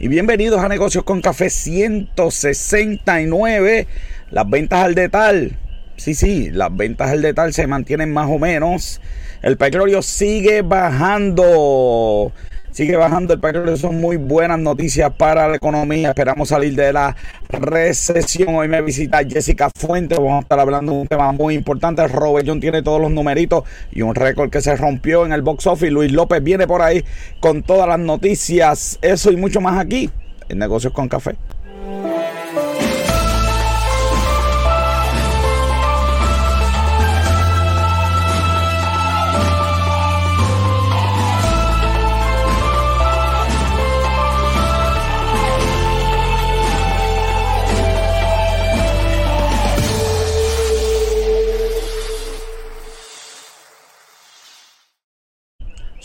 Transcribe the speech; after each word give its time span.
y 0.00 0.06
bienvenidos 0.06 0.60
a 0.60 0.68
Negocios 0.68 1.02
con 1.02 1.20
Café 1.20 1.50
169. 1.50 3.88
Las 4.30 4.48
ventas 4.48 4.84
al 4.84 4.94
detalle. 4.94 5.58
Sí, 5.96 6.14
sí, 6.14 6.50
las 6.50 6.76
ventas 6.76 7.10
al 7.10 7.22
detalle 7.22 7.52
se 7.52 7.66
mantienen 7.66 8.12
más 8.12 8.30
o 8.30 8.38
menos. 8.38 9.00
El 9.42 9.56
petróleo 9.56 10.00
sigue 10.02 10.62
bajando. 10.62 12.32
Sigue 12.78 12.94
bajando 12.94 13.34
el 13.34 13.40
petróleo. 13.40 13.76
Son 13.76 14.00
muy 14.00 14.18
buenas 14.18 14.60
noticias 14.60 15.12
para 15.12 15.48
la 15.48 15.56
economía. 15.56 16.10
Esperamos 16.10 16.50
salir 16.50 16.76
de 16.76 16.92
la 16.92 17.16
recesión. 17.48 18.54
Hoy 18.54 18.68
me 18.68 18.80
visita 18.82 19.18
Jessica 19.28 19.68
Fuentes. 19.76 20.16
Vamos 20.16 20.36
a 20.36 20.40
estar 20.42 20.60
hablando 20.60 20.92
de 20.92 20.98
un 20.98 21.08
tema 21.08 21.32
muy 21.32 21.56
importante. 21.56 22.06
Robert 22.06 22.46
John 22.46 22.60
tiene 22.60 22.80
todos 22.84 23.00
los 23.00 23.10
numeritos 23.10 23.64
y 23.90 24.02
un 24.02 24.14
récord 24.14 24.48
que 24.48 24.60
se 24.60 24.76
rompió 24.76 25.26
en 25.26 25.32
el 25.32 25.42
box 25.42 25.66
office. 25.66 25.90
Luis 25.90 26.12
López 26.12 26.40
viene 26.40 26.68
por 26.68 26.80
ahí 26.80 27.04
con 27.40 27.64
todas 27.64 27.88
las 27.88 27.98
noticias. 27.98 29.00
Eso 29.02 29.32
y 29.32 29.36
mucho 29.36 29.60
más 29.60 29.76
aquí 29.76 30.08
en 30.48 30.58
Negocios 30.60 30.92
con 30.92 31.08
Café. 31.08 31.34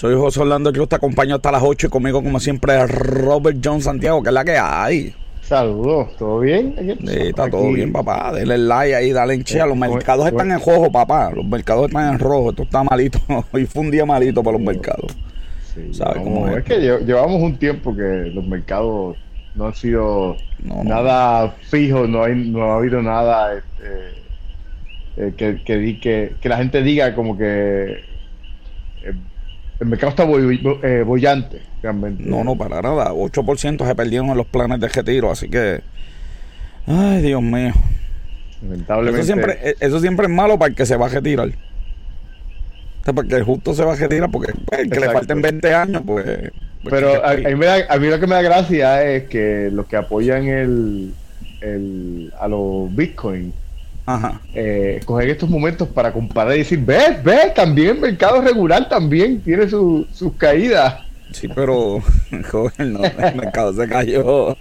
Soy 0.04 0.16
José 0.16 0.42
Orlando 0.42 0.70
yo 0.70 0.86
te 0.86 0.98
acompaño 0.98 1.36
hasta 1.36 1.50
las 1.50 1.64
8 1.64 1.88
y 1.88 1.90
conmigo 1.90 2.22
como 2.22 2.38
siempre 2.38 2.86
Robert 2.88 3.60
John 3.64 3.80
Santiago, 3.80 4.22
que 4.22 4.32
es 4.32 4.34
la 4.34 4.44
que 4.44 4.58
hay. 4.58 5.14
Saludos, 5.40 6.14
¿todo 6.18 6.42
bien? 6.42 6.76
Sí, 7.08 7.28
está 7.28 7.50
todo 7.50 7.72
bien, 7.72 7.94
papá. 7.94 8.34
Denle 8.34 8.58
like 8.58 8.96
ahí, 8.96 9.14
dale 9.14 9.36
en 9.36 9.46
chea. 9.46 9.66
Los 9.66 9.78
mercados 9.78 10.28
están 10.28 10.52
en 10.52 10.60
rojo, 10.60 10.92
papá. 10.92 11.32
Los 11.34 11.46
mercados 11.46 11.88
están 11.88 12.16
en 12.16 12.20
rojo. 12.20 12.50
Esto 12.50 12.64
está 12.64 12.84
malito. 12.84 13.18
Hoy 13.54 13.66
fue 13.66 13.84
un 13.84 13.92
día 13.92 14.06
malito 14.06 14.44
para 14.44 14.58
los 14.58 14.68
mercados. 14.68 15.16
Sí, 15.74 15.94
¿Sabes 15.94 16.22
cómo 16.22 16.50
es? 16.50 16.58
es? 16.58 16.64
que 16.66 16.80
llevamos 16.82 17.42
un 17.42 17.56
tiempo 17.56 17.96
que 17.96 18.30
los 18.34 18.46
mercados 18.46 19.16
no 19.56 19.68
han 19.68 19.74
sido 19.74 20.36
nada 20.84 21.56
fijo, 21.70 22.08
no, 22.08 22.24
hay, 22.26 22.36
no 22.36 22.74
ha 22.74 22.76
habido 22.76 23.02
nada 23.02 23.54
este, 23.54 25.28
eh, 25.28 25.34
que, 25.38 25.64
que, 25.64 26.36
que, 26.42 26.50
la 26.50 26.58
gente 26.58 26.84
diga 26.84 27.16
como 27.16 27.38
que 27.38 28.02
eh, 29.04 29.14
el 29.84 29.90
mercado 29.90 30.10
está 30.12 30.24
eh, 30.24 31.04
bollante, 31.04 31.62
realmente. 31.82 32.24
No, 32.26 32.44
no, 32.44 32.58
para 32.58 32.82
nada. 32.82 33.12
8% 33.12 33.86
se 33.86 33.96
perdieron 33.96 34.30
en 34.30 34.38
los 34.38 34.48
planes 34.48 34.80
de 34.80 34.88
retiro, 34.88 35.30
así 35.30 35.50
que. 35.50 35.82
Ay, 36.88 37.22
Dios 37.22 37.42
mío. 37.42 37.74
Lamentablemente. 38.62 39.20
Eso 39.20 39.26
siempre, 39.26 39.60
eh, 39.62 39.76
eso 39.80 40.00
siempre 40.00 40.26
es 40.28 40.32
malo 40.32 40.58
para 40.58 40.70
el 40.70 40.76
que 40.76 40.86
se 40.86 40.96
va 40.96 41.08
a 41.08 41.10
retirar. 41.10 41.50
porque 43.14 43.36
el 43.36 43.44
justo 43.44 43.74
se 43.74 43.84
va 43.84 43.94
a 43.94 43.96
retirar, 43.98 44.32
porque 44.32 44.54
pues, 44.66 44.82
el 44.82 44.90
que 44.90 45.00
le 45.02 45.10
falten 45.10 45.42
20 45.42 45.74
años, 45.74 46.02
pues. 46.06 46.26
pues 46.26 46.52
Pero 46.90 47.26
a, 47.26 47.34
mí 47.34 47.66
a, 47.90 47.98
mí 47.98 48.08
lo 48.08 48.20
que 48.20 48.28
me 48.28 48.36
da 48.36 48.42
gracia 48.42 49.04
es 49.04 49.26
que 49.26 49.70
los 49.70 49.86
que 49.88 49.98
apoyan 49.98 50.48
el, 50.48 51.14
el 51.62 52.34
a 52.40 52.48
los 52.48 52.94
bitcoins 52.96 53.54
Ajá. 54.06 54.42
Eh, 54.54 55.00
coger 55.06 55.30
estos 55.30 55.50
momentos 55.50 55.88
para 55.88 56.12
comparar 56.12 56.56
y 56.56 56.60
decir, 56.60 56.80
ves, 56.80 57.24
ves, 57.24 57.54
también 57.54 57.90
el 57.90 58.00
mercado 58.00 58.42
regular 58.42 58.90
también 58.90 59.42
tiene 59.42 59.70
sus 59.70 60.34
caídas. 60.38 60.96
Sí, 61.32 61.48
pero 61.48 62.00
joven, 62.52 62.94
no, 62.94 63.04
el 63.04 63.36
mercado 63.36 63.74
se 63.74 63.88
cayó. 63.88 64.56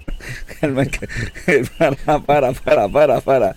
El 0.61 0.73
mercado, 0.73 1.09
para, 1.77 2.53
para, 2.53 2.53
para, 2.53 2.89
para, 2.89 3.21
para, 3.21 3.55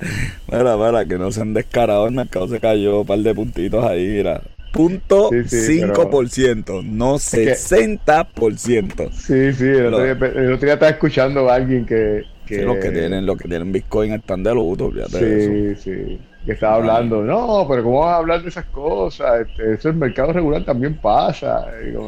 para, 0.48 0.78
para, 0.78 1.06
que 1.06 1.18
no 1.18 1.32
se 1.32 1.42
han 1.42 1.54
descarado, 1.54 2.08
el 2.08 2.16
mercado 2.16 2.48
se 2.48 2.60
cayó 2.60 3.02
un 3.02 3.08
par 3.08 3.20
de 3.20 3.34
puntitos 3.34 3.86
ahí, 3.86 4.08
mira. 4.08 4.42
Punto 4.74 5.30
5%, 5.30 6.84
no 6.84 7.14
60%. 7.16 9.12
Sí, 9.14 9.54
sí, 9.54 9.64
el 9.64 9.94
otro, 9.94 10.04
día, 10.04 10.12
el 10.12 10.54
otro 10.54 10.66
día 10.66 10.74
estaba 10.74 10.92
escuchando 10.92 11.50
a 11.50 11.56
alguien 11.56 11.86
que, 11.86 12.24
que, 12.46 12.62
los 12.62 12.78
que 12.78 12.92
tienen, 12.92 13.26
los 13.26 13.38
que 13.38 13.48
tienen 13.48 13.72
Bitcoin 13.72 14.14
están 14.14 14.44
de 14.44 14.54
luto, 14.54 14.92
sí, 15.10 15.76
sí. 15.76 16.20
Que 16.46 16.52
estaba 16.52 16.76
hablando, 16.76 17.24
no, 17.24 17.66
pero 17.68 17.84
¿cómo 17.84 18.02
vas 18.02 18.14
a 18.14 18.18
hablar 18.18 18.44
de 18.44 18.50
esas 18.50 18.66
cosas? 18.66 19.42
Este, 19.42 19.74
eso 19.74 19.90
el 19.90 19.96
mercado 19.96 20.32
regular 20.32 20.64
también 20.64 20.96
pasa. 20.96 21.66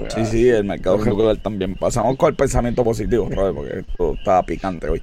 sí, 0.09 0.25
sí, 0.25 0.49
el 0.49 0.63
mercado 0.63 0.97
regular 0.97 1.37
también 1.37 1.73
pasa. 1.73 2.01
Vamos 2.01 2.17
con 2.17 2.29
el 2.29 2.35
pensamiento 2.35 2.83
positivo, 2.83 3.29
porque 3.29 3.79
esto 3.79 4.13
está 4.13 4.43
picante 4.43 4.89
hoy. 4.89 5.01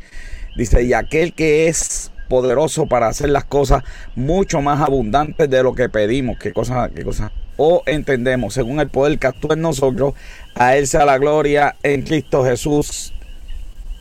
Dice, 0.57 0.85
y 0.85 0.93
aquel 0.93 1.33
que 1.33 1.67
es 1.67 2.13
poderoso 2.29 2.87
para 2.87 3.09
hacer 3.09 3.29
las 3.29 3.45
cosas 3.45 3.83
mucho 4.15 4.63
más 4.63 4.81
abundantes 4.81 5.51
de 5.51 5.63
lo 5.65 5.75
que 5.75 5.89
pedimos, 5.89 6.39
qué 6.39 6.53
cosas, 6.53 6.91
qué 6.95 7.03
cosas 7.03 7.33
o 7.57 7.83
entendemos, 7.87 8.55
según 8.55 8.81
el 8.81 8.89
poder 8.89 9.19
que 9.19 9.27
actúa 9.27 9.55
en 9.55 9.63
nosotros, 9.63 10.15
a 10.55 10.77
Él 10.77 10.87
sea 10.87 11.05
la 11.05 11.19
gloria 11.19 11.77
en 11.83 12.03
Cristo 12.03 12.45
Jesús 12.45 13.14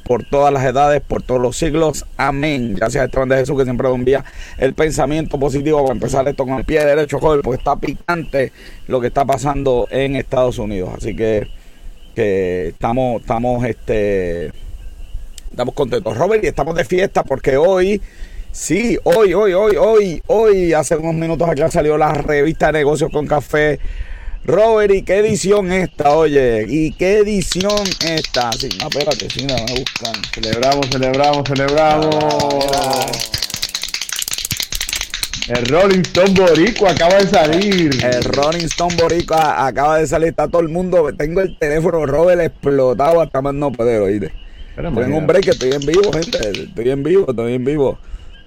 por 0.04 0.26
todas 0.26 0.54
las 0.54 0.66
edades, 0.66 1.02
por 1.02 1.24
todos 1.24 1.42
los 1.42 1.58
siglos. 1.58 2.06
Amén. 2.18 2.76
Gracias 2.76 3.02
a 3.02 3.06
Esteban 3.06 3.30
de 3.30 3.38
Jesús 3.38 3.58
que 3.58 3.64
siempre 3.64 3.90
envía 3.90 4.24
el 4.58 4.74
pensamiento 4.74 5.40
positivo 5.40 5.82
para 5.82 5.94
empezar 5.94 6.28
esto 6.28 6.46
con 6.46 6.56
el 6.58 6.66
pie 6.66 6.86
derecho, 6.86 7.20
joder, 7.20 7.42
porque 7.42 7.58
está 7.58 7.76
picante 7.76 8.52
lo 8.88 9.00
que 9.00 9.08
está 9.08 9.26
pasando 9.26 9.88
en 9.90 10.16
Estados 10.16 10.60
Unidos. 10.60 10.92
Así 10.98 11.16
que, 11.16 11.48
que 12.16 12.70
estamos, 12.70 13.22
estamos, 13.22 13.66
este, 13.66 14.52
estamos 15.50 15.74
contentos. 15.74 16.18
Robert, 16.18 16.44
y 16.44 16.48
estamos 16.48 16.76
de 16.76 16.84
fiesta 16.84 17.24
porque 17.24 17.58
hoy, 17.58 18.02
sí, 18.52 18.98
hoy, 19.04 19.34
hoy, 19.34 19.54
hoy, 19.54 19.76
hoy, 19.78 20.22
hoy, 20.28 20.74
hace 20.74 20.98
unos 20.98 21.16
minutos 21.16 21.48
acá 21.48 21.72
salió 21.72 21.98
la 21.98 22.14
revista 22.14 22.68
de 22.68 22.80
negocios 22.80 23.10
con 23.12 23.26
café 23.26 23.80
Robert, 24.46 24.94
¿y 24.94 25.04
qué 25.04 25.20
edición 25.20 25.72
esta? 25.72 26.18
Oye, 26.18 26.66
¿y 26.68 26.92
qué 26.92 27.20
edición 27.20 27.88
esta? 28.06 28.52
Sí, 28.52 28.68
no, 28.78 28.90
espérate, 28.90 29.30
sí, 29.30 29.46
no, 29.46 29.56
me 29.56 29.80
buscan. 29.80 30.22
Celebramos, 30.34 30.90
celebramos, 30.90 31.48
celebramos. 31.48 32.16
El 35.48 35.66
Rolling 35.68 36.02
Stone 36.02 36.34
Boricua 36.34 36.92
acaba 36.92 37.16
de 37.20 37.28
salir. 37.28 38.04
El 38.04 38.24
Rolling 38.24 38.66
Stone 38.66 38.96
Boricua 38.98 39.66
acaba 39.66 40.00
de 40.00 40.08
salir. 40.08 40.30
Está 40.30 40.50
todo 40.50 40.62
el 40.62 40.70
mundo. 40.70 41.10
Tengo 41.18 41.40
el 41.40 41.58
teléfono 41.58 42.06
Robert 42.06 42.42
explotado 42.42 43.22
hasta 43.22 43.42
más 43.42 43.54
no 43.54 43.72
poder, 43.72 44.02
oíste. 44.02 44.34
Tengo 44.76 45.18
un 45.18 45.26
break, 45.26 45.48
estoy 45.48 45.72
en 45.72 45.86
vivo, 45.86 46.12
gente. 46.12 46.64
Estoy 46.64 46.90
en 46.90 47.02
vivo, 47.02 47.28
estoy 47.30 47.54
en 47.54 47.64
vivo 47.64 47.98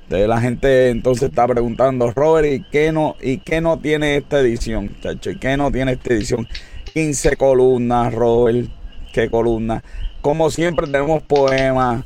la 0.09 0.41
gente 0.41 0.91
entonces 0.91 1.31
está 1.31 1.47
preguntando, 1.47 2.11
Robert, 2.13 2.47
¿y 2.47 2.63
qué 2.71 2.93
no, 2.93 3.17
y 3.21 3.39
qué 3.39 3.61
no 3.61 3.79
tiene 3.79 4.17
esta 4.17 4.41
edición, 4.41 4.91
chacho? 5.01 5.31
¿Y 5.31 5.39
qué 5.39 5.57
no 5.57 5.71
tiene 5.73 5.93
esta 5.93 6.15
edición? 6.15 6.47
15 6.95 7.37
columnas, 7.37 8.15
Robert, 8.15 8.69
¿qué 9.13 9.29
columnas? 9.29 9.83
Como 10.21 10.51
siempre 10.51 10.87
tenemos 10.87 11.23
poemas, 11.23 12.05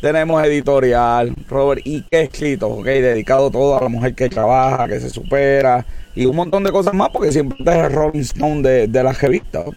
tenemos 0.00 0.42
editorial, 0.44 1.34
Robert, 1.48 1.82
y 1.84 2.02
qué 2.02 2.22
escrito, 2.22 2.68
ok, 2.68 2.86
dedicado 2.86 3.50
todo 3.50 3.76
a 3.76 3.82
la 3.82 3.88
mujer 3.88 4.14
que 4.14 4.28
trabaja, 4.28 4.86
que 4.86 5.00
se 5.00 5.10
supera, 5.10 5.84
y 6.14 6.26
un 6.26 6.36
montón 6.36 6.64
de 6.64 6.70
cosas 6.70 6.94
más, 6.94 7.10
porque 7.10 7.32
siempre 7.32 7.58
es 7.60 7.84
el 7.84 7.92
Rolling 7.92 8.20
Stone 8.20 8.62
de, 8.62 8.86
de 8.86 9.02
la 9.02 9.12
revista, 9.12 9.60
ok. 9.60 9.76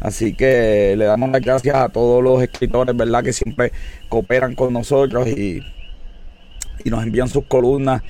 Así 0.00 0.34
que 0.34 0.94
le 0.96 1.04
damos 1.06 1.30
las 1.30 1.40
gracias 1.40 1.74
a 1.74 1.88
todos 1.88 2.22
los 2.22 2.42
escritores, 2.42 2.96
¿verdad? 2.96 3.24
Que 3.24 3.32
siempre 3.32 3.72
cooperan 4.08 4.54
con 4.54 4.72
nosotros 4.72 5.26
y 5.26 5.60
y 6.84 6.90
nos 6.90 7.02
envían 7.02 7.28
sus 7.28 7.44
columnas. 7.44 8.02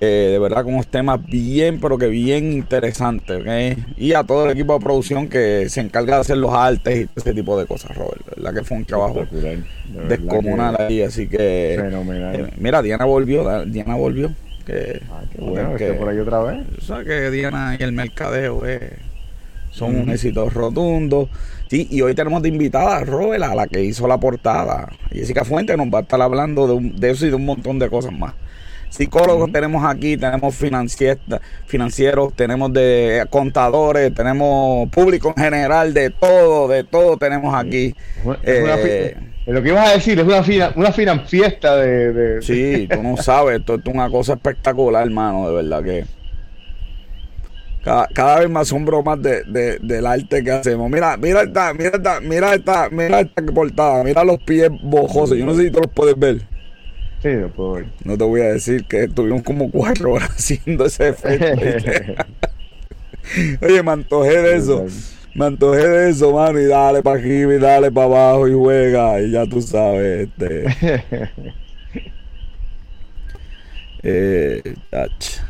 Eh, 0.00 0.30
de 0.32 0.38
verdad 0.40 0.64
con 0.64 0.74
unos 0.74 0.88
temas 0.88 1.24
bien, 1.24 1.78
pero 1.78 1.96
que 1.96 2.08
bien 2.08 2.52
interesantes. 2.52 3.76
Y 3.96 4.14
a 4.14 4.24
todo 4.24 4.46
el 4.46 4.50
equipo 4.50 4.72
de 4.74 4.80
producción 4.80 5.28
que 5.28 5.68
se 5.68 5.80
encarga 5.80 6.16
de 6.16 6.20
hacer 6.22 6.38
los 6.38 6.52
artes 6.52 7.06
y 7.06 7.08
ese 7.20 7.32
tipo 7.32 7.56
de 7.56 7.66
cosas, 7.66 7.96
Robert. 7.96 8.36
La 8.36 8.52
que 8.52 8.64
fue 8.64 8.78
un 8.78 8.84
trabajo 8.84 9.24
descomunal 10.08 10.76
ahí. 10.80 11.02
Así 11.02 11.28
que. 11.28 11.78
Fenomenal. 11.80 12.34
Eh, 12.34 12.50
mira, 12.56 12.82
Diana 12.82 13.04
volvió. 13.04 13.64
Diana 13.64 13.94
volvió. 13.94 14.32
Que, 14.66 15.02
ah, 15.08 15.22
qué 15.30 15.40
bueno, 15.40 15.76
que, 15.76 15.92
por 15.92 16.08
ahí 16.08 16.18
otra 16.18 16.42
vez. 16.42 16.66
O 16.78 16.80
sea 16.80 17.04
que 17.04 17.30
Diana 17.30 17.76
y 17.78 17.82
el 17.82 17.92
mercadeo 17.92 18.66
eh, 18.66 18.98
son 19.70 19.94
un 19.94 20.10
éxito 20.10 20.50
rotundo. 20.50 21.28
Sí, 21.72 21.88
y 21.90 22.02
hoy 22.02 22.14
tenemos 22.14 22.42
de 22.42 22.50
invitada 22.50 22.98
a 22.98 23.00
Robert, 23.02 23.42
a 23.42 23.54
la 23.54 23.66
que 23.66 23.82
hizo 23.82 24.06
la 24.06 24.18
portada. 24.18 24.90
Jessica 25.10 25.42
Fuente 25.42 25.74
nos 25.74 25.86
va 25.86 26.00
a 26.00 26.02
estar 26.02 26.20
hablando 26.20 26.66
de, 26.66 26.90
de 26.96 27.10
eso 27.12 27.24
y 27.24 27.30
de 27.30 27.36
un 27.36 27.46
montón 27.46 27.78
de 27.78 27.88
cosas 27.88 28.12
más. 28.12 28.34
Psicólogos 28.90 29.50
tenemos 29.50 29.82
aquí, 29.82 30.18
tenemos 30.18 30.54
financieros, 30.54 32.34
tenemos 32.36 32.74
de 32.74 33.24
contadores, 33.30 34.12
tenemos 34.12 34.90
público 34.90 35.32
en 35.34 35.44
general, 35.44 35.94
de 35.94 36.10
todo, 36.10 36.68
de 36.68 36.84
todo 36.84 37.16
tenemos 37.16 37.54
aquí. 37.54 37.94
Eh, 38.42 39.16
lo 39.46 39.62
que 39.62 39.68
ibas 39.70 39.88
a 39.88 39.92
decir 39.94 40.20
es 40.20 40.26
una 40.26 40.42
fina, 40.42 40.72
una 40.76 40.92
fina 40.92 41.20
fiesta 41.20 41.76
de, 41.76 42.12
de... 42.12 42.42
Sí, 42.42 42.86
tú 42.86 43.02
no 43.02 43.16
sabes, 43.16 43.60
esto 43.60 43.76
es 43.76 43.86
una 43.86 44.10
cosa 44.10 44.34
espectacular, 44.34 45.06
hermano, 45.06 45.48
de 45.48 45.54
verdad 45.54 45.82
que 45.82 46.04
Cada, 47.82 48.38
vez 48.38 48.48
más 48.48 48.68
asombro 48.68 49.02
más 49.02 49.20
de, 49.20 49.42
del 49.80 50.06
arte 50.06 50.44
que 50.44 50.50
hacemos. 50.50 50.88
Mira, 50.88 51.16
mira 51.16 51.42
esta, 51.42 51.74
mira 51.74 51.90
esta, 51.94 52.20
mira 52.20 52.54
esta, 52.54 52.88
mira 52.90 53.20
esta 53.20 53.42
portada, 53.42 54.04
mira 54.04 54.22
los 54.22 54.38
pies 54.42 54.70
bojosos. 54.82 55.36
Yo 55.36 55.44
no 55.44 55.54
sé 55.54 55.64
si 55.64 55.70
tú 55.70 55.80
los 55.80 55.90
puedes 55.90 56.16
ver. 56.16 56.42
Sí, 57.22 57.30
lo 57.32 57.52
puedo 57.52 57.72
ver. 57.72 57.86
No 58.04 58.16
te 58.16 58.24
voy 58.24 58.40
a 58.40 58.52
decir 58.52 58.84
que 58.84 59.04
estuvimos 59.04 59.42
como 59.42 59.70
cuatro 59.70 60.12
horas 60.12 60.30
haciendo 60.36 60.86
ese 60.86 61.08
efecto. 61.08 62.24
Oye, 63.62 63.82
me 63.82 63.92
antojé 63.92 64.42
de 64.42 64.56
eso. 64.56 64.86
Me 65.34 65.46
antojé 65.46 65.88
de 65.88 66.10
eso, 66.10 66.32
mano, 66.32 66.60
y 66.60 66.66
dale 66.66 67.02
para 67.02 67.18
aquí, 67.18 67.28
y 67.28 67.58
dale 67.58 67.90
para 67.90 68.06
abajo 68.06 68.48
y 68.48 68.52
juega, 68.52 69.20
y 69.20 69.30
ya 69.30 69.46
tú 69.46 69.62
sabes, 69.62 70.28
este. 70.28 70.66
Eh, 74.02 74.74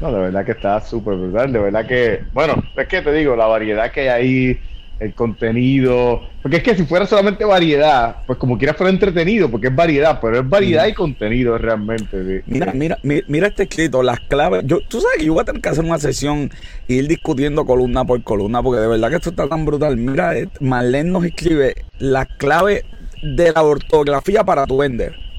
no, 0.01 0.13
de 0.13 0.19
verdad 0.21 0.45
que 0.45 0.53
está 0.53 0.81
súper 0.81 1.15
brutal. 1.15 1.53
De 1.53 1.59
verdad 1.59 1.87
que, 1.87 2.25
bueno, 2.33 2.63
es 2.77 2.89
que 2.89 3.01
te 3.01 3.13
digo, 3.13 3.35
la 3.35 3.47
variedad 3.47 3.91
que 3.91 4.03
hay 4.03 4.09
ahí, 4.09 4.61
el 5.01 5.15
contenido. 5.15 6.21
Porque 6.43 6.59
es 6.59 6.63
que 6.63 6.75
si 6.75 6.85
fuera 6.85 7.07
solamente 7.07 7.45
variedad, 7.45 8.17
pues 8.27 8.39
como 8.39 8.59
quiera 8.59 8.75
fuera 8.75 8.93
entretenido, 8.93 9.51
porque 9.51 9.69
es 9.69 9.75
variedad, 9.75 10.19
pero 10.21 10.41
es 10.41 10.49
variedad 10.49 10.87
y 10.87 10.93
contenido 10.93 11.57
realmente. 11.57 12.43
mira, 12.47 12.73
mira, 12.75 12.99
mira, 13.03 13.47
este 13.47 13.65
escrito, 13.65 14.03
las 14.03 14.21
claves. 14.21 14.65
Yo, 14.67 14.81
tú 14.87 15.01
sabes 15.01 15.19
que 15.19 15.25
yo 15.25 15.33
voy 15.33 15.43
a 15.43 15.47
tener 15.47 15.63
que 15.63 15.69
hacer 15.69 15.85
una 15.85 15.99
sesión 15.99 16.51
e 16.89 16.95
ir 16.95 17.09
discutiendo 17.09 17.65
columna 17.65 18.05
por 18.05 18.23
columna, 18.23 18.63
porque 18.63 18.81
de 18.81 18.89
verdad 18.89 19.09
que 19.09 19.17
esto 19.17 19.31
está 19.31 19.49
tan 19.49 19.65
brutal. 19.65 19.97
Mira, 19.97 20.37
eh, 20.37 20.49
Marlene 20.61 21.11
nos 21.11 21.25
escribe 21.25 21.75
las 21.99 22.29
claves 22.37 22.85
de 23.23 23.53
la 23.53 23.63
ortografía 23.63 24.45
para 24.45 24.67
tu 24.67 24.79
vender 24.79 25.32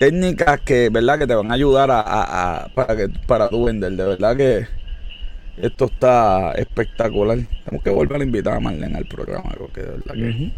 técnicas 0.00 0.60
que, 0.62 0.88
¿verdad? 0.88 1.18
que 1.18 1.26
te 1.26 1.34
van 1.34 1.50
a 1.50 1.54
ayudar 1.54 1.90
a, 1.92 2.70
para 2.74 2.96
que 2.96 3.08
para 3.26 3.50
tu 3.50 3.66
vender. 3.66 3.92
De 3.92 4.04
verdad 4.04 4.34
que 4.34 4.66
esto 5.58 5.84
está 5.84 6.52
espectacular. 6.52 7.38
Tenemos 7.64 7.84
que 7.84 7.90
volver 7.90 8.20
a 8.22 8.24
invitar 8.24 8.56
a 8.56 8.60
Marlene 8.60 8.96
al 8.96 9.04
programa, 9.04 9.50
porque 9.58 9.82
de 9.82 9.90
verdad 9.90 10.14
que. 10.14 10.52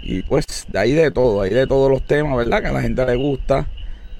Y 0.00 0.22
pues, 0.22 0.46
de 0.72 0.78
ahí 0.78 0.92
de 0.92 1.10
todo, 1.10 1.42
ahí 1.42 1.50
de 1.50 1.66
todos 1.66 1.90
los 1.90 2.02
temas, 2.02 2.34
¿verdad? 2.34 2.62
Que 2.62 2.68
a 2.68 2.72
la 2.72 2.80
gente 2.80 3.04
le 3.04 3.16
gusta. 3.16 3.66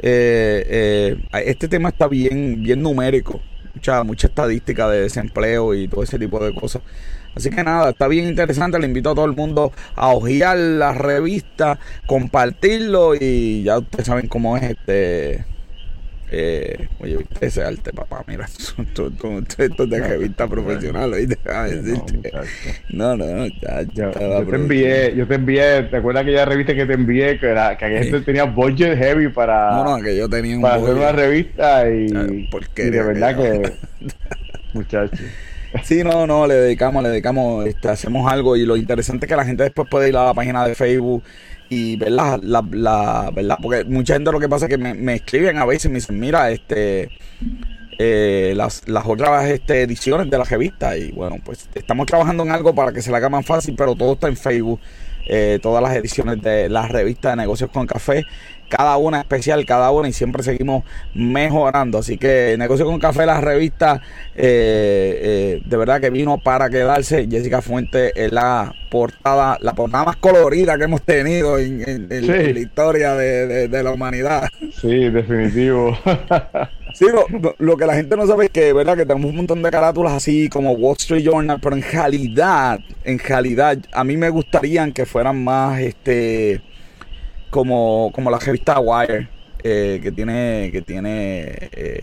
Eh, 0.01 1.17
eh, 1.33 1.43
este 1.47 1.67
tema 1.67 1.89
está 1.89 2.09
bien, 2.09 2.63
bien 2.63 2.83
numérico. 2.83 3.41
Mucha, 3.75 4.05
mucha 4.05 4.27
estadística 4.27 4.89
de 4.91 5.03
desempleo 5.03 5.73
y 5.73 5.89
todo 5.89 6.03
ese 6.03 6.19
tipo 6.19 6.45
de 6.45 6.55
cosas. 6.55 6.83
Así 7.39 7.51
que 7.51 7.63
nada, 7.63 7.91
está 7.91 8.09
bien 8.09 8.27
interesante. 8.27 8.81
Le 8.81 8.87
invito 8.87 9.11
a 9.11 9.15
todo 9.15 9.25
el 9.25 9.37
mundo 9.37 9.73
a 9.95 10.09
ojear 10.09 10.59
la 10.59 10.93
revista, 10.93 11.79
compartirlo 12.05 13.15
y 13.15 13.63
ya 13.63 13.79
ustedes 13.79 14.07
saben 14.07 14.27
cómo 14.27 14.57
es 14.57 14.65
este. 14.65 15.45
Eh, 16.33 16.89
oye, 16.99 17.17
viste 17.19 17.47
ese 17.47 17.63
arte, 17.63 17.93
papá. 17.93 18.25
Mira, 18.27 18.45
esto, 18.47 19.07
es 19.07 19.91
de 19.91 20.01
revista 20.01 20.49
profesional. 20.51 21.13
No, 22.91 23.17
no, 23.17 23.25
no, 23.25 23.47
ya, 23.47 23.83
ya, 23.95 24.11
yo, 24.11 24.45
te 24.45 24.57
envié, 24.57 25.15
yo 25.15 25.29
te 25.29 25.37
envié, 25.37 25.83
¿te 25.85 25.99
acuerdas 25.99 26.25
aquella 26.25 26.45
revista 26.45 26.75
que 26.75 26.87
te 26.87 26.95
envié? 26.95 27.39
Que, 27.39 27.47
era, 27.47 27.79
que 27.79 27.87
gente 27.87 28.21
tenía 28.23 28.45
budget 28.45 28.99
heavy 28.99 29.29
para. 29.29 29.71
No, 29.71 29.97
no, 29.97 30.03
que 30.03 30.17
yo 30.17 30.29
tenía 30.29 30.57
un 30.57 30.63
Para 30.63 30.75
hacer 30.75 30.95
una 30.95 31.13
revista 31.13 31.89
y. 31.89 32.07
y 32.07 32.91
de 32.91 33.03
verdad 33.03 33.37
que. 33.37 33.73
muchachos. 34.73 35.21
Sí, 35.83 36.03
no, 36.03 36.27
no, 36.27 36.47
le 36.47 36.55
dedicamos, 36.55 37.03
le 37.03 37.11
dedicamos, 37.11 37.67
este, 37.67 37.89
hacemos 37.89 38.31
algo 38.31 38.57
y 38.57 38.65
lo 38.65 38.77
interesante 38.77 39.27
es 39.27 39.31
que 39.31 39.37
la 39.37 39.45
gente 39.45 39.65
después 39.65 39.89
puede 39.91 40.09
ir 40.09 40.17
a 40.17 40.25
la 40.25 40.35
página 40.35 40.67
de 40.67 40.75
Facebook 40.75 41.23
y 41.69 41.97
ver 41.97 42.13
la, 42.13 42.39
la, 42.43 43.31
verdad, 43.31 43.59
porque 43.61 43.85
mucha 43.85 44.15
gente 44.15 44.33
lo 44.33 44.41
que 44.41 44.49
pasa 44.49 44.67
es 44.67 44.71
que 44.71 44.79
me, 44.79 45.15
escriben 45.15 45.59
a 45.59 45.67
veces 45.67 45.87
y 45.87 45.89
me 45.89 45.95
dicen, 45.97 46.19
mira, 46.19 46.51
este, 46.51 47.11
eh, 47.99 48.55
las, 48.57 48.89
las 48.89 49.05
otras 49.07 49.47
este, 49.51 49.83
ediciones 49.83 50.31
de 50.31 50.39
la 50.39 50.45
revista 50.45 50.97
y 50.97 51.13
bueno, 51.13 51.37
pues 51.45 51.69
estamos 51.75 52.07
trabajando 52.07 52.45
en 52.45 52.53
algo 52.53 52.75
para 52.75 52.93
que 52.93 53.03
se 53.03 53.11
la 53.11 53.19
haga 53.19 53.29
más 53.29 53.45
fácil, 53.45 53.75
pero 53.77 53.95
todo 53.95 54.15
está 54.15 54.29
en 54.29 54.37
Facebook. 54.37 54.81
Eh, 55.29 55.59
todas 55.63 55.83
las 55.83 55.95
ediciones 55.95 56.41
de 56.43 56.69
la 56.69 56.89
revista 56.89 57.31
de 57.31 57.37
negocios 57.37 57.71
con 57.71 57.87
café 57.87 58.25
cada 58.69 58.97
una 58.97 59.21
especial, 59.21 59.65
cada 59.65 59.91
una, 59.91 60.09
y 60.09 60.13
siempre 60.13 60.43
seguimos 60.43 60.85
mejorando. 61.15 61.99
Así 61.99 62.19
que 62.19 62.55
Negocio 62.59 62.87
con 62.87 62.99
Café, 62.99 63.27
la 63.27 63.41
revista, 63.41 64.01
eh, 64.37 65.19
eh, 65.23 65.63
de 65.65 65.77
verdad 65.77 66.01
que 66.01 66.11
vino 66.11 66.39
para 66.39 66.69
quedarse. 66.71 67.27
Jessica 67.29 67.63
Fuente 67.63 68.13
es 68.15 68.33
la 68.33 68.75
portada, 68.91 69.59
la 69.61 69.75
portada 69.75 70.05
más 70.05 70.17
colorida 70.17 70.77
que 70.79 70.85
hemos 70.85 71.03
tenido 71.03 71.59
en, 71.59 72.09
la 72.09 72.61
historia 72.61 73.15
de, 73.15 73.83
la 73.83 73.93
humanidad. 73.93 74.49
Sí, 74.81 75.09
definitivo. 75.09 75.97
Sí, 76.95 77.07
lo, 77.59 77.77
que 77.77 77.87
la 77.87 77.95
gente 77.95 78.17
no 78.17 78.27
sabe 78.27 78.47
es 78.47 78.51
que, 78.51 78.73
¿verdad? 78.73 78.97
Que 78.97 79.07
tenemos 79.07 79.31
un 79.31 79.37
montón 79.37 79.63
de 79.63 79.71
carátulas 79.71 80.13
así 80.13 80.49
como 80.49 80.73
Wall 80.73 80.97
Street 80.99 81.25
Journal, 81.25 81.59
pero 81.61 81.77
en 81.77 81.83
realidad, 81.83 82.81
en 83.05 83.19
realidad, 83.19 83.79
a 83.93 84.05
mí 84.05 84.17
me 84.17 84.31
gustaría 84.31 84.91
que 84.91 85.07
fueran 85.07 85.43
más, 85.43 85.81
este, 85.81 86.61
como, 87.51 88.11
como 88.15 88.31
la 88.31 88.39
revista 88.39 88.81
Wire, 88.81 89.29
eh, 89.63 90.01
que 90.03 90.13
tiene, 90.13 90.71
que 90.73 90.83
tiene 90.83 91.69
eh, 91.73 92.03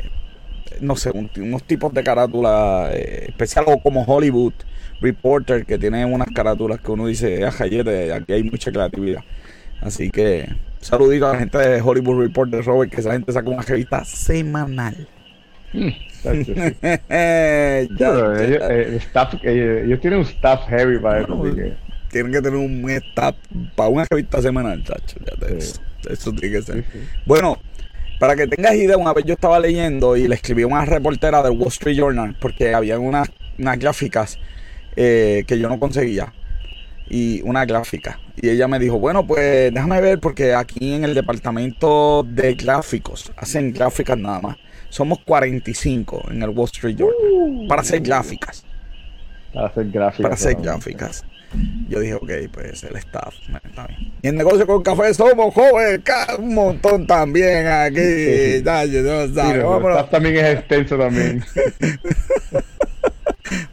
no 0.81 0.95
sé, 0.95 1.11
unos 1.11 1.63
tipos 1.63 1.93
de 1.93 2.03
carátula 2.03 2.89
eh, 2.93 3.25
especial 3.29 3.65
o 3.67 3.79
como 3.79 4.03
Hollywood 4.03 4.53
Reporter, 5.01 5.65
que 5.65 5.77
tiene 5.77 6.05
unas 6.05 6.29
carátulas 6.29 6.79
que 6.79 6.91
uno 6.91 7.07
dice, 7.07 7.43
ah, 7.45 7.53
aquí 7.57 8.33
hay 8.33 8.43
mucha 8.43 8.71
creatividad. 8.71 9.21
Así 9.81 10.09
que, 10.09 10.47
saludito 10.79 11.27
a 11.27 11.33
la 11.33 11.39
gente 11.39 11.57
de 11.57 11.81
Hollywood 11.81 12.21
Reporter, 12.21 12.63
Robert, 12.63 12.91
que 12.91 13.01
esa 13.01 13.11
gente 13.11 13.31
saca 13.31 13.49
una 13.49 13.61
revista 13.61 14.03
semanal. 14.05 15.07
Mm, 15.73 15.89
ellos, 19.43 19.99
tienen 20.01 20.19
un 20.19 20.25
staff 20.25 20.67
heavy 20.67 20.99
para 20.99 21.21
eso 21.21 21.35
tienen 22.15 22.31
que 22.31 22.41
tener 22.41 22.57
un 22.57 22.89
staff 22.89 23.35
para 23.75 23.89
una 23.89 24.05
revista 24.09 24.41
semanal, 24.41 24.81
chacho. 24.85 25.17
Eso, 26.09 26.31
tiene 26.31 26.55
que 26.55 26.61
ser. 26.61 26.85
Bueno, 27.25 27.57
para 28.19 28.37
que 28.37 28.47
tengas 28.47 28.73
idea, 28.75 28.95
una 28.95 29.11
vez 29.11 29.25
yo 29.25 29.33
estaba 29.33 29.59
leyendo 29.59 30.15
y 30.15 30.25
le 30.29 30.35
escribí 30.35 30.61
a 30.61 30.67
una 30.67 30.85
reportera 30.85 31.43
del 31.43 31.57
Wall 31.57 31.67
Street 31.67 31.97
Journal 31.97 32.33
porque 32.39 32.73
había 32.73 32.97
unas, 32.99 33.29
gráficas 33.57 34.39
eh, 34.95 35.43
que 35.45 35.59
yo 35.59 35.67
no 35.67 35.77
conseguía. 35.77 36.31
Y 37.09 37.41
una 37.43 37.65
gráfica. 37.65 38.19
Y 38.35 38.49
ella 38.49 38.67
me 38.67 38.79
dijo, 38.79 38.99
bueno, 38.99 39.25
pues 39.25 39.73
déjame 39.73 40.01
ver 40.01 40.19
porque 40.19 40.53
aquí 40.53 40.93
en 40.93 41.03
el 41.03 41.13
departamento 41.13 42.23
de 42.23 42.55
gráficos 42.55 43.31
hacen 43.37 43.71
gráficas 43.71 44.17
nada 44.17 44.41
más. 44.41 44.57
Somos 44.89 45.19
45 45.25 46.29
en 46.31 46.41
el 46.41 46.49
Wall 46.49 46.65
Street 46.65 46.95
Journal 46.95 47.15
uh. 47.31 47.67
para 47.67 47.81
hacer 47.81 48.01
gráficas. 48.01 48.65
Para 49.53 49.67
hacer 49.67 49.89
gráficas. 49.89 50.21
Para 50.21 50.35
hacer 50.35 50.55
gráficas. 50.55 51.25
Yo 51.87 51.99
dije, 51.99 52.15
ok, 52.15 52.31
pues 52.51 52.83
el 52.83 52.95
staff. 52.97 53.33
Y 54.21 54.27
el 54.27 54.35
negocio 54.35 54.65
con 54.67 54.83
café 54.83 55.13
somos 55.13 55.53
jóvenes, 55.53 56.01
un 56.39 56.53
montón 56.53 57.07
también 57.07 57.67
aquí. 57.67 57.95
Sí. 57.95 58.63
no, 58.63 58.81
el 58.81 59.29
staff 59.29 60.09
también 60.09 60.37
es 60.37 60.59
extenso 60.59 60.97
también. 60.97 61.43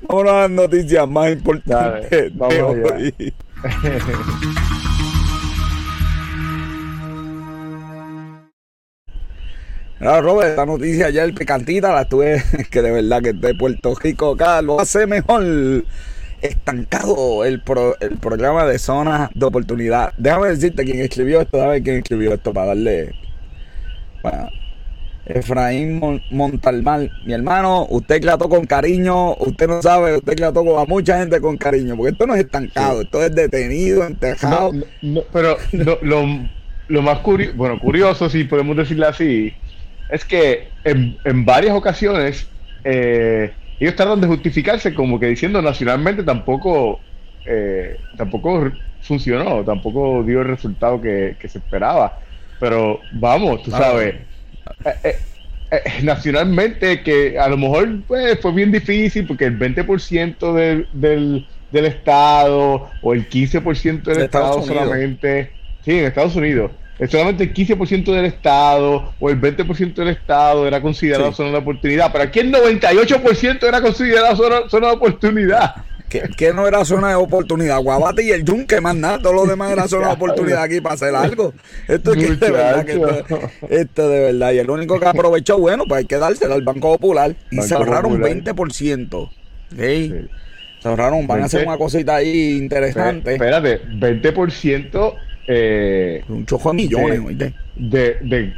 Vámonos 0.09 0.33
a 0.33 0.41
las 0.43 0.51
noticias 0.51 1.09
más 1.09 1.33
importantes 1.33 2.37
vamos 2.37 2.77
de 2.77 2.85
hoy. 2.85 3.35
Robert, 10.03 10.51
esta 10.51 10.67
noticia 10.67 11.11
ya 11.11 11.23
el 11.23 11.33
picantita 11.33 11.93
la 11.93 12.09
tuve 12.09 12.43
que 12.71 12.83
de 12.83 12.91
verdad 12.91 13.23
que 13.23 13.33
de 13.33 13.55
Puerto 13.55 13.95
Rico 13.95 14.33
acá 14.33 14.61
lo 14.61 14.81
hace 14.81 15.07
mejor 15.07 15.85
estancado 16.41 17.45
el, 17.45 17.63
el 18.01 18.19
programa 18.19 18.67
de 18.67 18.79
zonas 18.81 19.31
de 19.33 19.47
oportunidad. 19.47 20.13
Déjame 20.19 20.49
decirte 20.49 20.85
quién 20.85 20.99
escribió 21.01 21.41
esto, 21.41 21.57
déjame 21.57 21.83
quién 21.83 21.97
escribió 21.99 22.35
esto 22.35 22.53
para 22.53 22.69
darle. 22.69 23.13
Bueno, 24.25 24.49
Efraín 25.25 26.01
Montalmal, 26.31 27.13
mi 27.25 27.33
hermano, 27.33 27.87
usted 27.91 28.21
trató 28.21 28.49
con 28.49 28.65
cariño, 28.65 29.35
usted 29.35 29.69
no 29.69 29.81
sabe, 29.81 30.17
usted 30.17 30.35
trató 30.35 30.65
con 30.65 30.81
a 30.81 30.85
mucha 30.85 31.19
gente 31.19 31.41
con 31.41 31.57
cariño, 31.57 31.97
porque 31.97 32.13
esto 32.13 32.27
no 32.27 32.35
es 32.35 32.41
estancado, 32.41 33.03
esto 33.03 33.23
es 33.23 33.35
detenido, 33.35 34.05
entejado. 34.05 34.73
pero 35.33 35.57
lo, 35.73 35.99
lo, 36.89 37.03
más 37.03 37.19
curioso, 37.21 37.57
bueno, 37.57 37.79
curioso, 37.79 38.29
si 38.29 38.45
podemos 38.45 38.77
decirlo 38.77 39.07
así, 39.07 39.53
es 40.09 40.25
que 40.25 40.69
en, 40.85 41.17
en 41.25 41.45
varias 41.45 41.77
ocasiones 41.77 42.49
eh, 42.85 43.53
ellos 43.79 43.95
tratan 43.95 44.21
de 44.21 44.27
justificarse 44.27 44.93
como 44.93 45.21
que 45.21 45.27
diciendo 45.27 45.63
nacionalmente 45.63 46.25
tampoco 46.25 47.01
eh, 47.45 47.99
tampoco 48.17 48.71
funcionó, 49.01 49.65
tampoco 49.65 50.23
dio 50.23 50.43
el 50.43 50.49
resultado 50.49 51.01
que, 51.01 51.37
se 51.41 51.59
esperaba. 51.59 52.19
Pero 52.61 53.01
vamos, 53.13 53.63
tú 53.65 53.71
sabes, 53.71 54.15
eh, 54.85 55.17
eh, 55.71 56.03
nacionalmente 56.03 57.03
que 57.03 57.39
a 57.39 57.49
lo 57.49 57.57
mejor 57.57 58.03
pues, 58.07 58.39
fue 58.41 58.53
bien 58.53 58.71
difícil 58.71 59.27
porque 59.27 59.47
el 59.47 59.59
20% 59.59 60.53
del, 60.53 60.87
del, 60.93 61.47
del 61.71 61.85
Estado 61.87 62.91
o 63.01 63.13
el 63.15 63.29
15% 63.29 64.03
del 64.03 64.23
Estado 64.23 64.63
solamente, 64.63 65.51
sí, 65.85 65.93
en 65.99 66.05
Estados 66.05 66.37
Unidos, 66.37 66.73
solamente 67.09 67.45
el 67.45 67.55
15% 67.55 68.05
del 68.05 68.27
Estado 68.27 69.15
o 69.19 69.31
el 69.31 69.41
20% 69.41 69.95
del 69.95 70.09
Estado 70.09 70.67
era 70.67 70.81
considerado 70.81 71.33
zona 71.33 71.51
de 71.51 71.57
oportunidad, 71.57 72.13
pero 72.13 72.25
aquí 72.25 72.41
el 72.41 72.53
98% 72.53 73.67
era 73.67 73.81
considerado 73.81 74.69
zona, 74.69 74.89
de 74.89 74.93
oportunidad. 74.93 75.75
Que, 76.37 76.53
no 76.53 76.67
era 76.67 76.85
zona 76.85 77.11
de 77.11 77.15
oportunidad, 77.15 77.81
Guabate 77.81 78.23
y 78.23 78.31
el 78.31 78.45
Yunque, 78.45 78.81
más 78.81 78.95
nada, 78.95 79.19
todo 79.19 79.33
lo 79.33 79.47
demás 79.47 79.73
era 79.73 79.89
zona 79.89 80.09
de 80.09 80.15
oportunidad 80.15 80.63
aquí 80.63 80.81
para 80.81 80.95
hacer 80.95 81.15
algo. 81.15 81.55
Esto 81.89 82.13
es 82.13 82.41
de 82.41 82.51
verdad, 82.51 82.87
esto, 83.71 84.09
de 84.09 84.21
verdad. 84.21 84.53
Y 84.53 84.59
el 84.59 84.71
único 84.71 85.01
que 85.01 85.07
aprovechó, 85.07 85.59
bueno, 85.59 85.85
pues 85.87 86.01
hay 86.01 86.05
que 86.07 86.19
dárselo 86.19 86.55
al 86.55 86.63
Banco 86.63 86.93
Popular 86.93 87.35
y 87.51 87.61
se 87.63 87.75
ahorraron 87.75 88.21
20%. 88.21 89.31
Sí. 89.77 90.15
Se 90.81 90.89
ahorraron, 90.89 91.27
van 91.27 91.43
a 91.43 91.45
hacer 91.47 91.67
una 91.67 91.79
cosita 91.79 92.17
ahí 92.17 92.57
interesante. 92.57 93.35
Espérate, 93.35 93.83
20% 93.83 95.15
eh, 95.47 96.23
un 96.29 96.47
chojo 96.47 96.71
de 96.71 96.75
millones, 96.75 97.37
de, 97.77 98.17
de, 98.21 98.55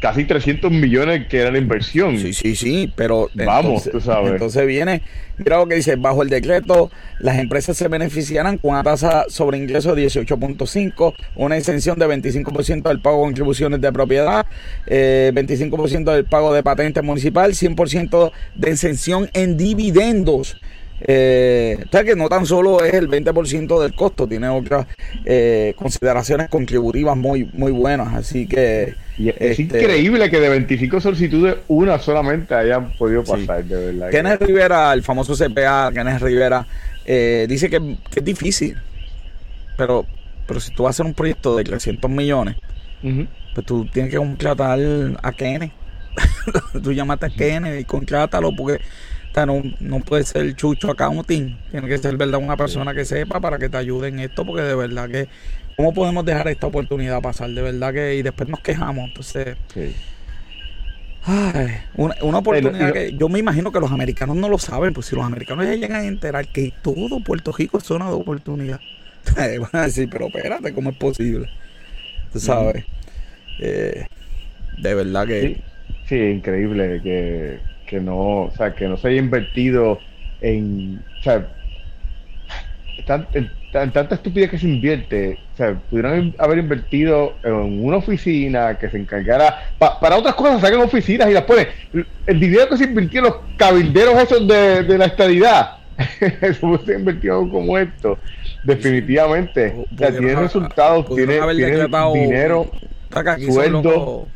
casi 0.00 0.24
300 0.24 0.72
millones 0.72 1.28
que 1.28 1.38
era 1.38 1.50
la 1.50 1.58
inversión. 1.58 2.18
Sí, 2.18 2.32
sí, 2.32 2.56
sí, 2.56 2.92
pero 2.96 3.30
vamos, 3.34 3.86
entonces, 3.86 3.92
tú 3.92 4.00
sabes. 4.00 4.32
Entonces 4.32 4.66
viene, 4.66 5.02
mira 5.36 5.58
lo 5.58 5.66
que 5.66 5.76
dice, 5.76 5.96
bajo 5.96 6.22
el 6.22 6.30
decreto, 6.30 6.90
las 7.18 7.38
empresas 7.38 7.76
se 7.76 7.86
beneficiarán 7.88 8.58
con 8.58 8.72
una 8.72 8.82
tasa 8.82 9.26
sobre 9.28 9.58
ingresos 9.58 9.94
de 9.94 10.06
18.5, 10.06 11.14
una 11.36 11.56
exención 11.56 11.98
de 11.98 12.06
25% 12.06 12.88
del 12.88 13.00
pago 13.00 13.18
de 13.18 13.24
contribuciones 13.24 13.80
de 13.80 13.92
propiedad, 13.92 14.46
eh, 14.86 15.30
25% 15.34 16.12
del 16.12 16.24
pago 16.24 16.52
de 16.54 16.62
patente 16.62 17.02
municipal, 17.02 17.52
100% 17.52 18.32
de 18.54 18.70
exención 18.70 19.30
en 19.34 19.56
dividendos 19.56 20.56
eh, 21.02 21.78
o 21.86 21.90
sea 21.90 22.04
que 22.04 22.14
no 22.14 22.28
tan 22.28 22.44
solo 22.44 22.84
es 22.84 22.92
el 22.94 23.08
20% 23.08 23.80
del 23.80 23.94
costo, 23.94 24.28
tiene 24.28 24.48
otras 24.48 24.86
eh, 25.24 25.72
consideraciones 25.76 26.48
contributivas 26.48 27.16
muy, 27.16 27.48
muy 27.52 27.72
buenas. 27.72 28.14
Así 28.14 28.46
que. 28.46 28.94
es 29.18 29.34
este, 29.38 29.62
increíble 29.62 30.30
que 30.30 30.40
de 30.40 30.48
25 30.50 31.00
solicitudes, 31.00 31.56
una 31.68 31.98
solamente 31.98 32.54
hayan 32.54 32.92
podido 32.92 33.24
pasar, 33.24 33.64
de 33.64 33.92
verdad. 33.92 34.10
Kenneth 34.10 34.42
Rivera, 34.42 34.92
el 34.92 35.02
famoso 35.02 35.34
CPA, 35.34 35.90
Kenneth 35.92 36.20
Rivera, 36.20 36.66
eh, 37.06 37.46
dice 37.48 37.70
que, 37.70 37.96
es 38.14 38.24
difícil. 38.24 38.76
Pero, 39.76 40.04
pero 40.46 40.60
si 40.60 40.72
tú 40.72 40.82
vas 40.82 40.90
a 40.90 40.92
hacer 40.96 41.06
un 41.06 41.14
proyecto 41.14 41.56
de 41.56 41.64
300 41.64 42.10
millones, 42.10 42.56
pues 43.54 43.66
tú 43.66 43.86
tienes 43.86 44.10
que 44.10 44.18
contratar 44.18 44.78
a 45.22 45.32
Kenneth. 45.32 45.72
tú 46.82 46.92
llamaste 46.92 47.26
a 47.26 47.30
Kenneth 47.30 47.80
y 47.80 47.84
contrátalo 47.84 48.54
porque 48.54 48.82
no, 49.46 49.62
no 49.80 50.00
puede 50.00 50.24
ser 50.24 50.54
chucho 50.54 50.90
accounting. 50.90 51.56
Tiene 51.70 51.88
que 51.88 51.98
ser 51.98 52.16
verdad 52.16 52.40
una 52.40 52.56
persona 52.56 52.94
que 52.94 53.04
sepa 53.04 53.40
para 53.40 53.58
que 53.58 53.68
te 53.68 53.76
ayude 53.76 54.08
en 54.08 54.20
esto, 54.20 54.44
porque 54.44 54.62
de 54.62 54.74
verdad 54.74 55.08
que 55.08 55.28
¿cómo 55.76 55.94
podemos 55.94 56.24
dejar 56.24 56.48
esta 56.48 56.66
oportunidad 56.66 57.22
pasar? 57.22 57.50
De 57.50 57.62
verdad 57.62 57.94
que 57.94 58.16
y 58.16 58.22
después 58.22 58.48
nos 58.48 58.60
quejamos. 58.60 59.08
Entonces, 59.08 59.56
una, 61.94 62.38
oportunidad 62.38 62.92
que 62.92 63.12
yo 63.16 63.28
me 63.28 63.38
imagino 63.38 63.72
que 63.72 63.80
los 63.80 63.90
americanos 63.90 64.36
no 64.36 64.48
lo 64.48 64.58
saben, 64.58 64.92
pues 64.92 65.06
si 65.06 65.16
los 65.16 65.24
americanos 65.24 65.64
ya 65.64 65.74
llegan 65.74 66.02
a 66.02 66.06
enterar 66.06 66.48
que 66.48 66.72
todo 66.82 67.20
Puerto 67.20 67.52
Rico 67.52 67.78
es 67.78 67.84
zona 67.84 68.06
de 68.06 68.12
oportunidad, 68.12 68.80
van 69.36 69.70
a 69.72 69.82
decir, 69.84 70.08
pero 70.10 70.26
espérate, 70.26 70.72
¿cómo 70.74 70.90
es 70.90 70.96
posible? 70.96 71.48
Tú 72.32 72.40
sabes. 72.40 72.84
Eh, 73.58 74.06
de 74.78 74.94
verdad 74.94 75.26
que. 75.26 75.60
sí, 76.08 76.16
increíble 76.16 77.00
que 77.02 77.58
que 77.90 78.00
no, 78.00 78.42
o 78.42 78.52
sea, 78.56 78.72
que 78.72 78.86
no 78.86 78.96
se 78.96 79.08
haya 79.08 79.18
invertido 79.18 79.98
en, 80.40 81.02
o 81.18 81.22
sea, 81.24 81.48
tan, 83.04 83.26
tanta 83.72 84.14
estupidez 84.14 84.48
que 84.48 84.58
se 84.58 84.68
invierte, 84.68 85.38
o 85.54 85.56
sea, 85.56 85.74
pudieran 85.90 86.32
haber 86.38 86.58
invertido 86.58 87.34
en 87.42 87.84
una 87.84 87.96
oficina 87.96 88.78
que 88.78 88.88
se 88.88 88.98
encargara, 88.98 89.72
para 89.78 90.16
otras 90.16 90.36
cosas 90.36 90.60
sacan 90.60 90.80
oficinas 90.80 91.28
y 91.28 91.32
las 91.32 91.42
ponen, 91.42 91.66
el 92.26 92.38
dinero 92.38 92.68
que 92.68 92.76
se 92.76 92.84
invirtió 92.84 93.18
en 93.18 93.24
los 93.24 93.36
cabilderos 93.56 94.22
esos 94.22 94.46
de, 94.46 94.96
la 94.96 95.06
estadidad, 95.06 95.78
eso 96.40 96.80
se 96.86 96.94
invertido 96.94 97.48
como 97.48 97.76
esto, 97.76 98.18
definitivamente, 98.62 99.74
o 99.92 99.98
sea, 99.98 100.12
tiene 100.12 100.36
resultados, 100.36 101.12
tiene, 101.12 101.40
tiene 101.56 101.88
dinero, 102.14 102.70
sueldo 103.50 104.28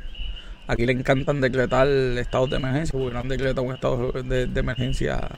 Aquí 0.67 0.87
le 0.87 0.93
encantan 0.93 1.41
decretar 1.41 1.87
estados 1.89 2.51
de 2.51 2.57
emergencia, 2.57 2.99
porque 2.99 3.17
han 3.17 3.29
decretado 3.29 3.63
un 3.63 3.75
estado 3.75 4.13
de, 4.13 4.49
emergencia 4.55 5.29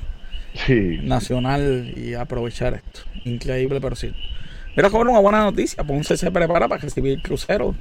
nacional 1.03 1.93
y 1.97 2.15
aprovechar 2.15 2.75
esto. 2.75 3.01
Increíble, 3.25 3.81
pero 3.81 3.97
sí. 3.97 4.13
Mira, 4.77 4.91
joven, 4.91 5.09
una 5.09 5.21
buena 5.21 5.43
noticia. 5.43 5.83
Ponce 5.83 6.17
se 6.17 6.31
prepara 6.31 6.69
para 6.69 6.81
recibir 6.81 7.21
cruceros 7.23 7.75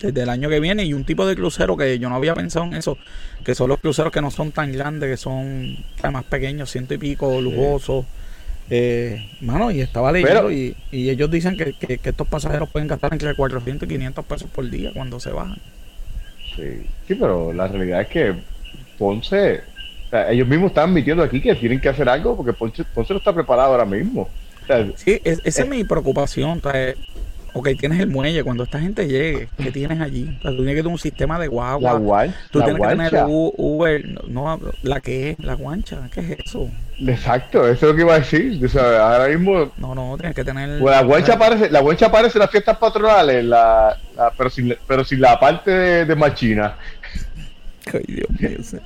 desde 0.00 0.22
el 0.22 0.28
año 0.28 0.48
que 0.48 0.60
viene 0.60 0.84
y 0.84 0.94
un 0.94 1.04
tipo 1.04 1.26
de 1.26 1.34
crucero 1.34 1.76
que 1.76 1.98
yo 1.98 2.08
no 2.08 2.14
había 2.14 2.34
pensado 2.34 2.64
en 2.66 2.74
eso, 2.74 2.96
que 3.44 3.54
son 3.54 3.68
los 3.68 3.80
cruceros 3.80 4.12
que 4.12 4.20
no 4.20 4.30
son 4.30 4.52
tan 4.52 4.72
grandes, 4.72 5.10
que 5.10 5.16
son 5.16 5.76
más 6.10 6.24
pequeños, 6.24 6.70
ciento 6.70 6.94
y 6.94 6.98
pico, 6.98 7.40
lujosos. 7.40 8.06
Eh, 8.70 9.30
mano, 9.40 9.70
y 9.70 9.80
estaba 9.80 10.12
leyendo 10.12 10.52
y, 10.52 10.76
ellos 10.92 11.30
dicen 11.30 11.56
que, 11.56 11.72
que, 11.72 11.98
estos 12.02 12.28
pasajeros 12.28 12.68
pueden 12.68 12.86
gastar 12.86 13.12
entre 13.12 13.34
400 13.34 13.88
y 13.88 13.92
500 13.92 14.24
pesos 14.26 14.50
por 14.50 14.68
día 14.68 14.92
cuando 14.94 15.18
se 15.18 15.30
bajan. 15.30 15.58
Sí. 16.58 17.14
pero 17.14 17.52
la 17.52 17.68
realidad 17.68 18.02
es 18.02 18.08
que 18.08 18.34
Ponce, 18.98 19.60
ellos 20.28 20.48
mismos 20.48 20.70
están 20.70 20.90
admitiendo 20.90 21.22
aquí 21.22 21.40
que 21.40 21.54
tienen 21.54 21.80
que 21.80 21.88
hacer 21.88 22.08
algo 22.08 22.36
porque 22.36 22.52
Ponce, 22.52 22.84
Ponce 22.84 23.12
no 23.12 23.18
está 23.18 23.32
preparado 23.32 23.72
ahora 23.72 23.84
mismo. 23.84 24.28
sí, 24.96 25.20
esa 25.22 25.42
es, 25.44 25.58
eh, 25.58 25.64
mi 25.64 25.84
preocupación. 25.84 26.60
ok, 27.52 27.68
tienes 27.78 28.00
el 28.00 28.08
muelle, 28.08 28.42
cuando 28.42 28.64
esta 28.64 28.80
gente 28.80 29.06
llegue, 29.06 29.48
¿qué 29.56 29.70
tienes 29.70 30.00
allí? 30.00 30.24
tú 30.42 30.56
tienes 30.56 30.74
que 30.74 30.82
tener 30.82 30.86
un 30.88 30.98
sistema 30.98 31.38
de 31.38 31.46
guagua. 31.48 32.00
La 32.00 32.34
tú 32.50 32.60
tienes 32.60 32.82
que 32.82 32.88
tener 32.88 33.12
Uber, 33.26 34.28
no, 34.28 34.60
la 34.82 35.00
que 35.00 35.30
es, 35.30 35.38
la 35.38 35.54
guancha, 35.54 36.08
¿qué 36.12 36.20
es 36.20 36.30
eso? 36.46 36.68
Exacto, 37.06 37.68
eso 37.68 37.72
es 37.72 37.82
lo 37.82 37.94
que 37.94 38.02
iba 38.02 38.14
a 38.14 38.18
decir. 38.18 38.60
ahora 38.78 39.28
mismo. 39.28 39.70
No, 39.76 39.94
no, 39.94 40.16
tienes 40.18 40.34
que 40.34 40.44
tener. 40.44 40.80
Pues 40.80 40.94
la 40.94 41.02
guancha 41.02 41.34
aparece, 41.34 41.70
la 41.70 41.80
guancha 41.80 42.06
aparece 42.06 42.38
en 42.38 42.40
las 42.40 42.50
fiestas 42.50 42.76
patronales, 42.76 43.44
la, 43.44 43.96
pero, 44.36 44.50
sin, 44.50 44.74
pero 44.86 45.04
sin 45.04 45.20
la 45.20 45.38
parte 45.38 45.70
de, 46.04 46.16
machina. 46.16 46.76
Ay, 47.92 48.04
Dios 48.06 48.28
mío. 48.30 48.80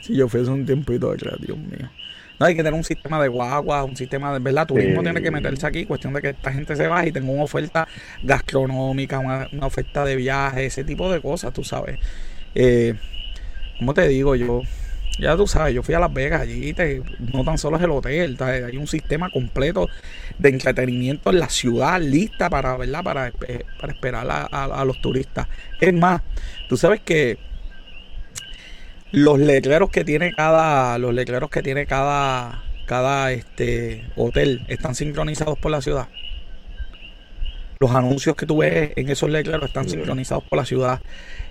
si 0.00 0.16
yo 0.16 0.28
fui 0.28 0.40
hace 0.40 0.50
un 0.50 0.66
tiempito 0.66 1.12
atrás, 1.12 1.34
Dios 1.40 1.56
mío. 1.56 1.88
No, 2.40 2.46
hay 2.46 2.56
que 2.56 2.62
tener 2.64 2.74
un 2.74 2.82
sistema 2.82 3.22
de 3.22 3.28
guagua, 3.28 3.84
un 3.84 3.96
sistema 3.96 4.32
de, 4.32 4.40
¿verdad? 4.40 4.66
Turismo 4.66 5.02
tiene 5.02 5.22
que 5.22 5.30
meterse 5.30 5.64
aquí, 5.64 5.86
cuestión 5.86 6.12
de 6.12 6.22
que 6.22 6.30
esta 6.30 6.52
gente 6.52 6.74
se 6.74 6.88
baje 6.88 7.08
y 7.08 7.12
tenga 7.12 7.30
una 7.30 7.44
oferta 7.44 7.86
gastronómica, 8.22 9.20
una, 9.20 9.48
oferta 9.60 10.04
de 10.04 10.16
viaje, 10.16 10.66
ese 10.66 10.82
tipo 10.82 11.10
de 11.12 11.20
cosas, 11.20 11.52
tú 11.52 11.62
sabes. 11.62 12.00
Eh, 12.56 12.94
¿Cómo 13.78 13.94
te 13.94 14.08
digo 14.08 14.34
yo? 14.34 14.62
Ya 15.18 15.36
tú 15.36 15.46
sabes, 15.46 15.74
yo 15.74 15.82
fui 15.82 15.94
a 15.94 16.00
Las 16.00 16.12
Vegas 16.12 16.40
allí, 16.40 16.72
te, 16.72 17.02
no 17.32 17.44
tan 17.44 17.58
solo 17.58 17.76
es 17.76 17.82
el 17.82 17.90
hotel, 17.90 18.36
hay 18.40 18.76
un 18.76 18.86
sistema 18.86 19.28
completo 19.30 19.88
de 20.38 20.48
entretenimiento 20.48 21.30
en 21.30 21.38
la 21.38 21.48
ciudad 21.48 22.00
lista 22.00 22.48
para, 22.48 22.76
¿verdad? 22.76 23.04
para, 23.04 23.32
para 23.80 23.92
esperar 23.92 24.48
a, 24.50 24.84
los 24.84 25.00
turistas. 25.02 25.48
Es 25.80 25.92
más, 25.92 26.22
tú 26.68 26.76
sabes 26.76 27.00
que 27.02 27.38
los 29.10 29.38
letreros 29.38 29.90
que 29.90 30.04
tiene 30.04 30.32
cada, 30.32 30.96
los 30.98 31.12
letreros 31.12 31.50
que 31.50 31.62
tiene 31.62 31.84
cada, 31.86 32.64
cada 32.86 33.32
este 33.32 34.06
hotel 34.16 34.64
están 34.68 34.94
sincronizados 34.94 35.58
por 35.58 35.70
la 35.70 35.82
ciudad. 35.82 36.08
Los 37.78 37.90
anuncios 37.90 38.36
que 38.36 38.46
tú 38.46 38.58
ves 38.58 38.92
en 38.96 39.10
esos 39.10 39.28
letreros 39.28 39.66
están 39.66 39.88
sincronizados 39.88 40.44
por 40.44 40.56
la 40.56 40.64
ciudad. 40.64 41.00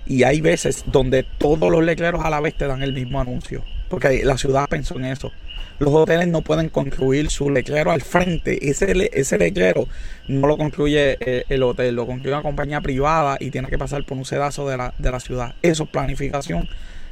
Y 0.06 0.24
hay 0.24 0.40
veces 0.40 0.84
donde 0.86 1.22
todos 1.22 1.70
los 1.70 1.82
letreros 1.84 2.24
a 2.24 2.30
la 2.30 2.40
vez 2.40 2.54
te 2.54 2.66
dan 2.66 2.82
el 2.82 2.92
mismo 2.92 3.20
anuncio. 3.20 3.64
Porque 3.88 4.24
la 4.24 4.38
ciudad 4.38 4.68
pensó 4.68 4.96
en 4.96 5.06
eso. 5.06 5.30
Los 5.78 5.92
hoteles 5.92 6.28
no 6.28 6.42
pueden 6.42 6.68
construir 6.68 7.30
su 7.30 7.50
letrero 7.50 7.90
al 7.90 8.02
frente. 8.02 8.68
Ese, 8.68 9.10
ese 9.12 9.38
letrero 9.38 9.88
no 10.28 10.46
lo 10.46 10.56
construye 10.56 11.16
eh, 11.20 11.44
el, 11.48 11.62
hotel, 11.62 11.96
lo 11.96 12.06
construye 12.06 12.32
una 12.32 12.42
compañía 12.42 12.80
privada 12.80 13.36
y 13.40 13.50
tiene 13.50 13.68
que 13.68 13.78
pasar 13.78 14.04
por 14.04 14.16
un 14.16 14.24
sedazo 14.24 14.68
de 14.68 14.76
la, 14.76 14.94
de 14.98 15.10
la 15.10 15.20
ciudad. 15.20 15.54
Eso 15.62 15.84
es 15.84 15.90
planificación. 15.90 16.68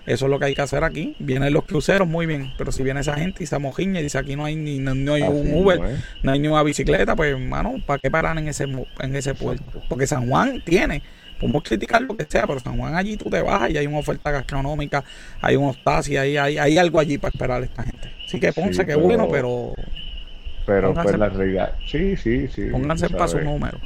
Eso 0.06 0.26
es 0.26 0.30
lo 0.30 0.38
que 0.38 0.47
hay 0.47 0.54
que 0.54 0.62
hacer 0.62 0.85
aquí. 0.85 1.14
Vienen 1.18 1.52
los 1.52 1.64
cruceros, 1.64 2.09
muy 2.09 2.26
bien. 2.26 2.52
Pero 2.56 2.73
si 2.73 2.82
viene 2.82 3.00
esa 3.00 3.14
gente 3.14 3.44
y 3.44 3.47
se 3.47 3.59
mojiña 3.59 4.00
y 4.00 4.04
dice 4.04 4.18
aquí 4.18 4.37
no 4.37 4.44
hay 4.44 4.56
ni 4.56 4.78
no, 4.78 5.12
hay 5.12 5.23
un 5.23 5.54
Uber, 5.54 5.80
no, 6.23 6.32
hay 6.32 6.38
ni 6.38 6.49
una 6.49 6.62
bicicleta, 6.62 7.14
pues 7.14 7.32
hermano, 7.32 7.76
¿para 7.87 7.99
qué 7.99 8.11
paran 8.11 8.38
en 8.38 8.49
ese, 8.49 8.64
en 8.64 9.16
ese 9.16 9.35
puerto? 9.35 9.82
Porque 9.88 10.06
San 10.06 10.28
Juan 10.28 10.62
tiene 10.64 11.02
podemos 11.40 11.62
criticar 11.62 12.02
lo 12.02 12.16
que 12.16 12.26
sea, 12.28 12.47
pero 12.47 12.61
San 12.61 12.76
Juan 12.76 12.94
allí 12.94 13.16
tú 13.16 13.30
te 13.30 13.40
vas 13.40 13.70
y 13.70 13.78
hay 13.78 13.87
una 13.87 13.99
oferta 13.99 14.30
gastronómica, 14.30 15.02
hay 15.40 15.56
un 15.56 15.75
y 16.06 16.16
hay, 16.16 16.37
hay, 16.37 16.59
hay 16.59 16.78
algo 16.78 17.00
allí 17.00 17.16
para 17.16 17.30
esperar 17.30 17.62
a 17.62 17.64
esta 17.64 17.82
gente. 17.82 18.12
Así 18.26 18.38
que 18.38 18.52
Ponce, 18.52 18.85
que 18.85 18.94
bueno, 18.94 19.26
pero. 19.28 19.73
Pero 20.66 20.94
pues 20.94 21.18
la 21.18 21.30
realidad. 21.30 21.75
Sí, 21.87 22.16
sí, 22.16 22.47
sí. 22.49 22.66
Pónganse 22.70 23.09
para 23.09 23.26
su 23.26 23.40
número. 23.40 23.78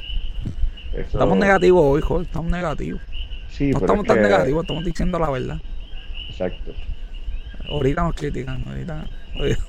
Estamos 0.93 1.37
negativos 1.37 1.83
hoy, 1.83 2.01
Jorge, 2.01 2.25
estamos 2.25 2.51
negativos. 2.51 3.01
Sí, 3.49 3.71
no 3.71 3.79
estamos 3.79 4.05
tan 4.05 4.21
negativos, 4.21 4.63
estamos 4.63 4.85
diciendo 4.85 5.17
la 5.17 5.29
verdad. 5.31 5.57
Exacto. 6.29 6.73
Ahorita 7.69 8.03
nos 8.03 8.15
critican, 8.15 8.63
ahorita. 8.67 9.05
Ahorita, 9.35 9.63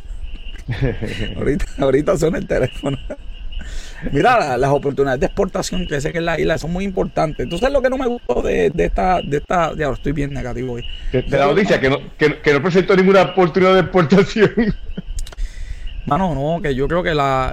ahorita, 1.36 1.64
ahorita 1.78 2.16
suena 2.18 2.38
el 2.38 2.46
teléfono. 2.46 2.98
Mira, 4.12 4.56
las 4.56 4.70
oportunidades 4.70 5.20
de 5.20 5.26
exportación 5.26 5.86
que 5.86 6.00
sé 6.00 6.12
que 6.12 6.18
en 6.18 6.26
la 6.26 6.38
isla 6.38 6.58
son 6.58 6.72
muy 6.72 6.84
importantes. 6.84 7.44
Entonces, 7.44 7.70
lo 7.70 7.82
que 7.82 7.90
no 7.90 7.98
me 7.98 8.06
gustó 8.06 8.42
de, 8.42 8.72
esta, 8.76 9.20
de 9.22 9.38
esta, 9.38 9.74
ya 9.76 9.90
estoy 9.90 10.12
bien 10.12 10.32
negativo 10.32 10.74
hoy. 10.74 10.84
De, 11.12 11.24
la 11.28 11.46
noticia, 11.46 11.80
que 11.80 11.90
no, 11.90 11.98
que, 12.16 12.38
que 12.38 12.52
no 12.52 12.62
presentó 12.62 12.96
ninguna 12.96 13.22
oportunidad 13.22 13.74
de 13.74 13.80
exportación. 13.80 14.52
Mano, 16.06 16.34
no, 16.34 16.62
que 16.62 16.72
yo 16.72 16.86
creo 16.86 17.02
que 17.02 17.14
la 17.14 17.52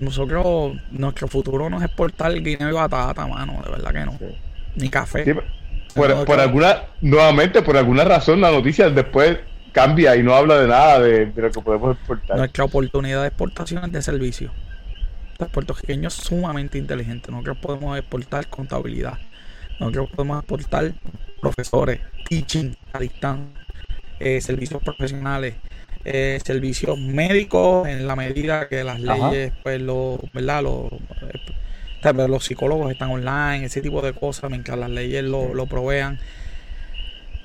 nosotros, 0.00 0.72
nuestro 0.90 1.28
futuro 1.28 1.70
no 1.70 1.78
es 1.78 1.84
exportar 1.84 2.32
guineo 2.34 2.68
y 2.68 2.72
batata, 2.72 3.24
mano, 3.26 3.62
de 3.64 3.70
verdad 3.70 3.92
que 3.92 4.04
no. 4.04 4.18
Ni 4.74 4.88
café. 4.88 5.36
por, 5.94 6.40
alguna, 6.40 6.82
nuevamente, 7.00 7.62
por 7.62 7.76
alguna 7.76 8.02
razón, 8.02 8.40
la 8.40 8.50
noticia 8.50 8.90
después 8.90 9.38
cambia 9.70 10.16
y 10.16 10.24
no 10.24 10.34
habla 10.34 10.58
de 10.58 10.68
nada 10.68 11.00
de, 11.00 11.26
lo 11.26 11.50
que 11.52 11.60
podemos 11.60 11.96
exportar. 11.96 12.36
Nuestra 12.36 12.64
oportunidad 12.64 13.22
de 13.22 13.28
exportación 13.28 13.84
es 13.84 13.92
de 13.92 14.02
servicio. 14.02 14.50
Puertorriqueños 15.34 16.14
sumamente 16.14 16.78
inteligentes. 16.78 17.30
Nosotros 17.30 17.58
podemos 17.58 17.98
exportar 17.98 18.48
contabilidad. 18.48 19.18
Nosotros 19.80 20.10
podemos 20.14 20.38
exportar 20.38 20.94
profesores, 21.40 22.00
teaching 22.28 22.74
a 22.92 22.98
distancia, 22.98 23.66
eh, 24.20 24.40
servicios 24.40 24.82
profesionales, 24.82 25.54
eh, 26.04 26.38
servicios 26.44 26.98
médicos 26.98 27.88
en 27.88 28.06
la 28.06 28.16
medida 28.16 28.68
que 28.68 28.84
las 28.84 29.00
leyes, 29.00 29.52
pues, 29.62 29.80
lo, 29.80 30.20
¿verdad? 30.32 30.62
Los, 30.62 30.92
eh, 30.92 32.28
los 32.28 32.44
psicólogos 32.44 32.92
están 32.92 33.10
online, 33.10 33.64
ese 33.66 33.80
tipo 33.80 34.02
de 34.02 34.12
cosas, 34.12 34.50
mientras 34.50 34.78
las 34.78 34.90
leyes 34.90 35.24
lo, 35.24 35.54
lo 35.54 35.66
provean. 35.66 36.18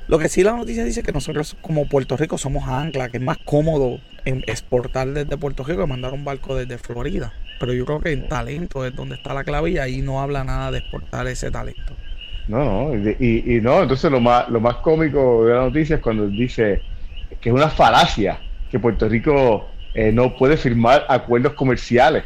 Lo 0.08 0.18
que 0.18 0.28
sí 0.28 0.44
la 0.44 0.54
noticia 0.54 0.84
dice 0.84 1.04
que 1.04 1.12
nosotros 1.12 1.56
como 1.62 1.88
Puerto 1.88 2.18
Rico 2.18 2.38
somos 2.38 2.68
ancla, 2.68 3.10
que 3.10 3.18
es 3.18 3.24
más 3.24 3.38
cómodo 3.38 4.00
exportar 4.26 5.08
desde 5.10 5.38
Puerto 5.38 5.64
Rico 5.64 5.82
que 5.82 5.88
mandar 5.88 6.14
un 6.14 6.26
barco 6.26 6.56
desde 6.56 6.78
Florida. 6.78 7.32
Pero 7.60 7.74
yo 7.74 7.86
creo 7.86 8.00
que 8.00 8.12
en 8.12 8.28
talento 8.28 8.86
es 8.86 8.96
donde 8.96 9.16
está 9.16 9.34
la 9.34 9.44
clave 9.44 9.72
y 9.72 9.78
ahí 9.78 10.02
no 10.02 10.22
habla 10.22 10.44
nada 10.44 10.72
de 10.72 10.80
exportar 10.80 11.28
ese 11.28 11.52
talento. 11.52 11.94
No, 12.48 12.94
no, 12.94 13.12
y, 13.20 13.56
y 13.58 13.62
no, 13.62 13.84
entonces 13.84 14.10
lo 14.12 14.20
más, 14.20 14.50
lo 14.50 14.60
más 14.60 14.78
cómico 14.78 15.46
de 15.46 15.54
la 15.54 15.62
noticia 15.62 15.98
es 15.98 16.02
cuando 16.02 16.28
dice 16.28 16.82
que 17.42 17.50
es 17.50 17.56
una 17.56 17.70
falacia 17.70 18.40
que 18.72 18.80
Puerto 18.80 19.08
Rico 19.08 19.68
eh, 19.94 20.12
no 20.12 20.36
puede 20.36 20.58
firmar 20.58 21.06
acuerdos 21.10 21.54
comerciales. 21.54 22.24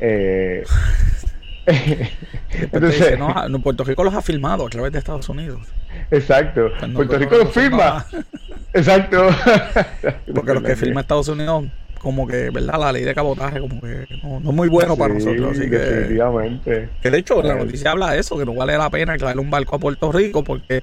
Eh, 0.00 0.64
entonces, 2.52 3.18
no, 3.18 3.60
Puerto 3.62 3.84
Rico 3.84 4.04
los 4.04 4.14
ha 4.14 4.22
firmado 4.22 4.66
a 4.66 4.70
través 4.70 4.92
de 4.92 4.98
Estados 4.98 5.28
Unidos. 5.28 5.60
Exacto. 6.10 6.70
Pues 6.78 6.92
Puerto 6.92 7.18
Rico 7.18 7.36
los 7.36 7.52
firma. 7.52 8.06
Exacto. 8.72 9.28
Porque 10.34 10.54
lo 10.54 10.62
que 10.62 10.76
firma 10.76 11.00
Estados 11.00 11.28
Unidos, 11.28 11.64
como 12.00 12.26
que, 12.26 12.50
¿verdad? 12.50 12.80
La 12.80 12.92
ley 12.92 13.04
de 13.04 13.14
cabotaje, 13.14 13.60
como 13.60 13.80
que 13.80 14.06
no, 14.22 14.38
es 14.38 14.44
muy 14.44 14.68
bueno 14.68 14.96
para 14.96 15.14
nosotros. 15.14 15.52
Así 15.52 15.68
que, 15.68 16.88
que 17.02 17.10
de 17.10 17.18
hecho, 17.18 17.42
la 17.42 17.54
noticia 17.54 17.92
habla 17.92 18.12
de 18.12 18.20
eso, 18.20 18.38
que 18.38 18.44
no 18.44 18.54
vale 18.54 18.76
la 18.76 18.90
pena 18.90 19.16
traer 19.16 19.38
un 19.38 19.50
barco 19.50 19.76
a 19.76 19.78
Puerto 19.78 20.10
Rico 20.10 20.42
porque 20.42 20.82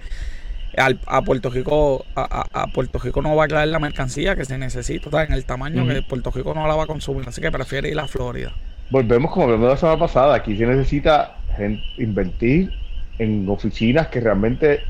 a 1.07 1.21
Puerto 1.23 1.49
Rico 1.49 2.05
a, 2.15 2.67
Puerto 2.71 2.99
Rico 2.99 3.21
no 3.21 3.35
va 3.35 3.45
a 3.45 3.47
traer 3.47 3.69
la 3.69 3.79
mercancía 3.79 4.35
que 4.35 4.45
se 4.45 4.57
necesita, 4.59 5.23
en 5.23 5.33
el 5.33 5.43
tamaño 5.43 5.87
que 5.87 6.03
Puerto 6.03 6.29
Rico 6.29 6.53
no 6.53 6.67
la 6.67 6.75
va 6.75 6.83
a 6.83 6.87
consumir, 6.87 7.27
así 7.27 7.41
que 7.41 7.51
prefiere 7.51 7.89
ir 7.89 7.99
a 7.99 8.07
Florida. 8.07 8.51
Volvemos 8.91 9.31
como 9.31 9.47
vemos 9.47 9.69
la 9.69 9.77
semana 9.77 9.99
pasada, 9.99 10.35
aquí 10.35 10.55
se 10.55 10.65
necesita 10.65 11.37
invertir 11.97 12.71
en 13.17 13.49
oficinas 13.49 14.07
que 14.07 14.21
realmente 14.21 14.81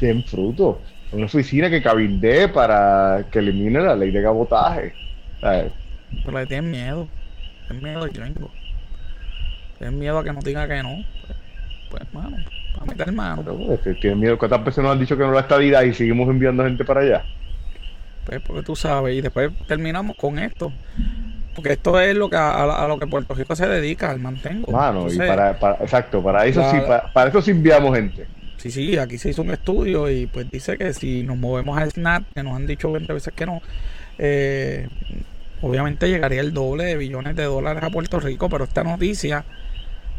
den 0.00 0.24
fruto, 0.24 0.80
una 1.12 1.26
oficina 1.26 1.68
que 1.68 1.82
cabildee 1.82 2.48
para 2.48 3.26
que 3.30 3.40
elimine 3.40 3.80
la 3.80 3.94
ley 3.94 4.10
de 4.10 4.22
cabotaje. 4.22 4.94
Pero 5.40 6.38
le 6.38 6.46
tienen 6.46 6.70
miedo, 6.70 7.08
tienen 7.66 7.84
miedo 7.84 8.02
al 8.02 8.10
gringo, 8.10 8.50
tienen 9.78 9.98
miedo 9.98 10.18
a 10.18 10.24
que 10.24 10.32
no 10.32 10.40
diga 10.40 10.66
que 10.66 10.82
no, 10.82 11.04
pues, 11.90 12.02
pues 12.10 12.14
mano 12.14 12.36
a 12.80 12.84
meter 12.84 13.12
mano. 13.12 13.42
¿Tienen 14.00 14.20
miedo? 14.20 14.38
¿Cuántas 14.38 14.64
veces 14.64 14.82
nos 14.82 14.92
han 14.92 15.00
dicho 15.00 15.16
que 15.16 15.24
no 15.24 15.32
la 15.32 15.40
estadidad 15.40 15.82
y 15.82 15.94
seguimos 15.94 16.28
enviando 16.28 16.64
gente 16.64 16.84
para 16.84 17.00
allá? 17.00 17.24
Pues 18.24 18.40
porque 18.40 18.62
tú 18.62 18.76
sabes, 18.76 19.16
y 19.16 19.20
después 19.20 19.50
terminamos 19.66 20.16
con 20.16 20.38
esto. 20.38 20.72
Porque 21.54 21.72
esto 21.72 21.98
es 21.98 22.14
lo 22.14 22.30
que 22.30 22.36
a, 22.36 22.86
lo 22.86 22.98
que 22.98 23.06
Puerto 23.06 23.34
Rico 23.34 23.56
se 23.56 23.66
dedica, 23.66 24.10
al 24.10 24.20
mantengo. 24.20 24.70
Mano, 24.70 25.06
y 25.12 25.16
para, 25.16 25.52
exacto, 25.80 26.22
para 26.22 26.46
eso 26.46 26.62
sí, 26.70 26.76
para, 27.12 27.28
eso 27.28 27.42
sí 27.42 27.50
enviamos 27.50 27.96
gente. 27.96 28.26
Sí, 28.58 28.70
sí, 28.70 28.98
aquí 28.98 29.18
se 29.18 29.30
hizo 29.30 29.42
un 29.42 29.50
estudio 29.50 30.10
y 30.10 30.26
pues 30.26 30.50
dice 30.50 30.76
que 30.76 30.92
si 30.92 31.22
nos 31.22 31.36
movemos 31.36 31.78
al 31.78 31.90
SNAP, 31.90 32.24
que 32.34 32.42
nos 32.42 32.54
han 32.54 32.66
dicho 32.66 32.92
20 32.92 33.12
veces 33.12 33.32
que 33.34 33.46
no, 33.46 33.62
eh, 34.18 34.88
obviamente 35.62 36.08
llegaría 36.08 36.40
el 36.40 36.52
doble 36.52 36.84
de 36.84 36.96
billones 36.96 37.36
de 37.36 37.44
dólares 37.44 37.82
a 37.82 37.90
Puerto 37.90 38.20
Rico, 38.20 38.48
pero 38.48 38.64
esta 38.64 38.84
noticia 38.84 39.44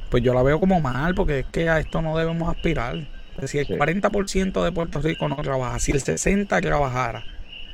pues 0.09 0.23
yo 0.23 0.33
la 0.33 0.43
veo 0.43 0.59
como 0.59 0.81
mal, 0.81 1.15
porque 1.15 1.39
es 1.39 1.45
que 1.45 1.69
a 1.69 1.79
esto 1.79 2.01
no 2.01 2.17
debemos 2.17 2.49
aspirar. 2.49 2.97
Decir, 3.39 3.65
el 3.69 3.79
40% 3.79 4.63
de 4.63 4.71
Puerto 4.71 4.99
Rico 5.01 5.29
no 5.29 5.38
trabaja, 5.38 5.79
si 5.79 5.93
el 5.93 6.01
60% 6.01 6.62
trabajara, 6.62 7.23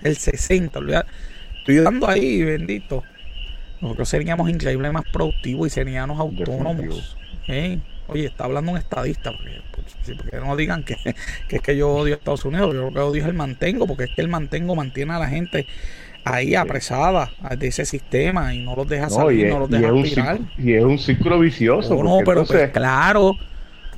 el 0.04 0.16
60%, 0.16 1.06
estoy 1.58 1.76
dando 1.78 2.08
ahí, 2.08 2.44
bendito. 2.44 3.04
Nosotros 3.82 4.08
seríamos 4.08 4.50
increíblemente 4.50 4.94
más 4.94 5.12
productivos 5.12 5.68
y 5.68 5.70
seríamos 5.72 6.20
autónomos. 6.20 7.18
Oye, 8.08 8.26
está 8.26 8.44
hablando 8.44 8.74
un 8.74 8.78
estadista, 8.78 9.32
porque, 9.32 10.16
porque 10.16 10.38
no 10.38 10.56
digan 10.56 10.84
que, 10.84 10.96
que, 11.48 11.56
es 11.56 11.62
que 11.62 11.76
yo 11.76 11.90
odio 11.90 12.14
a 12.14 12.18
Estados 12.18 12.46
Unidos, 12.46 12.74
yo 12.76 12.82
lo 12.84 12.92
que 12.92 13.00
odio 13.00 13.24
es 13.24 13.28
el 13.28 13.34
mantengo, 13.34 13.88
porque 13.88 14.04
es 14.04 14.12
que 14.16 14.22
el 14.22 14.28
mantengo 14.28 14.76
mantiene 14.76 15.14
a 15.14 15.20
la 15.20 15.28
gente 15.28 15.66
ahí 16.26 16.56
apresada 16.56 17.32
de 17.58 17.68
ese 17.68 17.86
sistema 17.86 18.54
y 18.54 18.60
no 18.60 18.76
los 18.76 18.88
deja 18.88 19.10
salir, 19.10 19.50
no, 19.50 19.60
los 19.60 19.70
deja 19.70 19.88
aspirar. 19.90 20.40
y 20.58 20.74
es 20.74 20.84
un 20.84 20.98
círculo 20.98 21.40
vicioso. 21.40 22.04
No, 22.04 22.20
pero 22.26 22.44
pues, 22.44 22.72
claro, 22.72 23.38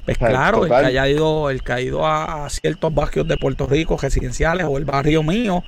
pues 0.05 0.17
claro, 0.17 0.63
el 0.65 0.69
que 0.69 0.75
haya 0.75 1.07
ido, 1.07 1.49
el 1.49 1.63
que 1.63 1.71
ha 1.71 1.81
ido 1.81 2.05
a, 2.05 2.49
ciertos 2.49 2.93
barrios 2.93 3.27
de 3.27 3.37
Puerto 3.37 3.65
Rico 3.65 3.97
residenciales 3.99 4.65
o 4.69 4.77
el 4.77 4.83
barrio 4.85 5.23
mío, 5.23 5.63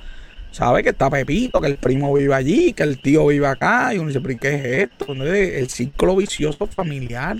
sabe 0.50 0.82
que 0.82 0.90
está 0.90 1.08
Pepito, 1.08 1.60
que 1.60 1.68
el 1.68 1.76
primo 1.76 2.12
vive 2.12 2.34
allí, 2.34 2.72
que 2.74 2.82
el 2.82 2.98
tío 2.98 3.26
vive 3.26 3.46
acá, 3.46 3.94
y 3.94 3.98
uno 3.98 4.08
dice, 4.08 4.20
¿pero 4.20 4.38
qué 4.38 4.54
es 4.54 4.90
esto? 4.90 5.12
El 5.12 5.68
círculo 5.68 6.16
vicioso 6.16 6.66
familiar, 6.66 7.36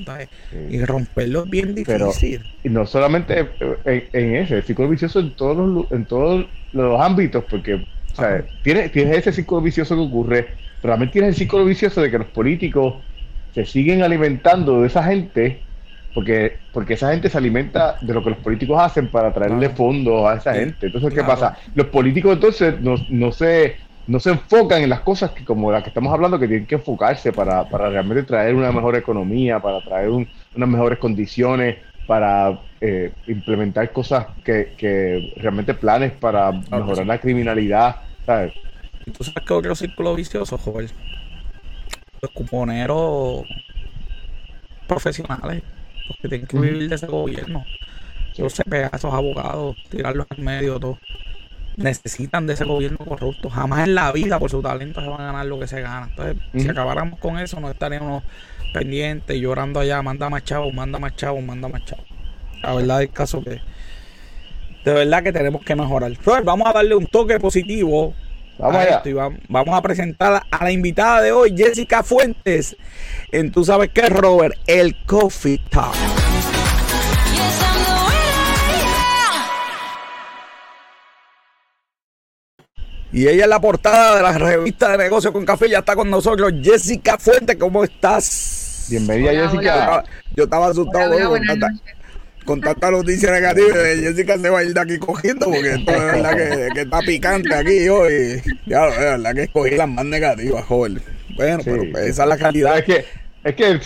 y 0.71 0.83
romperlo 0.85 1.45
es 1.45 1.51
bien 1.51 1.75
difícil. 1.75 2.43
y 2.65 2.69
no 2.71 2.87
solamente 2.87 3.49
en, 3.85 4.05
en, 4.13 4.37
ese, 4.37 4.57
el 4.57 4.63
círculo 4.63 4.89
vicioso 4.89 5.21
en 5.21 5.35
todos 5.37 5.69
los, 5.69 5.93
en 5.93 6.07
todos 6.07 6.47
los 6.73 7.01
ámbitos, 7.01 7.45
porque 7.51 7.85
o 8.13 8.17
sea, 8.17 8.45
tienes, 8.63 8.91
ese 8.95 9.33
círculo 9.33 9.61
vicioso 9.61 9.95
que 9.95 10.03
ocurre, 10.03 10.59
pero 10.81 10.93
también 10.93 11.11
tienes 11.11 11.31
el 11.31 11.35
círculo 11.37 11.65
vicioso 11.65 12.01
de 12.03 12.11
que 12.11 12.19
los 12.19 12.29
políticos 12.29 13.05
se 13.51 13.65
siguen 13.65 14.03
alimentando 14.03 14.81
de 14.81 14.87
esa 14.89 15.03
gente, 15.05 15.67
porque, 16.13 16.59
porque 16.73 16.95
esa 16.95 17.13
gente 17.13 17.29
se 17.29 17.39
alimenta 17.39 17.99
de 18.01 18.15
lo 18.15 18.23
que 18.25 18.31
los 18.31 18.39
políticos 18.41 18.81
hacen 18.81 19.09
para 19.09 19.33
traerle 19.33 19.71
fondos 19.71 20.27
a 20.29 20.35
esa 20.37 20.55
gente. 20.55 20.87
Entonces, 20.87 21.13
¿qué 21.15 21.23
pasa? 21.25 21.57
Los 21.75 21.87
políticos 21.89 22.35
entonces 22.35 22.81
no, 22.81 22.95
no, 23.09 23.33
se, 23.33 23.77
no 24.07 24.19
se 24.21 24.31
enfocan 24.31 24.83
en 24.83 24.91
las 24.91 25.01
cosas 25.03 25.33
que 25.33 25.45
como 25.45 25.71
las 25.71 25.83
que 25.83 25.91
estamos 25.91 26.13
hablando, 26.13 26.39
que 26.39 26.49
tienen 26.49 26.67
que 26.67 26.77
enfocarse 26.77 27.33
para, 27.33 27.69
para 27.69 27.91
realmente 27.91 28.25
traer 28.25 28.55
una 28.55 28.73
mejor 28.73 28.97
economía, 28.97 29.61
para 29.61 29.81
traer 29.83 30.11
unas 30.11 30.69
mejores 30.69 30.99
condiciones 30.99 31.79
para 32.11 32.61
eh, 32.81 33.13
implementar 33.29 33.93
cosas 33.93 34.27
que, 34.43 34.75
que, 34.77 35.33
realmente 35.37 35.75
planes 35.75 36.11
para 36.11 36.51
mejorar 36.51 37.07
la 37.07 37.21
criminalidad, 37.21 38.03
¿sabes? 38.27 38.53
¿Tú 39.17 39.23
sabes 39.23 39.45
qué 39.47 39.55
otro 39.55 39.77
círculo 39.77 40.17
vicioso, 40.17 40.59
joven? 40.59 40.89
Los 42.21 42.33
cuponeros 42.33 43.45
profesionales, 44.89 45.63
los 46.09 46.17
que 46.21 46.29
tienen 46.29 46.49
que 46.49 46.59
vivir 46.59 46.89
de 46.89 46.97
ese 46.97 47.07
gobierno. 47.07 47.65
Los 48.37 48.55
CPA, 48.55 48.91
esos 48.93 49.15
abogados, 49.15 49.77
tirarlos 49.89 50.27
en 50.37 50.45
medio, 50.45 50.81
todo. 50.81 50.99
Necesitan 51.81 52.47
de 52.47 52.55
ese 52.55 52.65
gobierno 52.65 52.99
corrupto. 52.99 53.51
Jamás 53.51 53.87
en 53.87 53.95
la 53.95 54.13
vida, 54.13 54.39
por 54.39 54.51
su 54.51 54.63
talento, 54.63 55.01
se 55.01 55.09
van 55.09 55.21
a 55.21 55.27
ganar 55.27 55.47
lo 55.47 55.59
que 55.59 55.67
se 55.67 55.81
gana. 55.81 56.09
Entonces, 56.11 56.37
si 56.55 56.69
acabáramos 56.69 57.19
con 57.19 57.39
eso, 57.39 57.59
no 57.61 57.71
estaríamos 57.71 58.23
pendiente, 58.73 59.41
llorando 59.41 59.81
allá, 59.81 60.03
manda 60.03 60.29
más 60.29 60.45
chavos, 60.45 60.73
manda 60.73 60.99
más 60.99 61.17
chavos, 61.17 61.43
manda 61.43 61.69
más 61.69 61.85
chavos. 61.85 62.05
La 62.63 62.75
verdad 62.75 63.03
es 63.03 63.11
caso 63.11 63.43
que 63.43 63.61
de 64.85 64.93
verdad 64.95 65.23
que 65.23 65.33
tenemos 65.33 65.63
que 65.65 65.75
mejorar. 65.75 66.13
vamos 66.45 66.67
a 66.69 66.73
darle 66.73 66.95
un 66.95 67.07
toque 67.07 67.39
positivo. 67.39 68.15
Vamos 68.59 68.77
a 68.77 68.85
Esto 68.85 69.09
y 69.09 69.15
vamos 69.15 69.75
a 69.75 69.81
presentar 69.81 70.43
a 70.51 70.65
la 70.65 70.71
invitada 70.71 71.23
de 71.23 71.33
hoy, 71.33 71.55
Jessica 71.57 72.03
Fuentes, 72.03 72.77
en 73.33 73.51
Tú 73.51 73.65
sabes 73.65 73.89
qué, 73.89 74.11
Robert, 74.11 74.55
el 74.67 75.03
Coffee 75.07 75.59
Talk. 75.71 76.20
Y 83.13 83.27
ella 83.27 83.45
es 83.45 83.49
la 83.49 83.61
portada 83.61 84.17
de 84.17 84.23
la 84.23 84.39
revista 84.39 84.93
de 84.93 84.99
negocios 84.99 85.33
con 85.33 85.45
café. 85.45 85.69
Ya 85.69 85.79
está 85.79 85.97
con 85.97 86.09
nosotros 86.09 86.53
Jessica 86.63 87.19
Fuentes. 87.19 87.57
¿Cómo 87.57 87.83
estás? 87.83 88.87
Bienvenida, 88.89 89.33
Jessica. 89.33 90.05
Yo 90.37 90.45
estaba 90.45 90.69
asustado 90.69 91.31
con, 92.45 92.61
tanta, 92.61 92.91
noticia 92.91 93.33
negativa. 93.33 93.75
Jessica 94.01 94.39
se 94.39 94.49
va 94.49 94.61
a 94.61 94.65
ir 94.65 94.75
de 94.75 94.81
aquí 94.81 94.99
cogiendo 94.99 95.47
porque 95.47 95.73
esto 95.73 95.91
es 95.91 96.01
verdad 96.01 96.37
que, 96.73 96.81
está 96.81 96.99
picante 97.01 97.55
aquí 97.55 97.89
hoy. 97.89 98.43
Ya, 98.67 98.87
la 98.87 98.99
verdad 98.99 99.35
que 99.35 99.43
escogí 99.43 99.71
las 99.77 99.89
más 99.89 100.05
negativas, 100.05 100.65
joven. 100.65 101.03
Bueno, 101.37 101.61
pero 101.65 101.83
esa 101.99 102.23
es 102.23 102.29
la 102.29 102.39
calidad. 102.39 102.79
Es 102.79 102.85
que 102.85 103.05
Es 103.43 103.55
que 103.55 103.81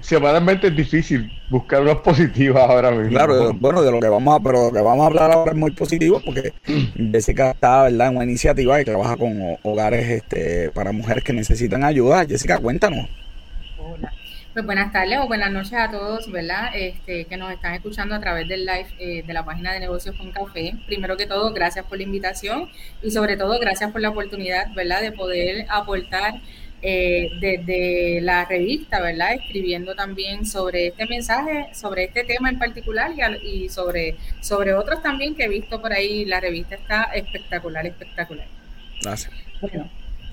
semanalmente 0.00 0.66
es 0.66 0.76
difícil 0.76 1.32
buscar 1.48 1.80
unas 1.80 1.96
positivas 1.96 2.68
ahora 2.68 2.90
mismo. 2.90 3.08
Claro, 3.08 3.54
bueno, 3.54 3.80
de 3.82 3.90
lo 3.90 3.98
que 3.98 4.08
vamos 4.08 4.38
a, 4.38 4.42
pero 4.42 4.66
lo 4.66 4.72
que 4.72 4.80
vamos 4.80 5.02
a 5.02 5.06
hablar 5.06 5.30
ahora 5.30 5.52
es 5.52 5.56
muy 5.56 5.70
positivo 5.70 6.20
porque 6.22 6.52
Jessica 7.12 7.52
está, 7.52 7.84
¿verdad?, 7.84 8.08
en 8.08 8.16
una 8.16 8.24
iniciativa 8.24 8.78
y 8.78 8.84
trabaja 8.84 9.16
con 9.16 9.56
hogares 9.62 10.06
este, 10.06 10.70
para 10.70 10.92
mujeres 10.92 11.24
que 11.24 11.32
necesitan 11.32 11.82
ayuda. 11.82 12.26
Jessica, 12.26 12.58
cuéntanos. 12.58 13.08
Hola. 13.78 14.12
Pues 14.52 14.66
buenas 14.66 14.92
tardes 14.92 15.16
o 15.18 15.28
buenas 15.28 15.52
noches 15.52 15.74
a 15.74 15.90
todos, 15.90 16.30
¿verdad? 16.30 16.70
Este, 16.74 17.24
que 17.24 17.36
nos 17.36 17.52
están 17.52 17.72
escuchando 17.74 18.16
a 18.16 18.20
través 18.20 18.48
del 18.48 18.66
live 18.66 18.88
eh, 18.98 19.22
de 19.24 19.32
la 19.32 19.44
página 19.44 19.72
de 19.72 19.80
Negocios 19.80 20.16
con 20.16 20.32
Café. 20.32 20.74
Primero 20.86 21.16
que 21.16 21.26
todo, 21.26 21.54
gracias 21.54 21.86
por 21.86 21.96
la 21.96 22.04
invitación 22.04 22.68
y 23.00 23.12
sobre 23.12 23.36
todo 23.36 23.58
gracias 23.60 23.92
por 23.92 24.00
la 24.02 24.10
oportunidad, 24.10 24.66
¿verdad?, 24.74 25.00
de 25.00 25.12
poder 25.12 25.66
aportar 25.70 26.34
eh, 26.82 27.30
desde 27.40 28.20
la 28.20 28.44
revista, 28.44 29.00
¿verdad? 29.00 29.34
Escribiendo 29.34 29.94
también 29.94 30.46
sobre 30.46 30.88
este 30.88 31.06
mensaje, 31.06 31.68
sobre 31.74 32.04
este 32.04 32.24
tema 32.24 32.48
en 32.48 32.58
particular 32.58 33.12
y, 33.42 33.68
sobre, 33.68 34.16
sobre 34.40 34.74
otros 34.74 35.02
también 35.02 35.34
que 35.34 35.44
he 35.44 35.48
visto 35.48 35.80
por 35.80 35.92
ahí. 35.92 36.24
La 36.24 36.40
revista 36.40 36.74
está 36.74 37.04
espectacular, 37.14 37.86
espectacular. 37.86 38.46
Gracias. 39.02 39.32
Bueno, 39.60 39.90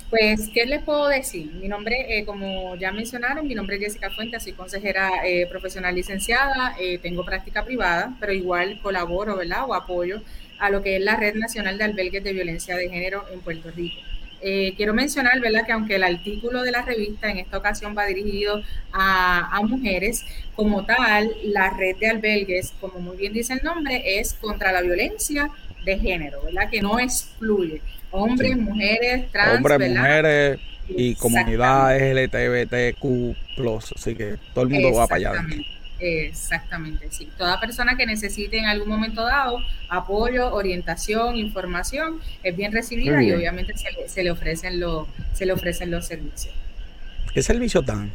pues, 0.10 0.50
¿qué 0.54 0.66
les 0.66 0.82
puedo 0.84 1.10
decir? 1.10 1.52
Mi 1.56 1.68
nombre, 1.68 2.18
eh, 2.18 2.24
como 2.24 2.78
ya 2.78 2.94
mencionaron, 2.94 3.46
mi 3.46 3.56
nombre 3.56 3.76
es 3.76 3.82
Jessica 3.82 4.10
Fuentes, 4.10 4.44
soy 4.44 4.54
consejera 4.54 5.12
eh, 5.26 5.48
profesional 5.48 5.96
licenciada, 5.96 6.76
eh, 6.80 6.98
tengo 7.00 7.26
práctica 7.26 7.66
privada, 7.66 8.16
pero 8.18 8.32
igual 8.32 8.80
colaboro, 8.82 9.36
¿verdad? 9.36 9.66
O 9.68 9.74
apoyo 9.74 10.22
a 10.60 10.70
lo 10.70 10.82
que 10.82 10.96
es 10.96 11.02
la 11.02 11.18
Red 11.18 11.36
Nacional 11.36 11.78
de 11.78 11.84
Albergues 11.84 12.24
de 12.24 12.32
Violencia 12.32 12.78
de 12.78 12.90
Género 12.90 13.26
en 13.34 13.42
Puerto 13.42 13.70
Rico. 13.72 14.00
Eh, 14.42 14.74
quiero 14.78 14.94
mencionar, 14.94 15.40
¿verdad?, 15.40 15.66
que 15.66 15.72
aunque 15.72 15.96
el 15.96 16.04
artículo 16.04 16.62
de 16.62 16.72
la 16.72 16.84
revista 16.84 17.30
en 17.30 17.38
esta 17.38 17.58
ocasión 17.58 17.96
va 17.98 18.06
dirigido 18.06 18.62
a, 18.94 19.60
mujeres, 19.64 20.24
como 20.56 20.86
tal, 20.86 21.32
la 21.44 21.72
red 21.72 21.96
de 21.98 22.08
albergues, 22.08 22.74
como 22.80 23.00
muy 23.00 23.18
bien 23.18 23.34
dice 23.34 23.54
el 23.54 23.64
nombre, 23.64 24.20
es 24.20 24.34
contra 24.34 24.72
la 24.72 24.82
violencia 24.82 25.50
de 25.86 25.98
género, 25.98 26.42
¿verdad?, 26.44 26.70
que 26.70 26.82
no 26.82 27.00
excluye 27.00 27.82
hombres, 28.12 28.58
mujeres, 28.58 29.32
trans, 29.32 29.58
hombres, 29.58 29.90
mujeres 29.90 30.60
y 30.90 31.16
comunidad 31.16 31.98
LGBTQ+, 31.98 33.36
así 33.96 34.16
que 34.16 34.38
todo 34.54 34.66
el 34.66 34.70
mundo 34.70 34.94
va 34.94 35.08
para 35.08 35.32
allá. 35.32 35.46
Exactamente, 36.00 37.08
sí. 37.10 37.28
Toda 37.38 37.60
persona 37.60 37.98
que 37.98 38.06
necesite 38.06 38.58
en 38.58 38.66
algún 38.66 38.90
momento 38.90 39.24
dado 39.24 39.60
apoyo, 39.90 40.54
orientación, 40.54 41.36
información, 41.36 42.20
es 42.44 42.56
bien 42.56 42.72
recibida 42.72 43.22
y 43.24 43.32
obviamente 43.32 43.74
se 44.08 44.24
le, 44.24 44.32
ofrecen 44.32 44.80
los, 44.80 45.08
se 45.34 45.46
le 45.46 45.54
ofrecen 45.54 45.90
los 45.92 46.06
servicios. 46.06 46.54
¿Qué 47.34 47.42
servicios 47.42 47.86
dan? 47.86 48.12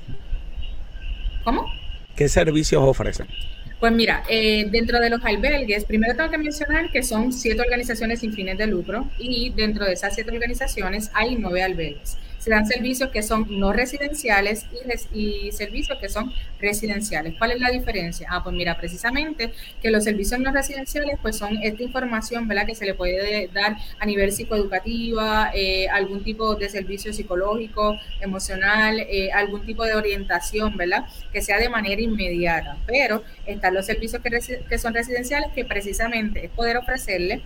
¿Cómo? 1.45 1.67
¿Qué 2.15 2.29
servicios 2.29 2.83
ofrecen? 2.85 3.27
Pues 3.81 3.93
mira, 3.93 4.23
eh, 4.29 4.69
dentro 4.71 5.01
de 5.01 5.11
los 5.11 5.25
albergues, 5.25 5.85
primero 5.85 6.15
tengo 6.15 6.31
que 6.31 6.39
mencionar 6.39 6.91
que 6.93 7.03
son 7.03 7.33
siete 7.33 7.63
organizaciones 7.63 8.21
sin 8.21 8.33
fines 8.33 8.57
de 8.57 8.69
lucro 8.69 9.09
y 9.19 9.51
dentro 9.51 9.85
de 9.85 9.95
esas 9.95 10.15
siete 10.15 10.31
organizaciones 10.31 11.11
hay 11.15 11.35
nueve 11.35 11.65
albergues 11.65 12.17
se 12.43 12.51
dan 12.51 12.67
servicios 12.67 13.11
que 13.11 13.23
son 13.23 13.47
no 13.49 13.73
residenciales 13.73 14.67
y, 15.13 15.53
servicios 15.53 15.97
que 16.01 16.09
son 16.09 16.33
residenciales. 16.61 17.35
¿Cuál 17.39 17.53
es 17.53 17.61
la 17.61 17.71
diferencia? 17.71 18.27
Ah, 18.31 18.43
pues 18.43 18.57
mira, 18.57 18.77
precisamente 18.77 19.53
que 19.81 19.91
los 19.93 20.03
servicios 20.03 20.41
no 20.41 20.51
residenciales 20.51 21.19
pues 21.23 21.37
son 21.37 21.57
esta 21.63 21.85
información, 21.85 22.49
¿verdad? 22.49 22.67
Que 22.67 22.75
se 22.75 22.85
le 22.85 22.95
puede 22.95 23.47
dar 23.55 23.77
a 23.97 24.07
nivel 24.07 24.33
psicoeducativa, 24.33 25.53
eh, 25.55 25.89
algún 25.89 26.25
tipo 26.25 26.57
de 26.57 26.69
servicio 26.69 27.13
psicológico, 27.13 27.97
emocional, 28.21 28.99
eh, 28.99 29.31
algún 29.31 29.65
tipo 29.65 29.85
de 29.85 29.95
orientación, 29.95 30.77
¿verdad? 30.77 31.07
Que 31.33 31.43
sea 31.43 31.61
de 31.61 31.69
manera 31.69 32.03
inmediata. 32.03 32.77
Pero 32.89 33.23
están 33.47 33.73
los 33.73 33.87
servicios 33.87 34.21
que, 34.21 34.59
que 34.69 34.79
son 34.79 34.95
residenciales 34.95 35.53
que 35.55 35.65
precisamente 35.65 36.47
es 36.47 36.51
poder 36.51 36.77
ofrecerle 36.77 37.41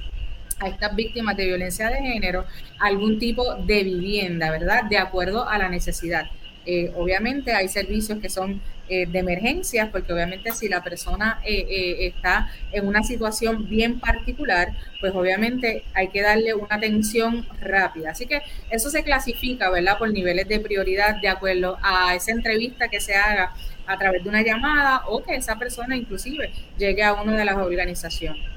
a 0.58 0.68
estas 0.68 0.94
víctimas 0.96 1.36
de 1.36 1.46
violencia 1.46 1.88
de 1.88 1.96
género 1.96 2.44
algún 2.78 3.18
tipo 3.18 3.54
de 3.54 3.84
vivienda, 3.84 4.50
¿verdad? 4.50 4.84
De 4.84 4.98
acuerdo 4.98 5.48
a 5.48 5.58
la 5.58 5.68
necesidad. 5.68 6.26
Eh, 6.66 6.90
obviamente 6.96 7.52
hay 7.52 7.68
servicios 7.68 8.18
que 8.18 8.28
son 8.28 8.60
eh, 8.88 9.06
de 9.06 9.18
emergencia, 9.20 9.90
porque 9.92 10.12
obviamente 10.12 10.52
si 10.52 10.68
la 10.68 10.82
persona 10.82 11.40
eh, 11.44 11.96
está 12.00 12.50
en 12.72 12.86
una 12.88 13.04
situación 13.04 13.68
bien 13.68 14.00
particular, 14.00 14.68
pues 15.00 15.14
obviamente 15.14 15.84
hay 15.94 16.08
que 16.08 16.22
darle 16.22 16.54
una 16.54 16.76
atención 16.76 17.46
rápida. 17.60 18.10
Así 18.10 18.26
que 18.26 18.42
eso 18.70 18.90
se 18.90 19.04
clasifica, 19.04 19.70
¿verdad? 19.70 19.96
Por 19.98 20.12
niveles 20.12 20.48
de 20.48 20.58
prioridad 20.58 21.20
de 21.20 21.28
acuerdo 21.28 21.78
a 21.82 22.14
esa 22.16 22.32
entrevista 22.32 22.88
que 22.88 23.00
se 23.00 23.14
haga 23.14 23.52
a 23.86 23.96
través 23.96 24.24
de 24.24 24.28
una 24.28 24.42
llamada 24.42 25.02
o 25.06 25.22
que 25.22 25.36
esa 25.36 25.56
persona 25.56 25.96
inclusive 25.96 26.52
llegue 26.76 27.04
a 27.04 27.14
una 27.14 27.36
de 27.36 27.44
las 27.44 27.56
organizaciones. 27.56 28.55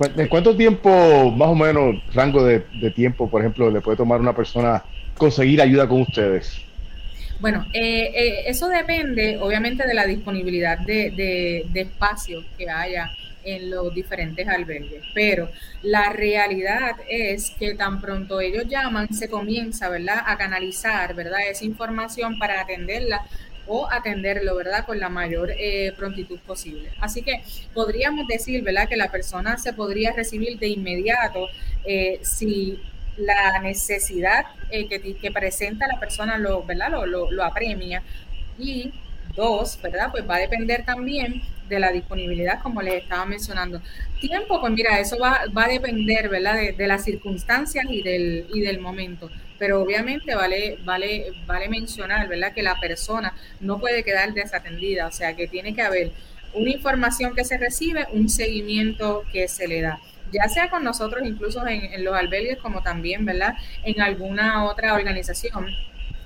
¿En 0.00 0.28
cuánto 0.28 0.56
tiempo, 0.56 1.32
más 1.32 1.48
o 1.48 1.54
menos, 1.56 1.96
rango 2.14 2.44
de, 2.44 2.60
tiempo, 2.94 3.28
por 3.28 3.42
ejemplo, 3.42 3.68
le 3.70 3.80
puede 3.80 3.96
tomar 3.96 4.20
una 4.20 4.34
persona 4.34 4.84
conseguir 5.16 5.60
ayuda 5.60 5.88
con 5.88 6.02
ustedes? 6.02 6.60
Bueno, 7.40 7.66
eh, 7.72 8.12
eh, 8.14 8.42
eso 8.46 8.68
depende 8.68 9.38
obviamente 9.40 9.86
de 9.86 9.94
la 9.94 10.06
disponibilidad 10.06 10.78
de, 10.78 11.64
de, 11.72 11.80
espacio 11.80 12.44
que 12.56 12.68
haya 12.68 13.10
en 13.44 13.70
los 13.70 13.94
diferentes 13.94 14.46
albergues, 14.46 15.02
pero 15.14 15.48
la 15.82 16.10
realidad 16.10 16.96
es 17.08 17.50
que 17.58 17.74
tan 17.74 18.00
pronto 18.00 18.40
ellos 18.40 18.66
llaman, 18.68 19.12
se 19.12 19.28
comienza, 19.28 19.88
¿verdad?, 19.88 20.22
a 20.26 20.36
canalizar, 20.36 21.14
¿verdad?, 21.14 21.40
esa 21.50 21.64
información 21.64 22.38
para 22.38 22.60
atenderla 22.60 23.24
o 23.68 23.88
atenderlo, 23.90 24.56
¿verdad? 24.56 24.84
Con 24.84 24.98
la 24.98 25.08
mayor 25.08 25.52
eh, 25.56 25.92
prontitud 25.96 26.38
posible. 26.40 26.90
Así 27.00 27.22
que 27.22 27.42
podríamos 27.74 28.26
decir, 28.26 28.62
¿verdad? 28.62 28.88
Que 28.88 28.96
la 28.96 29.10
persona 29.12 29.58
se 29.58 29.72
podría 29.72 30.12
recibir 30.12 30.58
de 30.58 30.68
inmediato 30.68 31.48
eh, 31.84 32.18
si 32.22 32.80
la 33.18 33.60
necesidad 33.60 34.46
eh, 34.70 34.88
que, 34.88 35.30
presenta 35.30 35.86
la 35.86 36.00
persona 36.00 36.38
lo, 36.38 36.64
¿verdad? 36.64 36.90
Lo, 36.90 37.30
lo, 37.30 37.44
apremia. 37.44 38.02
Y 38.58 38.92
dos, 39.36 39.78
¿verdad? 39.82 40.08
Pues 40.10 40.28
va 40.28 40.36
a 40.36 40.40
depender 40.40 40.84
también 40.84 41.42
de 41.68 41.78
la 41.78 41.92
disponibilidad, 41.92 42.62
como 42.62 42.80
les 42.80 43.02
estaba 43.02 43.26
mencionando. 43.26 43.82
Tiempo, 44.20 44.60
pues 44.60 44.72
mira, 44.72 44.98
eso 44.98 45.18
va, 45.18 45.42
va 45.56 45.64
a 45.64 45.68
depender, 45.68 46.28
¿verdad? 46.28 46.54
De, 46.54 46.72
de, 46.72 46.86
las 46.86 47.04
circunstancias 47.04 47.84
y 47.88 48.02
del, 48.02 48.46
y 48.52 48.60
del 48.60 48.80
momento 48.80 49.30
pero 49.58 49.82
obviamente 49.82 50.34
vale, 50.34 50.78
vale, 50.84 51.32
vale 51.46 51.68
mencionar, 51.68 52.28
¿verdad? 52.28 52.52
Que 52.52 52.62
la 52.62 52.78
persona 52.80 53.34
no 53.60 53.78
puede 53.78 54.04
quedar 54.04 54.32
desatendida, 54.34 55.06
o 55.06 55.12
sea 55.12 55.34
que 55.34 55.48
tiene 55.48 55.74
que 55.74 55.82
haber 55.82 56.12
una 56.54 56.70
información 56.70 57.34
que 57.34 57.44
se 57.44 57.58
recibe, 57.58 58.06
un 58.12 58.28
seguimiento 58.28 59.24
que 59.32 59.48
se 59.48 59.68
le 59.68 59.82
da 59.82 60.00
ya 60.32 60.48
sea 60.48 60.70
con 60.70 60.84
nosotros, 60.84 61.26
incluso 61.26 61.66
en, 61.66 62.04
los 62.04 62.14
albergues, 62.14 62.58
como 62.58 62.82
también, 62.82 63.24
¿verdad? 63.24 63.54
En 63.84 64.00
alguna 64.00 64.64
otra 64.64 64.94
organización 64.94 65.66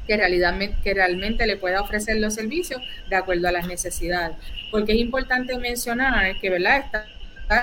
que, 0.06 0.16
realidad, 0.16 0.54
que 0.82 0.94
realmente 0.94 1.46
le 1.46 1.56
pueda 1.56 1.80
ofrecer 1.80 2.16
los 2.16 2.34
servicios 2.34 2.82
de 3.08 3.16
acuerdo 3.16 3.48
a 3.48 3.52
las 3.52 3.66
necesidades. 3.66 4.36
Porque 4.70 4.92
es 4.92 4.98
importante 4.98 5.56
mencionar 5.58 6.38
que, 6.40 6.50
¿verdad? 6.50 6.78
Está 6.78 7.06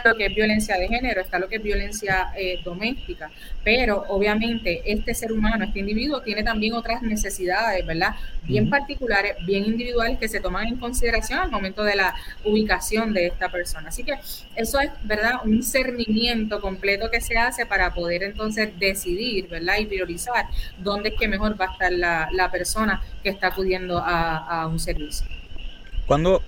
lo 0.06 0.15
que 0.15 0.28
es 0.28 0.36
violencia 0.36 0.78
de 0.78 0.88
género, 0.88 1.22
está 1.22 1.39
lo 1.39 1.48
que 1.48 1.58
es 1.58 1.63
violencia 1.63 2.32
eh, 2.36 2.60
doméstica, 2.63 3.32
pero 3.63 4.06
obviamente 4.10 4.82
este 4.86 5.13
ser 5.13 5.32
humano, 5.32 5.65
este 5.65 5.80
individuo 5.80 6.22
tiene 6.22 6.44
también 6.44 6.74
otras 6.74 7.02
necesidades, 7.02 7.86
¿verdad? 7.86 8.15
Bien 8.44 8.70
particulares, 8.70 9.36
bien 9.46 9.65
individuales 9.65 10.20
que 10.20 10.28
se 10.28 10.39
toman 10.39 10.68
en 10.68 10.78
consideración 10.78 11.39
al 11.39 11.52
momento 11.52 11.84
de 11.84 11.96
la 11.96 12.13
ubicación 12.44 13.13
de 13.13 13.28
esta 13.28 13.50
persona. 13.50 13.89
Así 13.89 14.04
que 14.04 14.15
eso 14.56 14.80
es, 14.80 14.92
¿verdad? 15.04 15.34
Un 15.44 15.63
cernimiento 15.63 16.62
completo 16.62 17.10
que 17.12 17.22
se 17.22 17.38
hace 17.38 17.65
para 17.65 17.94
poder 17.94 18.24
entonces 18.24 18.78
decidir, 18.80 19.48
¿verdad? 19.48 19.78
Y 19.80 19.86
priorizar 19.86 20.46
dónde 20.78 21.10
es 21.10 21.15
que 21.20 21.28
mejor 21.28 21.60
va 21.60 21.65
a 21.65 21.72
estar 21.72 21.92
la, 21.92 22.50
persona 22.52 23.02
que 23.22 23.30
está 23.30 23.48
acudiendo 23.48 24.00
a, 24.00 24.38
a 24.38 24.68
un 24.68 24.80
servicio. 24.80 25.28
Cuando 26.08 26.42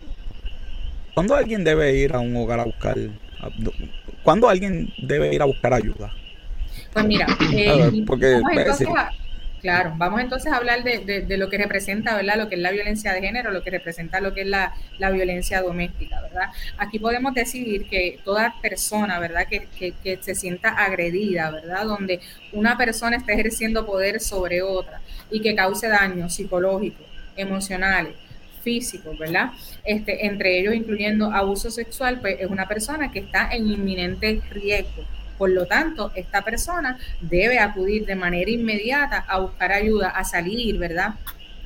¿Cuándo 1.13 1.35
alguien 1.35 1.63
debe 1.63 1.95
ir 1.95 2.13
a 2.13 2.19
un 2.19 2.35
hogar 2.35 2.59
a 2.59 2.65
buscar? 2.65 2.97
¿Cuándo 4.23 4.49
alguien 4.49 4.93
debe 5.01 5.33
ir 5.33 5.41
a 5.41 5.45
buscar 5.45 5.73
ayuda? 5.73 6.13
Pues 6.93 7.05
mira, 7.05 7.25
eh, 7.53 8.03
vamos 8.05 8.51
entonces 8.57 8.87
a, 8.87 9.11
claro, 9.61 9.93
vamos 9.97 10.21
entonces 10.21 10.51
a 10.51 10.57
hablar 10.57 10.83
de, 10.83 11.37
lo 11.37 11.49
que 11.49 11.57
representa, 11.57 12.15
¿verdad? 12.15 12.35
Lo 12.37 12.49
que 12.49 12.55
es 12.55 12.61
la 12.61 12.71
violencia 12.71 13.13
de 13.13 13.21
género, 13.21 13.51
lo 13.51 13.63
que 13.63 13.69
representa 13.69 14.19
lo 14.19 14.33
que 14.33 14.41
es 14.41 14.47
la, 14.47 14.73
violencia 15.11 15.61
doméstica, 15.61 16.21
¿verdad? 16.21 16.49
Aquí 16.77 16.99
podemos 16.99 17.33
decir 17.33 17.87
que 17.87 18.19
toda 18.23 18.55
persona, 18.61 19.19
¿verdad? 19.19 19.47
Que, 19.47 19.93
que 20.03 20.19
se 20.21 20.35
sienta 20.35 20.69
agredida, 20.69 21.51
¿verdad? 21.51 21.85
Donde 21.85 22.19
una 22.51 22.77
persona 22.77 23.17
está 23.17 23.33
ejerciendo 23.33 23.85
poder 23.85 24.19
sobre 24.19 24.61
otra 24.61 25.01
y 25.29 25.41
que 25.41 25.55
cause 25.55 25.87
daños 25.87 26.33
psicológicos, 26.33 27.05
emocionales, 27.37 28.15
físicos, 28.61 29.17
¿verdad? 29.17 29.51
Este, 29.83 30.25
entre 30.25 30.59
ellos 30.59 30.73
incluyendo 30.73 31.31
abuso 31.31 31.71
sexual, 31.71 32.19
pues 32.21 32.37
es 32.39 32.49
una 32.49 32.67
persona 32.67 33.11
que 33.11 33.19
está 33.19 33.49
en 33.51 33.67
inminente 33.67 34.41
riesgo. 34.51 35.03
Por 35.37 35.49
lo 35.49 35.65
tanto, 35.65 36.11
esta 36.15 36.43
persona 36.43 36.99
debe 37.19 37.57
acudir 37.59 38.05
de 38.05 38.15
manera 38.15 38.51
inmediata 38.51 39.25
a 39.27 39.39
buscar 39.39 39.71
ayuda, 39.71 40.09
a 40.09 40.23
salir, 40.23 40.77
¿verdad? 40.77 41.15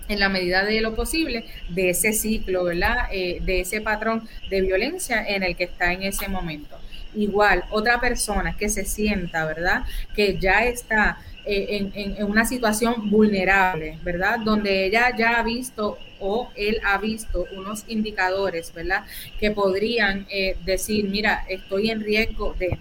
en 0.08 0.19
la 0.19 0.29
medida 0.29 0.63
de 0.63 0.81
lo 0.81 0.95
posible 0.95 1.45
de 1.69 1.89
ese 1.89 2.13
ciclo, 2.13 2.65
¿verdad? 2.65 3.08
Eh, 3.12 3.39
de 3.41 3.62
ese 3.62 3.81
patrón 3.81 4.27
de 4.49 4.62
violencia 4.62 5.25
en 5.27 5.43
el 5.43 5.55
que 5.55 5.65
está 5.65 5.93
en 5.93 6.03
ese 6.03 6.27
momento. 6.27 6.77
Igual, 7.15 7.63
otra 7.69 7.99
persona 7.99 8.55
que 8.58 8.69
se 8.69 8.86
sienta, 8.86 9.45
¿verdad? 9.45 9.84
Que 10.15 10.38
ya 10.38 10.65
está 10.65 11.17
eh, 11.45 11.91
en, 11.93 12.23
una 12.23 12.45
situación 12.45 13.10
vulnerable, 13.10 13.99
¿verdad? 14.03 14.39
Donde 14.39 14.86
ella 14.86 15.15
ya 15.15 15.39
ha 15.39 15.43
visto 15.43 15.97
o 16.19 16.49
él 16.55 16.79
ha 16.84 16.97
visto 16.97 17.45
unos 17.55 17.84
indicadores, 17.88 18.73
¿verdad? 18.73 19.05
Que 19.39 19.51
podrían 19.51 20.25
eh, 20.29 20.58
decir, 20.65 21.05
mira, 21.10 21.45
estoy 21.47 21.91
en 21.91 22.01
riesgo 22.01 22.55
de, 22.58 22.77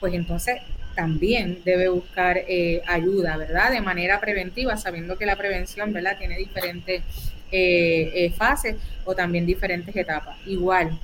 pues 0.00 0.14
entonces 0.14 0.60
también 0.94 1.62
debe 1.64 1.88
buscar 1.88 2.36
eh, 2.48 2.82
ayuda, 2.86 3.36
¿verdad? 3.36 3.70
De 3.70 3.80
manera 3.80 4.20
preventiva, 4.20 4.76
sabiendo 4.76 5.16
que 5.16 5.24
la 5.24 5.36
prevención, 5.36 5.92
¿verdad? 5.92 6.18
Tiene 6.18 6.36
diferentes 6.36 7.02
eh, 7.50 8.32
fases 8.36 8.76
o 9.04 9.14
también 9.14 9.46
diferentes 9.46 9.94
etapas. 9.96 10.36
Igual, 10.46 10.98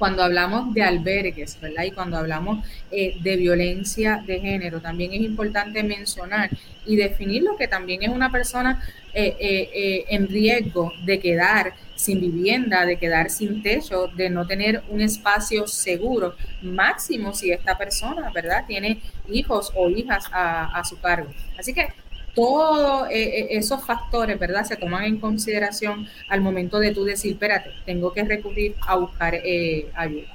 cuando 0.00 0.22
hablamos 0.22 0.72
de 0.72 0.82
albergues, 0.82 1.60
¿verdad? 1.60 1.84
Y 1.84 1.90
cuando 1.90 2.16
hablamos 2.16 2.66
eh, 2.90 3.18
de 3.20 3.36
violencia 3.36 4.24
de 4.26 4.40
género, 4.40 4.80
también 4.80 5.12
es 5.12 5.20
importante 5.20 5.82
mencionar 5.82 6.48
y 6.86 6.96
definir 6.96 7.42
lo 7.42 7.54
que 7.58 7.68
también 7.68 8.02
es 8.02 8.08
una 8.08 8.32
persona 8.32 8.82
eh, 9.12 9.36
eh, 9.38 10.04
en 10.08 10.26
riesgo 10.26 10.90
de 11.04 11.20
quedar 11.20 11.74
sin 11.96 12.18
vivienda, 12.18 12.86
de 12.86 12.96
quedar 12.96 13.28
sin 13.28 13.62
techo, 13.62 14.06
de 14.16 14.30
no 14.30 14.46
tener 14.46 14.82
un 14.88 15.02
espacio 15.02 15.66
seguro, 15.66 16.34
máximo 16.62 17.34
si 17.34 17.52
esta 17.52 17.76
persona, 17.76 18.30
¿verdad? 18.30 18.64
Tiene 18.66 19.02
hijos 19.28 19.70
o 19.76 19.90
hijas 19.90 20.24
a 20.32 20.82
su 20.82 20.98
cargo. 20.98 21.28
Así 21.58 21.74
que 21.74 21.88
todos 22.34 23.08
eh, 23.10 23.22
eh, 23.22 23.46
esos 23.50 23.84
factores, 23.84 24.38
¿verdad? 24.38 24.64
Se 24.64 24.76
toman 24.76 25.04
en 25.04 25.18
consideración 25.18 26.06
al 26.28 26.40
momento 26.40 26.78
de 26.78 26.92
tú 26.92 27.04
decir, 27.04 27.32
espérate, 27.32 27.70
tengo 27.84 28.12
que 28.12 28.24
recurrir 28.24 28.74
a 28.86 28.96
buscar 28.96 29.34
eh, 29.34 29.88
ayuda. 29.94 30.28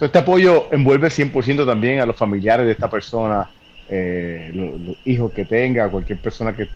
este 0.00 0.18
apoyo 0.18 0.68
envuelve 0.72 1.08
100% 1.08 1.66
también 1.66 2.00
a 2.00 2.06
los 2.06 2.16
familiares 2.16 2.66
de 2.66 2.72
esta 2.72 2.88
persona, 2.88 3.48
los, 3.88 4.96
hijos 5.04 5.32
que 5.32 5.44
tenga, 5.44 5.88
cualquier 5.88 6.18
persona 6.18 6.54
que 6.54 6.68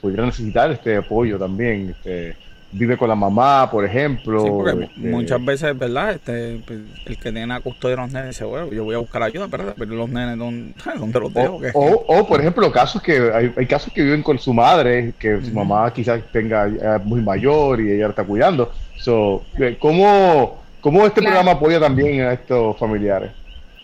pudiera 0.00 0.24
necesitar 0.26 0.70
este 0.70 0.96
apoyo 0.96 1.38
también. 1.38 1.90
Este, 1.90 2.36
vive 2.72 2.96
con 2.96 3.08
la 3.08 3.14
mamá, 3.14 3.70
por 3.70 3.84
ejemplo. 3.84 4.42
Sí, 4.42 4.50
porque 4.50 4.84
este, 4.84 5.00
muchas 5.00 5.44
veces, 5.44 5.78
¿verdad? 5.78 6.12
Este, 6.12 6.60
pues, 6.66 6.80
el 7.06 7.16
que 7.16 7.32
tiene 7.32 7.46
la 7.46 7.60
custodia 7.60 7.96
de 7.96 8.02
los 8.02 8.12
nenes 8.12 8.28
dice, 8.30 8.44
bueno, 8.44 8.72
yo 8.72 8.84
voy 8.84 8.94
a 8.94 8.98
buscar 8.98 9.22
ayuda, 9.22 9.46
¿verdad? 9.46 9.74
Pero 9.78 9.94
los 9.94 10.08
nenes, 10.08 10.38
¿dónde, 10.38 10.74
dónde 10.98 11.20
los 11.20 11.34
dejo? 11.34 11.60
O, 11.74 12.04
o, 12.06 12.26
por 12.26 12.40
ejemplo, 12.40 12.70
casos 12.70 13.02
que 13.02 13.30
hay, 13.32 13.52
hay, 13.56 13.66
casos 13.66 13.92
que 13.92 14.02
viven 14.02 14.22
con 14.22 14.38
su 14.38 14.52
madre, 14.52 15.12
que 15.18 15.40
su 15.40 15.52
mamá 15.52 15.92
quizás 15.92 16.20
tenga 16.32 16.68
muy 17.04 17.20
mayor 17.20 17.80
y 17.80 17.92
ella 17.92 18.08
está 18.08 18.24
cuidando. 18.24 18.72
So, 18.96 19.44
eh, 19.58 19.76
¿cómo, 19.80 20.60
¿Cómo 20.80 21.06
este 21.06 21.20
programa 21.20 21.52
apoya 21.52 21.78
también 21.78 22.22
a 22.22 22.32
estos 22.32 22.78
familiares? 22.78 23.30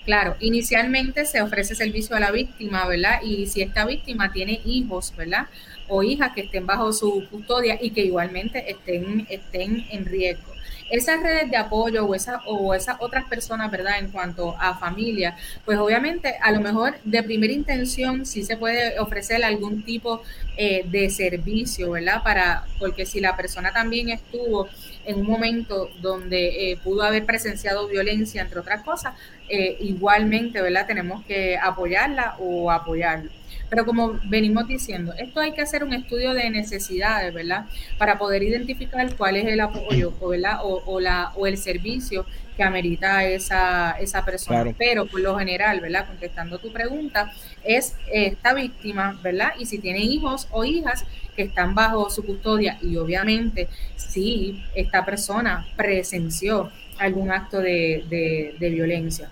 Claro, 0.05 0.37
inicialmente 0.40 1.27
se 1.27 1.42
ofrece 1.42 1.75
servicio 1.75 2.16
a 2.16 2.20
la 2.20 2.31
víctima, 2.31 2.87
¿verdad? 2.87 3.20
Y 3.22 3.46
si 3.46 3.61
esta 3.61 3.85
víctima 3.85 4.33
tiene 4.33 4.61
hijos, 4.64 5.12
¿verdad? 5.16 5.46
O 5.88 6.03
hijas 6.03 6.33
que 6.35 6.42
estén 6.42 6.66
bajo 6.66 6.92
su 6.92 7.27
custodia 7.31 7.79
y 7.81 7.90
que 7.90 8.03
igualmente 8.03 8.70
estén, 8.70 9.27
estén 9.29 9.87
en 9.90 10.05
riesgo. 10.05 10.57
Esas 10.88 11.20
redes 11.20 11.51
de 11.51 11.57
apoyo 11.57 12.07
o, 12.07 12.14
esa, 12.14 12.40
o 12.46 12.72
esas 12.72 12.96
otras 13.01 13.25
personas, 13.25 13.70
¿verdad? 13.72 13.99
En 13.99 14.09
cuanto 14.11 14.55
a 14.57 14.79
familia, 14.79 15.37
pues 15.64 15.79
obviamente 15.79 16.37
a 16.40 16.53
lo 16.53 16.61
mejor 16.61 16.94
de 17.03 17.25
primera 17.25 17.53
intención 17.53 18.25
sí 18.25 18.44
se 18.44 18.57
puede 18.57 18.99
ofrecer 19.01 19.42
algún 19.44 19.83
tipo 19.83 20.22
eh, 20.57 20.85
de 20.88 21.11
servicio, 21.11 21.90
¿verdad? 21.90 22.22
Para, 22.22 22.64
porque 22.79 23.05
si 23.05 23.20
la 23.20 23.37
persona 23.37 23.72
también 23.72 24.11
estuvo 24.11 24.68
en 25.05 25.20
un 25.20 25.27
momento 25.27 25.90
donde 26.01 26.70
eh, 26.70 26.79
pudo 26.83 27.03
haber 27.03 27.25
presenciado 27.25 27.88
violencia, 27.88 28.42
entre 28.42 28.61
otras 28.61 28.83
cosas, 28.83 29.14
eh, 29.49 29.77
igualmente, 29.81 30.61
¿verdad? 30.61 30.87
Tenemos 30.87 31.25
que 31.25 31.57
apoyarla 31.57 32.37
o 32.38 32.70
apoyarlo. 32.70 33.31
Pero 33.69 33.85
como 33.85 34.19
venimos 34.25 34.69
diciendo, 34.69 35.13
esto 35.19 35.41
hay 35.41 35.53
que 35.53 35.61
hacer 35.61 35.83
un 35.83 35.93
estudio 35.93 36.35
de 36.35 36.51
necesidades, 36.51 37.35
¿verdad? 37.35 37.67
Para 37.99 38.19
poder 38.19 38.43
identificar 38.43 39.15
cuál 39.17 39.37
es 39.37 39.47
el 39.47 39.61
apoyo, 39.61 40.13
¿verdad? 40.21 40.61
O, 40.63 41.01
la, 41.01 41.33
o 41.35 41.47
el 41.47 41.59
servicio 41.59 42.27
que 42.57 42.63
amerita 42.63 43.25
esa, 43.25 43.93
esa 44.01 44.25
persona. 44.25 44.73
Pero 44.79 45.07
por 45.07 45.21
lo 45.21 45.37
general, 45.39 45.81
¿verdad? 45.81 46.07
Contestando 46.07 46.59
tu 46.59 46.73
pregunta, 46.73 47.33
es 47.65 47.97
esta 48.13 48.55
víctima, 48.55 49.19
¿verdad? 49.23 49.53
Y 49.59 49.67
si 49.67 49.79
tiene 49.79 50.01
hijos 50.01 50.49
o 50.51 50.65
hijas 50.65 51.05
que 51.35 51.43
están 51.43 51.75
bajo 51.75 52.09
su 52.09 52.25
custodia 52.25 52.79
y 52.81 52.97
obviamente 52.97 53.69
si 53.97 54.65
esta 54.75 55.05
persona 55.05 55.67
presenció 55.77 56.71
algún 56.99 57.31
acto 57.31 57.61
de, 57.61 58.55
de, 58.59 58.71
violencia. 58.71 59.31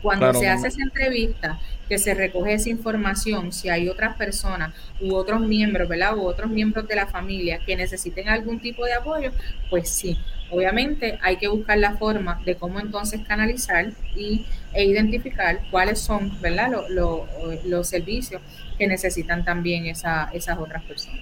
Cuando 0.00 0.32
se 0.34 0.48
hace 0.48 0.68
esa 0.68 0.82
entrevista, 0.82 1.60
que 1.92 1.98
se 1.98 2.14
recoge 2.14 2.54
esa 2.54 2.70
información, 2.70 3.52
si 3.52 3.68
hay 3.68 3.86
otras 3.90 4.16
personas 4.16 4.72
u 4.98 5.14
otros 5.14 5.42
miembros, 5.42 5.86
¿verdad? 5.86 6.16
U 6.16 6.22
otros 6.22 6.50
miembros 6.50 6.88
de 6.88 6.96
la 6.96 7.06
familia 7.06 7.60
que 7.66 7.76
necesiten 7.76 8.30
algún 8.30 8.60
tipo 8.60 8.86
de 8.86 8.94
apoyo, 8.94 9.30
pues 9.68 9.90
sí, 9.90 10.16
obviamente 10.50 11.18
hay 11.20 11.36
que 11.36 11.48
buscar 11.48 11.76
la 11.76 11.98
forma 11.98 12.40
de 12.46 12.54
cómo 12.54 12.80
entonces 12.80 13.20
canalizar 13.28 13.92
y, 14.16 14.46
e 14.72 14.86
identificar 14.86 15.60
cuáles 15.70 15.98
son, 15.98 16.32
¿verdad? 16.40 16.70
los 16.88 17.86
servicios 17.86 18.40
que 18.78 18.86
necesitan 18.86 19.44
también 19.44 19.84
esa, 19.84 20.30
esas 20.32 20.56
otras 20.56 20.82
personas. 20.84 21.20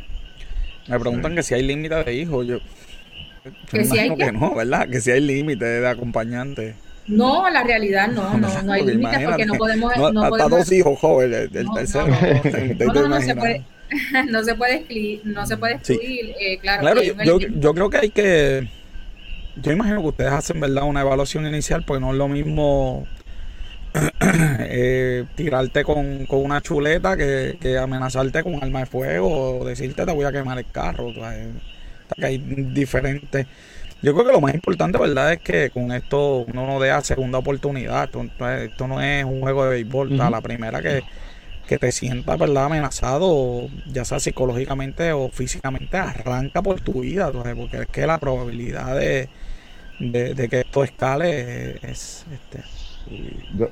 Me 0.87 1.01
preguntan 1.01 1.35
que 1.35 1.43
si 1.43 1.55
hay 1.55 1.65
límite 1.65 1.97
de 1.97 2.15
hijos, 2.15 2.47
yo, 2.47 2.61
que 3.73 3.85
si 3.85 3.99
hay 3.99 4.15
que 4.15 4.31
no, 4.31 4.55
¿verdad? 4.55 4.89
Que 4.89 5.01
si 5.01 5.11
hay 5.11 5.21
límite 5.21 5.65
de 5.65 5.89
acompañante. 5.89 6.77
No, 7.11 7.51
la 7.51 7.62
realidad 7.62 8.09
no, 8.09 8.38
no, 8.38 8.62
no 8.62 8.73
hay 8.73 8.87
límites 8.87 9.25
porque 9.25 9.46
no 9.46 9.55
podemos. 9.55 9.96
No, 9.96 10.12
no 10.12 10.25
hasta 10.25 10.49
dos 10.49 10.73
hijos 10.73 10.99
jóvenes, 10.99 11.53
del 11.53 11.66
tercero. 11.75 12.07
No, 12.94 13.09
no, 13.09 13.20
se 13.20 13.37
puede. 13.37 13.64
No 14.29 14.44
se 14.44 14.55
puede 14.55 14.77
excluir, 14.77 15.20
no 15.25 15.44
se 15.44 15.57
puede 15.57 15.75
excluir, 15.75 16.33
eh, 16.38 16.59
claro. 16.61 16.81
claro 16.81 17.03
yo, 17.03 17.38
yo, 17.38 17.75
creo 17.75 17.90
que 17.90 17.96
hay 17.96 18.11
que. 18.11 18.68
Yo 19.57 19.73
imagino 19.73 20.01
que 20.01 20.07
ustedes 20.07 20.31
hacen, 20.31 20.61
¿verdad?, 20.61 20.85
una 20.85 21.01
evaluación 21.01 21.44
inicial, 21.44 21.83
porque 21.85 22.01
no 22.01 22.12
es 22.12 22.16
lo 22.16 22.29
mismo 22.29 23.09
eh, 24.61 25.25
tirarte 25.35 25.83
con, 25.83 26.25
con, 26.27 26.44
una 26.44 26.61
chuleta 26.61 27.16
que, 27.16 27.59
que, 27.61 27.79
amenazarte 27.79 28.44
con 28.44 28.55
un 28.55 28.62
arma 28.62 28.81
de 28.81 28.87
fuego 28.87 29.59
o 29.59 29.64
decirte 29.64 30.07
te 30.07 30.12
voy 30.12 30.25
a 30.25 30.31
quemar 30.31 30.59
el 30.59 30.70
carro. 30.70 31.09
O 31.09 31.14
sea, 31.14 31.35
que 32.16 32.27
hay 32.27 32.38
diferentes 32.38 33.46
yo 34.03 34.15
creo 34.15 34.27
que 34.27 34.33
lo 34.33 34.41
más 34.41 34.55
importante, 34.55 34.99
¿verdad? 34.99 35.33
Es 35.33 35.41
que 35.41 35.71
con 35.71 35.93
esto 35.93 36.47
uno 36.49 36.67
no 36.67 36.81
deja 36.81 37.03
segunda 37.03 37.39
oportunidad. 37.39 38.05
Esto, 38.05 38.89
no 38.89 39.01
es 39.01 39.25
un 39.25 39.41
juego 39.41 39.65
de 39.65 39.71
béisbol. 39.71 40.17
La 40.17 40.41
primera 40.41 40.81
que, 40.81 41.03
te 41.79 41.93
sientas, 41.93 42.39
¿verdad? 42.39 42.65
Amenazado, 42.65 43.69
ya 43.87 44.05
sea 44.05 44.19
psicológicamente 44.19 45.13
o 45.13 45.29
físicamente, 45.29 45.97
arranca 45.97 46.63
por 46.63 46.81
tu 46.81 47.01
vida. 47.01 47.31
Porque 47.31 47.83
es 47.83 47.87
que 47.87 48.07
la 48.07 48.19
probabilidad 48.19 48.97
de, 48.97 49.29
que 49.99 50.61
esto 50.61 50.83
escale 50.85 51.77
es... 51.83 52.25
Este, 52.33 52.65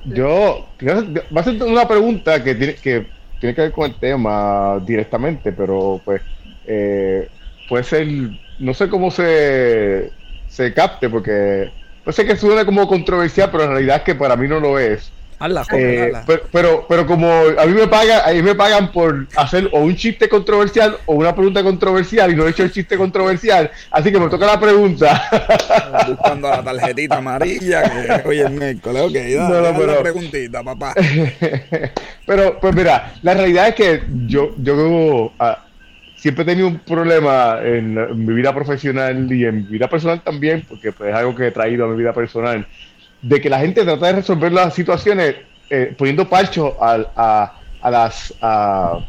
yo, 0.05 0.67
va 1.35 1.41
a 1.41 1.43
ser 1.43 1.61
una 1.63 1.87
pregunta 1.87 2.43
que 2.43 2.55
tiene 2.55 2.75
que 2.75 3.05
tiene 3.39 3.55
que 3.55 3.61
ver 3.61 3.71
con 3.71 3.85
el 3.85 3.95
tema 3.95 4.81
directamente, 4.85 5.51
pero 5.51 6.01
pues 6.03 6.21
eh, 6.65 7.29
puede 7.67 7.83
ser, 7.83 8.07
no 8.59 8.73
sé 8.73 8.89
cómo 8.89 9.09
se 9.11 10.11
se 10.49 10.73
capte, 10.73 11.09
porque 11.09 11.71
no 12.05 12.11
sé 12.11 12.25
que 12.25 12.35
suena 12.35 12.65
como 12.65 12.87
controversial, 12.87 13.49
pero 13.51 13.63
en 13.63 13.71
realidad 13.71 13.97
es 13.97 14.03
que 14.03 14.15
para 14.15 14.35
mí 14.35 14.47
no 14.47 14.59
lo 14.59 14.77
es. 14.77 15.11
Eh, 15.71 16.11
pero, 16.51 16.85
pero, 16.89 17.07
como 17.07 17.31
a 17.57 17.65
mí 17.65 17.73
me 17.73 17.87
pagan, 17.87 18.21
a 18.25 18.33
mí 18.33 18.41
me 18.41 18.55
pagan 18.55 18.91
por 18.91 19.25
hacer 19.37 19.69
o 19.71 19.79
un 19.79 19.95
chiste 19.95 20.27
controversial 20.27 20.97
o 21.05 21.15
una 21.15 21.33
pregunta 21.33 21.63
controversial 21.63 22.31
y 22.31 22.35
no 22.35 22.45
he 22.45 22.49
hecho 22.49 22.63
el 22.63 22.73
chiste 22.73 22.97
controversial, 22.97 23.71
así 23.89 24.11
que 24.11 24.19
me 24.19 24.27
toca 24.27 24.45
la 24.45 24.59
pregunta. 24.59 25.29
Buscando 26.07 26.49
la 26.49 26.61
tarjetita 26.61 27.17
amarilla, 27.17 27.83
que 27.83 28.27
oye 28.27 28.41
el 28.41 28.51
miércoles, 28.51 29.01
ok, 29.03 29.49
no, 29.49 29.61
no, 29.61 29.79
pero, 29.79 30.01
preguntita, 30.01 30.61
papá. 30.61 30.93
pero, 32.25 32.59
pues 32.59 32.75
mira, 32.75 33.13
la 33.21 33.33
realidad 33.33 33.69
es 33.69 33.75
que 33.75 34.03
yo, 34.27 34.55
yo 34.57 35.31
siempre 36.19 36.43
he 36.43 36.45
tenido 36.45 36.67
un 36.67 36.79
problema 36.79 37.59
en, 37.63 38.25
mi 38.25 38.33
vida 38.33 38.53
profesional 38.53 39.31
y 39.31 39.45
en 39.45 39.55
mi 39.55 39.63
vida 39.63 39.87
personal 39.87 40.21
también, 40.21 40.65
porque 40.67 40.91
pues, 40.91 41.09
es 41.09 41.15
algo 41.15 41.33
que 41.33 41.47
he 41.47 41.51
traído 41.51 41.85
a 41.85 41.87
mi 41.87 41.97
vida 41.97 42.13
personal, 42.13 42.67
de 43.21 43.41
que 43.41 43.49
la 43.49 43.59
gente 43.59 43.83
trata 43.83 44.07
de 44.07 44.13
resolver 44.13 44.51
las 44.51 44.73
situaciones 44.73 45.35
eh, 45.69 45.93
poniendo 45.97 46.27
parcho 46.27 46.75
a, 46.81 47.53
a, 47.81 47.91
las, 47.91 48.33
a, 48.41 48.99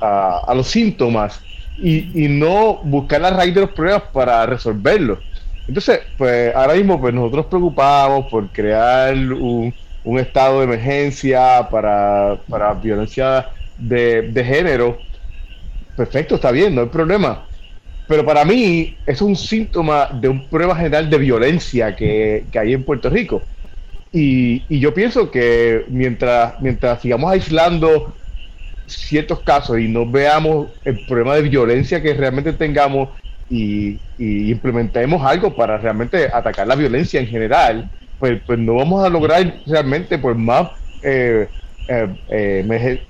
a, 0.00 0.54
los 0.54 0.68
síntomas 0.68 1.40
y, 1.78 2.28
no 2.28 2.76
buscar 2.84 3.20
la 3.20 3.30
raíz 3.30 3.54
de 3.54 3.62
los 3.62 3.70
problemas 3.70 4.04
para 4.12 4.46
resolverlos. 4.46 5.18
Entonces, 5.66 6.00
pues 6.16 6.54
ahora 6.54 6.74
mismo 6.74 7.00
pues 7.00 7.12
nosotros 7.12 7.46
preocupamos 7.46 8.26
por 8.30 8.48
crear 8.50 9.14
un, 9.14 9.74
un 10.04 10.18
estado 10.18 10.60
de 10.60 10.64
emergencia 10.64 11.68
para, 11.68 12.38
para 12.48 12.72
violencia 12.74 13.48
de, 13.78 14.30
de 14.30 14.44
género 14.44 14.98
perfecto, 15.96 16.36
está 16.36 16.50
bien, 16.50 16.74
no 16.74 16.82
hay 16.82 16.88
problema. 16.88 17.46
Pero 18.06 18.24
para 18.24 18.44
mí 18.44 18.96
es 19.04 19.20
un 19.20 19.34
síntoma 19.34 20.08
de 20.12 20.28
un 20.28 20.46
problema 20.48 20.76
general 20.76 21.10
de 21.10 21.18
violencia 21.18 21.96
que, 21.96 22.44
hay 22.54 22.72
en 22.72 22.84
Puerto 22.84 23.10
Rico. 23.10 23.42
Y, 24.12 24.62
yo 24.78 24.94
pienso 24.94 25.30
que 25.30 25.84
mientras, 25.88 26.60
mientras 26.60 27.02
sigamos 27.02 27.32
aislando 27.32 28.14
ciertos 28.86 29.40
casos 29.40 29.80
y 29.80 29.88
no 29.88 30.08
veamos 30.08 30.68
el 30.84 31.04
problema 31.06 31.34
de 31.34 31.42
violencia 31.42 32.00
que 32.00 32.14
realmente 32.14 32.52
tengamos 32.52 33.08
y, 33.50 33.98
implementemos 34.18 35.22
algo 35.24 35.54
para 35.54 35.76
realmente 35.78 36.28
atacar 36.32 36.66
la 36.66 36.76
violencia 36.76 37.20
en 37.20 37.26
general, 37.26 37.90
pues, 38.18 38.40
pues 38.46 38.58
no 38.58 38.74
vamos 38.74 39.04
a 39.04 39.10
lograr 39.10 39.54
realmente 39.66 40.16
por 40.16 40.34
más 40.36 40.70
eh, 41.02 41.48
eh, 41.88 42.08
eh, 42.28 43.00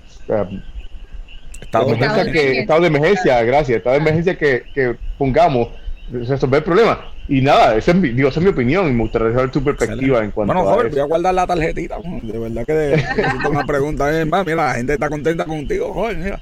estado, 1.61 1.87
de 1.87 1.93
emergencia 1.93 2.33
que, 2.33 2.61
estado 2.61 2.81
de 2.81 2.87
emergencia, 2.87 3.43
gracias, 3.43 3.79
estado 3.79 3.95
de 3.95 4.01
emergencia 4.01 4.39
que, 4.39 4.65
que 4.75 4.97
pongamos, 5.19 5.69
resolver 6.11 6.59
el 6.59 6.65
problema. 6.65 7.13
Y 7.29 7.41
nada, 7.41 7.77
esa 7.77 7.91
es 7.91 7.97
mi, 7.97 8.11
digo, 8.11 8.29
esa 8.29 8.39
es 8.39 8.45
mi 8.45 8.51
opinión 8.51 8.87
y 8.89 8.93
me 8.93 9.03
gustaría 9.03 9.33
saber 9.33 9.51
tu 9.51 9.63
perspectiva 9.63 10.23
en 10.23 10.31
cuanto 10.31 10.55
bueno, 10.55 10.69
a. 10.69 10.75
Bueno, 10.75 10.91
voy 10.91 11.01
a 11.01 11.05
guardar 11.05 11.35
la 11.35 11.47
tarjetita. 11.47 11.97
De 12.23 12.39
verdad 12.39 12.65
que 12.65 12.73
necesito 12.73 13.51
una 13.51 13.67
pregunta. 13.67 14.21
Es 14.21 14.27
más, 14.27 14.47
mira, 14.47 14.67
la 14.67 14.75
gente 14.75 14.93
está 14.93 15.09
contenta 15.09 15.45
contigo, 15.45 15.93
joder, 15.93 16.17
mira. 16.19 16.41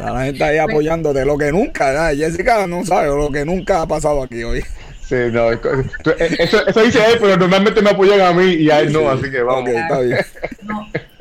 La 0.00 0.24
gente 0.24 0.42
ahí 0.42 0.58
apoyándote, 0.58 1.24
lo 1.24 1.38
que 1.38 1.52
nunca, 1.52 2.12
Jessica 2.14 2.66
no 2.66 2.84
sabe 2.84 3.08
lo 3.08 3.30
que 3.30 3.44
nunca 3.44 3.82
ha 3.82 3.86
pasado 3.86 4.24
aquí 4.24 4.42
hoy. 4.42 4.60
Sí, 5.02 5.14
no, 5.30 5.52
eh, 5.52 5.58
eso, 6.40 6.66
eso 6.66 6.82
dice 6.82 6.98
él, 7.12 7.18
pero 7.20 7.36
normalmente 7.36 7.80
me 7.80 7.90
apoyan 7.90 8.20
a 8.22 8.32
mí 8.32 8.54
y 8.54 8.70
a 8.70 8.80
él 8.80 8.92
no, 8.92 9.08
así 9.08 9.30
que 9.30 9.40
vamos. 9.40 9.70
está 9.70 10.00
bien. 10.00 10.18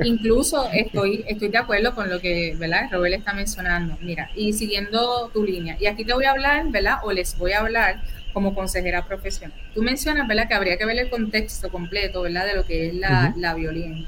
Incluso 0.04 0.70
estoy, 0.74 1.24
estoy 1.28 1.50
de 1.50 1.58
acuerdo 1.58 1.96
con 1.96 2.10
lo 2.10 2.20
que 2.20 2.56
¿verdad? 2.58 2.90
Robert 2.92 3.16
está 3.16 3.34
mencionando. 3.34 3.98
Mira, 4.02 4.30
y 4.36 4.54
siguiendo 4.54 5.30
tu 5.34 5.44
línea, 5.44 5.78
y 5.80 5.86
aquí 5.86 6.04
te 6.04 6.14
voy 6.14 6.26
a 6.26 6.32
hablar, 6.32 6.66
¿verdad? 6.70 6.98
O 7.04 7.12
les 7.12 7.38
voy 7.38 7.54
a 7.54 7.60
hablar 7.60 8.02
como 8.34 8.54
consejera 8.54 9.06
profesional. 9.06 9.58
Tú 9.74 9.82
mencionas, 9.82 10.28
¿verdad?, 10.28 10.50
que 10.50 10.54
habría 10.56 10.78
que 10.78 10.86
ver 10.86 11.00
el 11.00 11.10
contexto 11.10 11.70
completo, 11.70 12.24
¿verdad?, 12.24 12.46
de 12.46 12.56
lo 12.56 12.66
que 12.66 12.88
es 12.88 12.94
la, 12.94 13.34
la, 13.38 13.56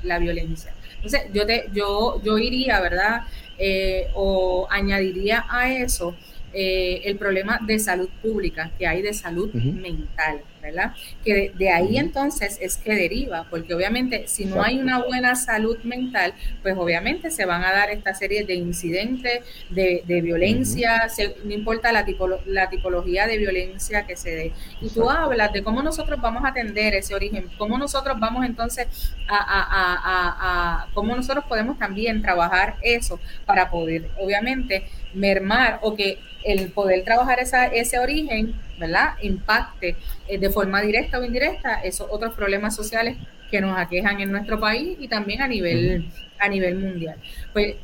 la 0.04 0.20
violencia. 0.20 0.74
Entonces, 0.96 1.22
yo, 1.34 1.46
te, 1.46 1.70
yo, 1.74 2.22
yo 2.24 2.38
iría, 2.38 2.82
¿verdad?, 2.82 3.22
eh, 3.58 4.08
o 4.14 4.68
añadiría 4.70 5.46
a 5.50 5.72
eso 5.74 6.16
eh, 6.54 7.02
el 7.06 7.18
problema 7.18 7.60
de 7.66 7.80
salud 7.80 8.10
pública 8.22 8.72
que 8.78 8.86
hay 8.86 9.02
de 9.02 9.14
salud 9.14 9.52
mental. 9.54 10.42
¿Verdad? 10.68 10.94
Que 11.24 11.52
de, 11.56 11.70
ahí 11.70 11.98
entonces 11.98 12.58
es 12.62 12.78
que 12.78 12.94
deriva, 12.94 13.46
porque 13.50 13.74
obviamente 13.74 14.28
si 14.28 14.46
no 14.46 14.62
hay 14.62 14.80
una 14.80 15.04
buena 15.04 15.36
salud 15.36 15.78
mental, 15.84 16.34
pues 16.62 16.76
obviamente 16.78 17.32
se 17.32 17.46
van 17.46 17.64
a 17.64 17.72
dar 17.72 17.90
esta 17.90 18.14
serie 18.14 18.46
de 18.46 18.56
incidentes, 18.56 19.42
de, 19.70 20.04
violencia, 20.22 21.08
no 21.44 21.54
importa 21.54 21.92
la, 21.92 22.06
la 22.46 22.70
tipología 22.70 23.28
de 23.28 23.38
violencia 23.38 24.06
que 24.06 24.18
se 24.18 24.32
dé. 24.32 24.54
Y 24.82 24.90
tú 24.90 25.10
hablas 25.10 25.54
de 25.54 25.64
cómo 25.64 25.82
nosotros 25.82 26.20
vamos 26.22 26.44
a 26.44 26.50
atender 26.50 26.96
ese 26.96 27.16
origen, 27.16 27.50
cómo 27.58 27.78
nosotros 27.78 28.20
vamos 28.20 28.46
entonces 28.46 29.14
a, 29.28 29.38
a, 29.38 30.84
a 30.84 30.88
cómo 30.94 31.16
nosotros 31.16 31.46
podemos 31.46 31.78
también 31.78 32.22
trabajar 32.22 32.76
eso 32.82 33.20
para 33.46 33.70
poder, 33.70 34.10
obviamente, 34.20 34.88
mermar 35.14 35.80
o 35.82 35.96
que 35.96 36.20
el 36.44 36.72
poder 36.72 37.04
trabajar 37.04 37.40
esa, 37.40 37.66
ese 37.66 38.00
origen, 38.00 38.54
¿verdad? 38.78 39.16
Impacte 39.22 39.96
eh, 40.28 40.38
de 40.38 40.50
forma 40.50 40.82
directa 40.82 41.20
o 41.20 41.24
indirecta 41.24 41.82
esos 41.82 42.08
otros 42.10 42.34
problemas 42.34 42.76
sociales 42.76 43.18
que 43.50 43.62
nos 43.62 43.78
aquejan 43.78 44.20
en 44.20 44.32
nuestro 44.32 44.60
país 44.60 44.98
y 45.00 45.08
también 45.08 45.42
a 45.42 45.48
nivel, 45.48 46.12
a 46.40 46.50
nivel 46.50 46.76
mundial. 46.78 47.18
Pues, 47.54 47.76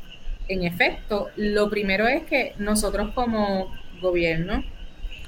en 0.48 0.64
efecto, 0.64 1.30
lo 1.38 1.70
primero 1.70 2.08
es 2.08 2.24
que 2.24 2.54
nosotros 2.58 3.12
como 3.16 3.74
gobierno, 4.02 4.64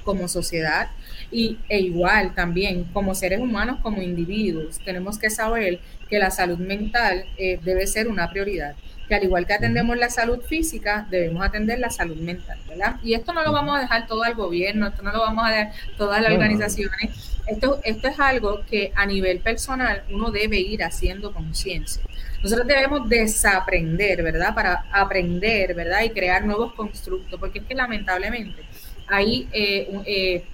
como 0.04 0.28
sociedad, 0.28 0.90
y, 1.32 1.58
e 1.68 1.80
igual 1.80 2.34
también 2.34 2.84
como 2.92 3.14
seres 3.14 3.40
humanos, 3.40 3.78
como 3.82 4.02
individuos, 4.02 4.78
tenemos 4.84 5.18
que 5.18 5.30
saber 5.30 5.80
que 6.08 6.18
la 6.18 6.30
salud 6.30 6.58
mental 6.58 7.24
eh, 7.36 7.58
debe 7.64 7.86
ser 7.86 8.08
una 8.08 8.30
prioridad 8.30 8.76
que 9.08 9.14
al 9.14 9.24
igual 9.24 9.46
que 9.46 9.54
atendemos 9.54 9.96
la 9.96 10.10
salud 10.10 10.40
física, 10.42 11.06
debemos 11.10 11.44
atender 11.44 11.78
la 11.78 11.90
salud 11.90 12.16
mental, 12.16 12.58
¿verdad? 12.68 12.96
Y 13.02 13.14
esto 13.14 13.32
no 13.32 13.42
lo 13.42 13.52
vamos 13.52 13.76
a 13.76 13.80
dejar 13.80 14.06
todo 14.06 14.22
al 14.22 14.34
gobierno, 14.34 14.88
esto 14.88 15.02
no 15.02 15.12
lo 15.12 15.20
vamos 15.20 15.46
a 15.46 15.50
dejar 15.50 15.72
todas 15.96 16.22
las 16.22 16.32
organizaciones. 16.32 17.36
Esto, 17.46 17.80
esto 17.84 18.08
es 18.08 18.18
algo 18.18 18.64
que 18.68 18.92
a 18.96 19.06
nivel 19.06 19.38
personal 19.38 20.02
uno 20.10 20.30
debe 20.32 20.58
ir 20.58 20.82
haciendo 20.82 21.32
conciencia. 21.32 22.02
Nosotros 22.42 22.66
debemos 22.66 23.08
desaprender, 23.08 24.22
¿verdad? 24.22 24.54
Para 24.54 24.84
aprender, 24.92 25.74
¿verdad? 25.74 26.02
Y 26.02 26.10
crear 26.10 26.44
nuevos 26.44 26.74
constructos, 26.74 27.38
porque 27.38 27.60
es 27.60 27.64
que 27.64 27.74
lamentablemente 27.74 28.62
hay 29.06 29.48
eh, 29.52 29.88
eh, 30.06 30.44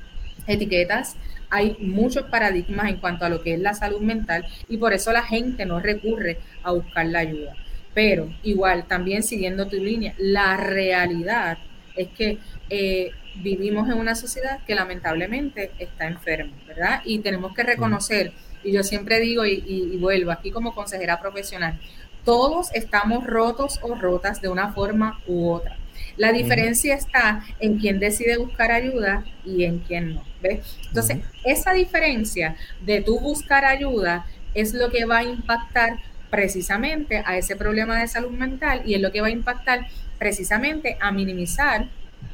etiquetas, 0.46 1.16
hay 1.50 1.76
muchos 1.80 2.24
paradigmas 2.24 2.88
en 2.88 2.96
cuanto 2.96 3.24
a 3.24 3.28
lo 3.28 3.42
que 3.42 3.54
es 3.54 3.60
la 3.60 3.74
salud 3.74 4.00
mental 4.00 4.46
y 4.68 4.78
por 4.78 4.92
eso 4.94 5.12
la 5.12 5.22
gente 5.22 5.66
no 5.66 5.80
recurre 5.80 6.38
a 6.62 6.72
buscar 6.72 7.06
la 7.06 7.20
ayuda. 7.20 7.54
Pero 7.94 8.33
igual, 8.42 8.87
también 8.87 9.22
siguiendo 9.22 9.66
tu 9.66 9.76
línea, 9.76 10.14
la 10.18 10.57
realidad 10.57 11.59
es 11.94 12.09
que 12.09 12.38
eh, 12.70 13.11
vivimos 13.37 13.88
en 13.88 13.98
una 13.98 14.14
sociedad 14.14 14.61
que 14.66 14.74
lamentablemente 14.74 15.72
está 15.78 16.07
enferma, 16.07 16.52
¿verdad? 16.66 17.02
Y 17.05 17.18
tenemos 17.20 17.55
que 17.55 17.62
reconocer, 17.62 18.33
y 18.64 18.72
yo 18.72 18.83
siempre 18.83 19.20
digo 19.20 19.44
y, 19.44 19.96
vuelvo 19.98 20.31
aquí 20.31 20.50
como 20.50 20.74
consejera 20.74 21.20
profesional, 21.20 21.78
todos 22.24 22.72
estamos 22.72 23.26
rotos 23.26 23.81
o 23.83 23.94
rotas 23.94 24.40
de 24.40 24.48
una 24.48 24.72
forma 24.72 25.20
u 25.26 25.50
otra. 25.50 25.76
La 26.16 26.33
diferencia 26.33 26.94
está 26.94 27.44
en 27.59 27.78
quién 27.78 27.98
decide 27.98 28.37
buscar 28.37 28.70
ayuda 28.70 29.24
y 29.44 29.64
en 29.64 29.81
quién 29.81 30.14
no. 30.14 30.24
¿ves? 30.40 30.78
Entonces, 30.88 31.18
esa 31.44 31.72
diferencia 31.72 32.57
de 32.81 33.00
tú 33.00 33.18
buscar 33.18 33.64
ayuda 33.64 34.26
es 34.55 34.74
lo 34.74 34.90
que 34.90 35.05
va 35.05 35.18
a 35.18 35.24
impactar 35.24 35.98
precisamente 36.33 37.23
a 37.27 37.37
ese 37.37 37.57
problema 37.57 38.01
de 38.01 38.09
salud 38.09 38.31
mental 38.31 38.81
y 38.87 38.95
es 38.95 39.03
lo 39.03 39.12
que 39.12 39.21
va 39.21 39.27
a 39.27 39.31
impactar 39.31 39.87
precisamente 40.18 40.97
a 40.99 41.12
minimizar 41.12 41.88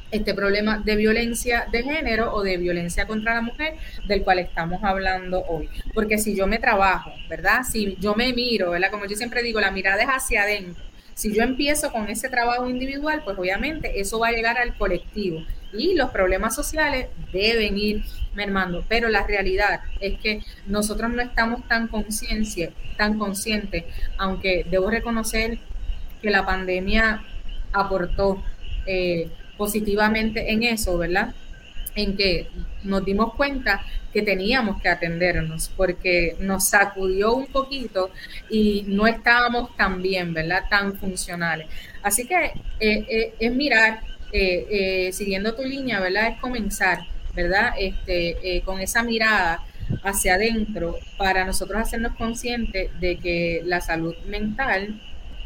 este 0.09 0.33
problema 0.33 0.77
de 0.77 0.95
violencia 0.95 1.67
de 1.69 1.83
género 1.83 2.33
o 2.33 2.41
de 2.41 2.55
violencia 2.55 3.05
contra 3.05 3.33
la 3.33 3.41
mujer 3.41 3.73
del 4.07 4.23
cual 4.23 4.39
estamos 4.39 4.81
hablando 4.85 5.43
hoy. 5.49 5.69
Porque 5.93 6.17
si 6.17 6.33
yo 6.33 6.47
me 6.47 6.59
trabajo, 6.59 7.11
¿verdad? 7.29 7.63
Si 7.69 7.97
yo 7.99 8.15
me 8.15 8.31
miro, 8.31 8.71
¿verdad? 8.71 8.89
Como 8.89 9.05
yo 9.05 9.17
siempre 9.17 9.43
digo, 9.43 9.59
la 9.59 9.69
mirada 9.69 10.01
es 10.01 10.07
hacia 10.07 10.43
adentro. 10.43 10.81
Si 11.13 11.33
yo 11.35 11.43
empiezo 11.43 11.91
con 11.91 12.07
ese 12.07 12.29
trabajo 12.29 12.69
individual, 12.69 13.21
pues 13.25 13.37
obviamente 13.37 13.99
eso 13.99 14.17
va 14.19 14.29
a 14.29 14.31
llegar 14.31 14.57
al 14.57 14.77
colectivo 14.77 15.43
y 15.73 15.95
los 15.95 16.09
problemas 16.09 16.55
sociales 16.55 17.07
deben 17.31 17.77
ir 17.77 18.03
mermando. 18.33 18.83
Pero 18.87 19.09
la 19.09 19.25
realidad 19.25 19.81
es 19.99 20.19
que 20.19 20.41
nosotros 20.67 21.11
no 21.11 21.21
estamos 21.21 21.67
tan 21.67 21.87
conscientes, 21.87 22.71
tan 22.97 23.17
conscientes, 23.17 23.85
aunque 24.17 24.65
debo 24.69 24.89
reconocer 24.89 25.59
que 26.21 26.29
la 26.29 26.45
pandemia 26.45 27.23
aportó 27.71 28.43
eh, 28.85 29.29
positivamente 29.57 30.51
en 30.51 30.63
eso, 30.63 30.97
¿verdad? 30.97 31.33
En 31.95 32.15
que 32.15 32.47
nos 32.83 33.03
dimos 33.03 33.33
cuenta 33.35 33.81
que 34.13 34.21
teníamos 34.21 34.81
que 34.81 34.89
atendernos 34.89 35.69
porque 35.75 36.35
nos 36.39 36.69
sacudió 36.69 37.33
un 37.33 37.47
poquito 37.47 38.09
y 38.49 38.83
no 38.87 39.05
estábamos 39.05 39.75
tan 39.75 40.01
bien, 40.01 40.33
¿verdad? 40.33 40.63
Tan 40.69 40.95
funcionales. 40.97 41.67
Así 42.01 42.25
que 42.25 42.53
eh, 42.79 43.05
eh, 43.09 43.33
es 43.39 43.53
mirar, 43.53 44.01
siguiendo 45.11 45.55
tu 45.55 45.63
línea, 45.63 45.99
¿verdad? 45.99 46.29
Es 46.29 46.39
comenzar 46.39 46.99
¿verdad? 47.35 47.73
Este, 47.77 48.37
eh, 48.43 48.61
con 48.61 48.79
esa 48.79 49.03
mirada 49.03 49.63
hacia 50.03 50.35
adentro 50.35 50.95
para 51.17 51.45
nosotros 51.45 51.81
hacernos 51.81 52.15
conscientes 52.15 52.91
de 52.99 53.17
que 53.17 53.61
la 53.65 53.81
salud 53.81 54.15
mental 54.27 55.01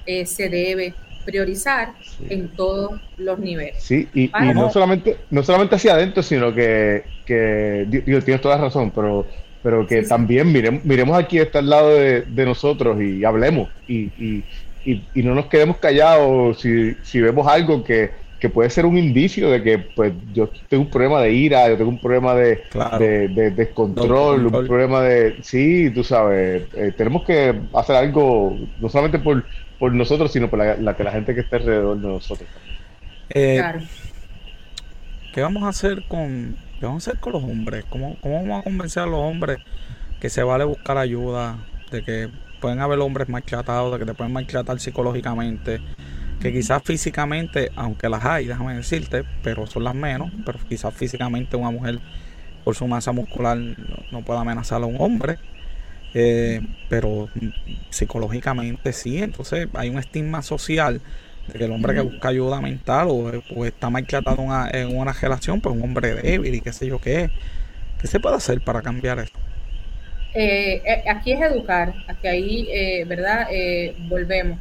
eh, 0.06 0.26
se 0.26 0.50
debe 0.50 0.94
priorizar 1.26 1.94
en 2.30 2.50
todos 2.50 3.00
los 3.18 3.40
niveles. 3.40 3.82
Sí, 3.82 4.10
y, 4.14 4.30
no 4.54 4.70
solamente 4.70 5.18
no 5.30 5.42
solamente 5.44 5.76
hacia 5.76 5.94
adentro, 5.94 6.22
sino 6.22 6.54
que, 6.54 7.04
que 7.26 7.86
digo, 7.88 8.22
tienes 8.22 8.42
toda 8.42 8.58
la 8.58 8.66
razón, 8.66 8.92
pero 8.92 9.26
pero 9.62 9.88
que 9.88 10.02
también 10.02 10.52
miremos, 10.52 10.84
miremos 10.84 11.18
aquí 11.18 11.38
está 11.38 11.60
al 11.60 11.70
lado 11.70 11.96
de, 11.96 12.46
nosotros 12.46 13.02
y 13.02 13.24
hablemos 13.24 13.70
y, 13.88 14.12
y, 14.22 14.44
y, 14.84 15.24
no 15.24 15.34
nos 15.34 15.46
quedemos 15.46 15.78
callados 15.78 16.60
si, 16.60 16.96
si 17.02 17.22
vemos 17.22 17.48
algo 17.48 17.82
que, 17.82 18.12
que 18.44 18.50
puede 18.50 18.70
ser 18.70 18.86
un 18.86 18.98
indicio 18.98 19.50
de 19.50 19.64
que 19.64 19.78
pues 19.80 20.12
yo 20.34 20.50
tengo 20.68 20.84
un 20.84 20.90
problema 20.90 21.22
de 21.22 21.32
ira, 21.32 21.70
yo 21.70 21.78
tengo 21.78 21.90
un 21.90 22.02
problema 22.02 22.36
de, 22.36 22.62
de, 23.00 23.52
descontrol, 23.52 24.48
un 24.48 24.68
problema 24.68 25.02
de... 25.02 25.38
Sí, 25.42 25.90
tú 25.92 26.04
sabes, 26.04 26.68
eh, 26.74 26.92
tenemos 26.98 27.24
que 27.24 27.58
hacer 27.74 27.96
algo, 27.96 28.54
no 28.82 28.90
solamente 28.90 29.20
por, 29.20 29.46
por 29.80 29.94
nosotros, 29.94 30.34
sino 30.34 30.50
por 30.50 30.60
la, 30.60 30.76
la, 30.76 30.94
la 31.00 31.12
gente 31.14 31.34
que 31.34 31.40
está 31.40 31.56
alrededor 31.56 31.98
de 32.02 32.06
nosotros. 32.06 32.50
Eh, 33.30 33.56
claro. 33.60 33.80
¿Qué 35.34 35.40
vamos 35.40 35.64
a 35.64 35.70
hacer 35.70 36.04
con, 36.10 36.58
qué 36.82 36.86
vamos 36.86 37.08
a 37.08 37.12
hacer 37.12 37.22
con 37.22 37.32
los 37.32 37.44
hombres? 37.46 37.86
¿Cómo, 37.88 38.18
¿Cómo 38.20 38.42
vamos 38.42 38.60
a 38.60 38.64
convencer 38.64 39.04
a 39.04 39.06
los 39.06 39.22
hombres 39.22 39.60
que 40.20 40.30
se 40.30 40.44
vale 40.44 40.66
buscar 40.66 40.98
ayuda, 40.98 41.60
de 41.92 42.04
que 42.04 42.30
pueden 42.60 42.82
haber 42.82 43.00
hombres 43.00 43.30
maltratados, 43.30 43.94
de 43.94 44.00
que 44.00 44.06
te 44.06 44.14
pueden 44.14 44.34
maltratar 44.34 44.82
psicológicamente? 44.82 45.80
Que 46.44 46.52
quizás 46.52 46.84
físicamente, 46.84 47.72
aunque 47.78 48.10
las 48.10 48.26
hay, 48.26 48.48
déjame 48.48 48.76
decirte, 48.76 49.24
pero 49.42 49.66
son 49.66 49.86
las 49.86 49.96
menos, 49.96 50.30
pero 50.46 50.60
quizás 50.68 50.94
físicamente 50.94 51.56
una 51.56 51.72
mujer 51.72 52.00
por 52.66 52.76
su 52.76 52.86
masa 52.86 53.14
muscular 53.14 53.58
no, 54.12 54.22
pueda 54.26 54.42
amenazar 54.42 54.84
a 54.84 54.86
un 54.86 54.98
hombre, 55.00 55.38
eh, 56.14 56.60
pero 56.90 57.30
psicológicamente 57.90 58.92
sí, 58.92 59.24
entonces 59.24 59.70
hay 59.74 59.90
un 59.90 60.00
estigma 60.00 60.42
social 60.42 61.00
de 61.48 61.60
que 61.60 61.64
el 61.64 61.72
hombre 61.72 61.94
que 61.94 62.02
busca 62.02 62.28
ayuda 62.28 62.60
mental 62.60 63.08
o, 63.10 63.66
está 63.66 63.90
maltratado 63.90 64.46
en 64.74 64.98
una 64.98 65.14
relación, 65.14 65.62
pues 65.62 65.74
un 65.74 65.82
hombre 65.82 66.14
débil 66.14 66.56
y 66.56 66.60
qué 66.60 66.74
sé 66.74 66.88
yo 66.88 67.00
qué. 67.00 67.30
¿Qué 68.02 68.08
se 68.08 68.20
puede 68.20 68.36
hacer 68.36 68.60
para 68.60 68.82
cambiar 68.82 69.20
eso? 69.20 69.32
Eh, 70.34 70.82
eh, 70.86 71.04
aquí 71.10 71.32
es 71.32 71.42
educar, 71.42 71.94
aquí 72.08 72.28
ahí, 72.28 72.68
eh, 72.70 73.06
¿verdad? 73.06 73.48
volvemos. 74.10 74.60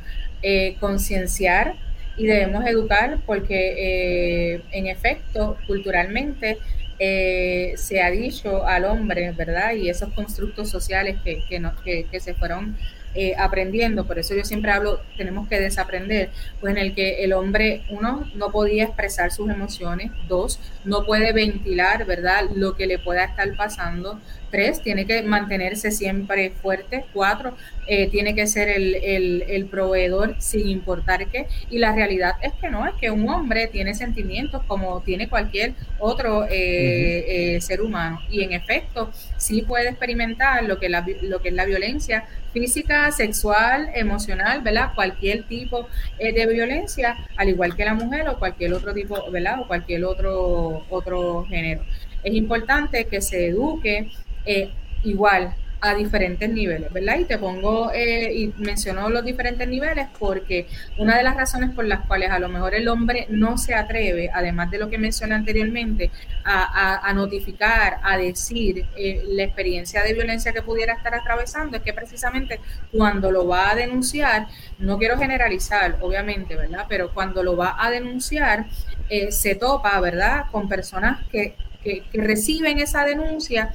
Concienciar 0.80 1.74
y 2.16 2.26
debemos 2.26 2.66
educar 2.66 3.18
porque, 3.26 4.61
en 4.72 4.86
efecto, 4.86 5.57
culturalmente 5.66 6.59
se 6.99 8.01
ha 8.03 8.11
dicho 8.11 8.66
al 8.66 8.84
hombre, 8.84 9.32
¿verdad? 9.32 9.74
Y 9.74 9.88
esos 9.88 10.12
constructos 10.12 10.68
sociales 10.70 11.16
que, 11.24 11.43
que, 11.49 12.07
que 12.11 12.20
se 12.20 12.34
fueron 12.34 12.76
eh, 13.14 13.34
aprendiendo, 13.38 14.06
por 14.06 14.18
eso 14.18 14.34
yo 14.34 14.42
siempre 14.42 14.72
hablo, 14.72 15.00
tenemos 15.18 15.46
que 15.46 15.60
desaprender, 15.60 16.30
pues 16.60 16.72
en 16.72 16.78
el 16.78 16.94
que 16.94 17.22
el 17.24 17.34
hombre, 17.34 17.82
uno, 17.90 18.26
no 18.34 18.50
podía 18.50 18.84
expresar 18.84 19.30
sus 19.30 19.50
emociones, 19.50 20.10
dos, 20.28 20.58
no 20.84 21.04
puede 21.04 21.34
ventilar, 21.34 22.06
¿verdad?, 22.06 22.44
lo 22.54 22.74
que 22.74 22.86
le 22.86 22.98
pueda 22.98 23.24
estar 23.24 23.54
pasando, 23.54 24.18
tres, 24.50 24.80
tiene 24.80 25.06
que 25.06 25.22
mantenerse 25.22 25.90
siempre 25.90 26.52
fuerte, 26.62 27.04
cuatro, 27.12 27.54
eh, 27.86 28.08
tiene 28.08 28.34
que 28.34 28.46
ser 28.46 28.68
el, 28.70 28.94
el, 28.94 29.66
proveedor 29.66 30.36
sin 30.38 30.68
importar 30.68 31.26
qué, 31.26 31.48
y 31.70 31.78
la 31.78 31.94
realidad 31.94 32.32
es 32.42 32.52
que 32.54 32.70
no, 32.70 32.86
es 32.86 32.94
que 32.94 33.10
un 33.10 33.28
hombre 33.28 33.66
tiene 33.66 33.94
sentimientos 33.94 34.62
como 34.66 35.02
tiene 35.02 35.28
cualquier 35.28 35.74
otro 35.98 36.46
eh, 36.48 37.58
ser 37.60 37.82
humano, 37.82 38.20
y 38.30 38.42
en 38.42 38.52
efecto, 38.52 39.10
sí 39.36 39.62
puede 39.62 39.90
experimentar 39.90 40.64
lo 40.64 40.78
que, 40.78 40.88
la, 40.88 41.04
lo 41.22 41.42
que 41.42 41.48
es 41.48 41.54
la 41.54 41.66
violencia 41.66 42.24
física, 42.52 43.01
sexual, 43.11 43.90
emocional, 43.94 44.61
¿verdad? 44.62 44.92
Cualquier 44.94 45.44
tipo 45.44 45.88
eh, 46.18 46.32
de 46.32 46.46
violencia, 46.46 47.16
al 47.36 47.48
igual 47.48 47.74
que 47.74 47.84
la 47.84 47.94
mujer 47.94 48.28
o 48.28 48.38
cualquier 48.38 48.74
otro 48.74 48.94
tipo, 48.94 49.30
¿verdad? 49.30 49.61
O 49.61 49.66
cualquier 49.66 50.05
otro, 50.05 50.84
otro 50.88 51.44
género. 51.46 51.82
Es 52.22 52.34
importante 52.34 53.07
que 53.07 53.20
se 53.20 53.48
eduque 53.48 54.11
eh, 54.46 54.70
igual 55.03 55.55
a 55.85 55.95
diferentes 55.95 56.49
niveles, 56.49 56.93
¿verdad? 56.93 57.18
Y 57.18 57.24
te 57.24 57.39
pongo 57.39 57.91
eh, 57.93 58.33
y 58.33 58.55
menciono 58.59 59.11
los 59.11 59.24
diferentes 59.24 59.66
niveles 59.66 60.07
porque 60.16 60.68
una 60.97 61.16
de 61.16 61.24
las 61.24 61.35
razones 61.35 61.70
por 61.70 61.85
las 61.85 62.07
cuales 62.07 62.30
a 62.30 62.39
lo 62.39 62.49
mejor 62.49 62.76
el 62.76 62.87
hombre 62.87 63.26
no 63.30 63.59
se 63.59 63.74
atreve, 63.74 64.30
además 64.33 64.70
de 64.70 64.78
lo 64.78 64.89
que 64.89 64.97
mencioné 64.97 65.35
anteriormente, 65.35 66.12
a, 66.45 67.12
notificar, 67.14 67.99
a 68.05 68.16
decir 68.16 68.87
eh, 68.97 69.24
la 69.26 69.43
experiencia 69.43 70.05
de 70.05 70.14
violencia 70.14 70.53
que 70.53 70.62
pudiera 70.62 70.93
estar 70.95 71.16
atravesando, 71.16 71.76
es 71.76 71.83
que 71.83 71.93
precisamente 71.93 72.61
cuando 72.93 73.33
lo 73.33 73.49
va 73.49 73.70
a 73.70 73.74
denunciar, 73.74 74.47
no 74.78 74.99
quiero 74.99 75.18
generalizar, 75.18 75.99
obviamente, 76.01 76.55
¿verdad? 76.55 76.87
Pero 76.89 77.12
cuando 77.12 77.43
lo 77.43 77.57
va 77.57 77.76
a 77.76 77.91
denunciar, 77.91 78.66
eh, 79.09 79.33
se 79.33 79.57
topa, 79.57 79.99
¿verdad? 79.99 80.45
Con 80.53 80.68
personas 80.68 81.26
que, 81.26 81.57
que 81.83 82.05
reciben 82.14 82.78
esa 82.78 83.05
denuncia 83.05 83.74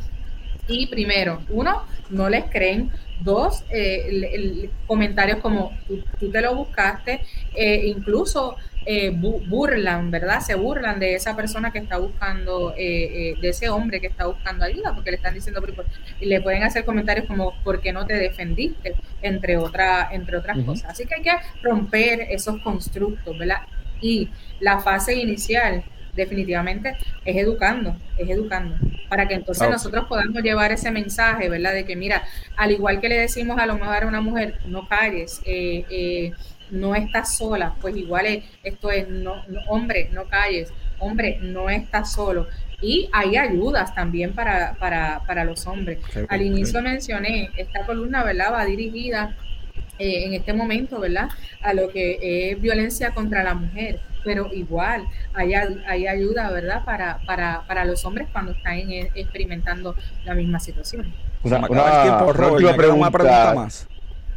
y 0.68 0.88
primero, 0.88 1.42
uno, 1.50 1.84
no 2.10 2.30
les 2.30 2.46
creen. 2.46 2.92
Dos, 3.20 3.64
eh, 3.72 4.70
comentarios 4.86 5.40
como 5.40 5.72
tú, 6.20 6.32
te 6.32 6.40
lo 6.40 6.56
buscaste, 6.56 7.22
eh, 7.56 7.88
incluso 7.88 8.58
eh, 8.86 9.10
burlan, 9.10 10.12
¿verdad? 10.12 10.40
Se 10.40 10.54
burlan 10.54 11.00
de 11.00 11.16
esa 11.16 11.36
persona 11.36 11.72
que 11.72 11.80
está 11.80 11.98
buscando, 11.98 12.76
de 12.78 13.36
ese 13.42 13.70
hombre 13.70 14.00
que 14.00 14.08
está 14.08 14.28
buscando 14.28 14.66
ayuda, 14.66 14.94
porque 14.94 15.10
le 15.10 15.18
están 15.18 15.34
diciendo, 15.34 15.64
y 16.20 16.26
le 16.28 16.42
pueden 16.42 16.62
hacer 16.62 16.86
comentarios 16.86 17.26
como, 17.26 17.56
¿por 17.64 17.82
qué 17.82 17.92
no 17.92 18.06
te 18.06 18.14
defendiste? 18.14 18.94
Entre, 19.24 19.58
otra, 19.58 20.10
entre 20.12 20.38
otras 20.38 20.60
cosas. 20.64 20.92
Así 20.92 21.06
que 21.08 21.16
hay 21.16 21.24
que 21.24 21.32
romper 21.64 22.28
esos 22.30 22.62
constructos, 22.62 23.36
¿verdad? 23.38 23.64
Y 24.00 24.30
la 24.60 24.80
fase 24.80 25.16
inicial 25.16 25.84
definitivamente 26.18 26.98
es 27.24 27.38
educando, 27.38 27.96
es 28.18 28.30
educando, 28.30 28.76
para 29.08 29.28
que 29.28 29.36
entonces 29.36 29.70
nosotros 29.70 30.06
podamos 30.08 30.44
llevar 30.44 30.72
ese 30.74 30.92
mensaje, 30.92 31.48
¿verdad? 31.48 31.74
De 31.74 31.86
que 31.86 31.96
mira, 31.96 32.24
al 32.58 32.72
igual 32.72 33.00
que 33.00 33.08
le 33.08 33.20
decimos 33.20 33.58
a 33.60 33.66
lo 33.66 33.76
mejor 33.76 34.04
a 34.04 34.08
una 34.08 34.20
mujer, 34.20 34.60
no 34.66 34.88
calles, 34.88 35.42
eh, 35.46 35.86
eh, 35.90 36.32
no 36.72 36.96
estás 36.96 37.38
sola, 37.38 37.76
pues 37.80 37.96
igual 37.96 38.26
es, 38.26 38.44
esto 38.64 38.92
es, 38.92 39.08
no, 39.08 39.36
hombre, 39.68 40.10
no 40.12 40.26
calles, 40.26 40.74
hombre, 41.00 41.40
no 41.42 41.70
estás 41.70 42.12
solo. 42.12 42.48
Y 42.82 43.10
hay 43.12 43.38
ayudas 43.38 43.96
también 43.96 44.34
para, 44.34 44.76
para, 44.76 45.22
para 45.26 45.44
los 45.46 45.66
hombres. 45.66 46.00
Al 46.30 46.42
inicio 46.42 46.82
mencioné, 46.82 47.50
esta 47.58 47.86
columna, 47.86 48.24
¿verdad? 48.24 48.54
Va 48.54 48.66
dirigida 48.66 49.36
eh, 50.00 50.26
en 50.26 50.34
este 50.34 50.54
momento, 50.54 51.00
¿verdad? 51.00 51.30
A 51.62 51.74
lo 51.74 51.90
que 51.90 52.52
es 52.52 52.62
violencia 52.62 53.12
contra 53.12 53.44
la 53.44 53.54
mujer 53.54 54.00
pero 54.28 54.50
igual 54.54 55.06
hay, 55.34 55.54
hay 55.54 56.06
ayuda, 56.06 56.52
¿verdad? 56.52 56.84
Para, 56.84 57.20
para, 57.26 57.62
para 57.66 57.86
los 57.86 58.04
hombres 58.04 58.28
cuando 58.34 58.52
están 58.52 58.78
experimentando 59.16 59.96
la 60.26 60.36
misma 60.36 60.60
situación. 60.60 61.14
Una, 61.44 61.62
pregunta, 62.76 63.54
más. 63.56 63.88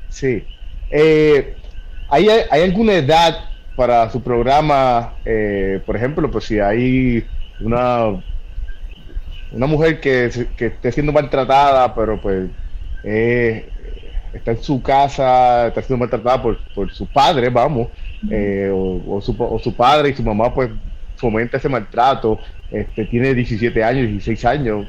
Sí. 0.08 0.44
Eh, 0.90 1.56
¿hay, 2.08 2.28
¿Hay 2.28 2.62
alguna 2.62 2.92
edad 2.92 3.36
para 3.74 4.08
su 4.10 4.22
programa? 4.22 5.14
Eh, 5.24 5.82
por 5.84 5.96
ejemplo, 5.96 6.30
pues 6.30 6.44
si 6.44 6.60
hay 6.60 7.26
una 7.60 8.22
una 9.52 9.66
mujer 9.66 10.00
que, 10.00 10.30
que 10.56 10.66
esté 10.66 10.92
siendo 10.92 11.10
maltratada, 11.10 11.92
pero 11.96 12.20
pues 12.20 12.48
eh, 13.02 13.69
está 14.32 14.52
en 14.52 14.62
su 14.62 14.82
casa, 14.82 15.68
está 15.68 15.82
siendo 15.82 16.00
maltratada 16.00 16.42
por, 16.42 16.58
por 16.74 16.92
su 16.92 17.06
padre, 17.06 17.48
vamos, 17.48 17.88
eh, 18.30 18.70
o, 18.72 19.20
su, 19.20 19.34
o, 19.38 19.58
su, 19.58 19.74
padre 19.74 20.10
y 20.10 20.14
su 20.14 20.22
mamá 20.22 20.52
pues 20.54 20.70
fomenta 21.16 21.56
ese 21.56 21.68
maltrato, 21.68 22.38
este, 22.70 23.04
tiene 23.06 23.34
17 23.34 23.82
años, 23.82 24.08
16 24.08 24.44
años, 24.44 24.86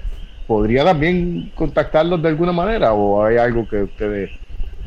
¿podría 0.47 0.83
también 0.83 1.51
contactarlos 1.55 2.21
de 2.21 2.29
alguna 2.29 2.51
manera 2.51 2.93
o 2.93 3.23
hay 3.23 3.37
algo 3.37 3.67
que 3.67 3.83
ustedes, 3.83 4.31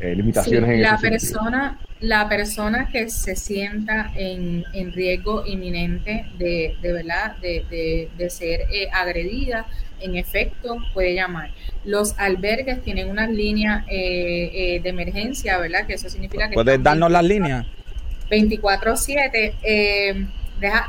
eh, 0.01 0.15
limitaciones 0.15 0.71
en 0.71 0.83
la 0.83 0.99
persona 0.99 1.79
La 2.01 2.29
persona 2.29 2.89
que 2.91 3.09
se 3.09 3.37
sienta 3.37 4.13
en, 4.17 4.65
en 4.73 4.93
riesgo 4.93 5.47
inminente 5.47 6.27
de, 6.39 6.77
de 6.83 6.93
verdad, 6.93 7.37
de, 7.39 8.09
de, 8.17 8.31
ser 8.31 8.63
eh, 8.73 8.89
agredida, 8.93 9.67
en 10.01 10.17
efecto 10.17 10.77
puede 10.93 11.15
llamar. 11.15 11.51
Los 11.85 12.19
albergues 12.19 12.83
tienen 12.83 13.09
unas 13.09 13.31
líneas 13.31 13.87
de 13.87 14.83
emergencia, 14.85 15.59
¿verdad? 15.59 15.87
Que 15.87 15.95
eso 15.95 16.09
significa 16.09 16.49
que... 16.49 16.55
¿Puedes 16.55 16.83
darnos 16.83 17.11
las 17.11 17.25
líneas? 17.25 17.67
24-7. 18.31 19.55
Eh, 19.63 20.27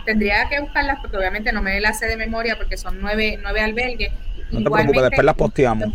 tendría 0.06 0.48
que 0.50 0.60
buscarlas 0.60 1.00
porque 1.02 1.18
obviamente 1.18 1.52
no 1.52 1.62
me 1.62 1.80
la 1.80 1.94
sé 1.94 2.08
de 2.08 2.18
memoria 2.18 2.58
porque 2.58 2.78
son 2.78 3.00
nueve, 3.02 3.40
nueve 3.42 3.62
albergues. 3.62 4.12
No 4.52 4.64
te 4.64 4.70
preocupes, 4.70 5.02
después 5.02 5.26
las 5.26 5.36
posteamos. 5.36 5.90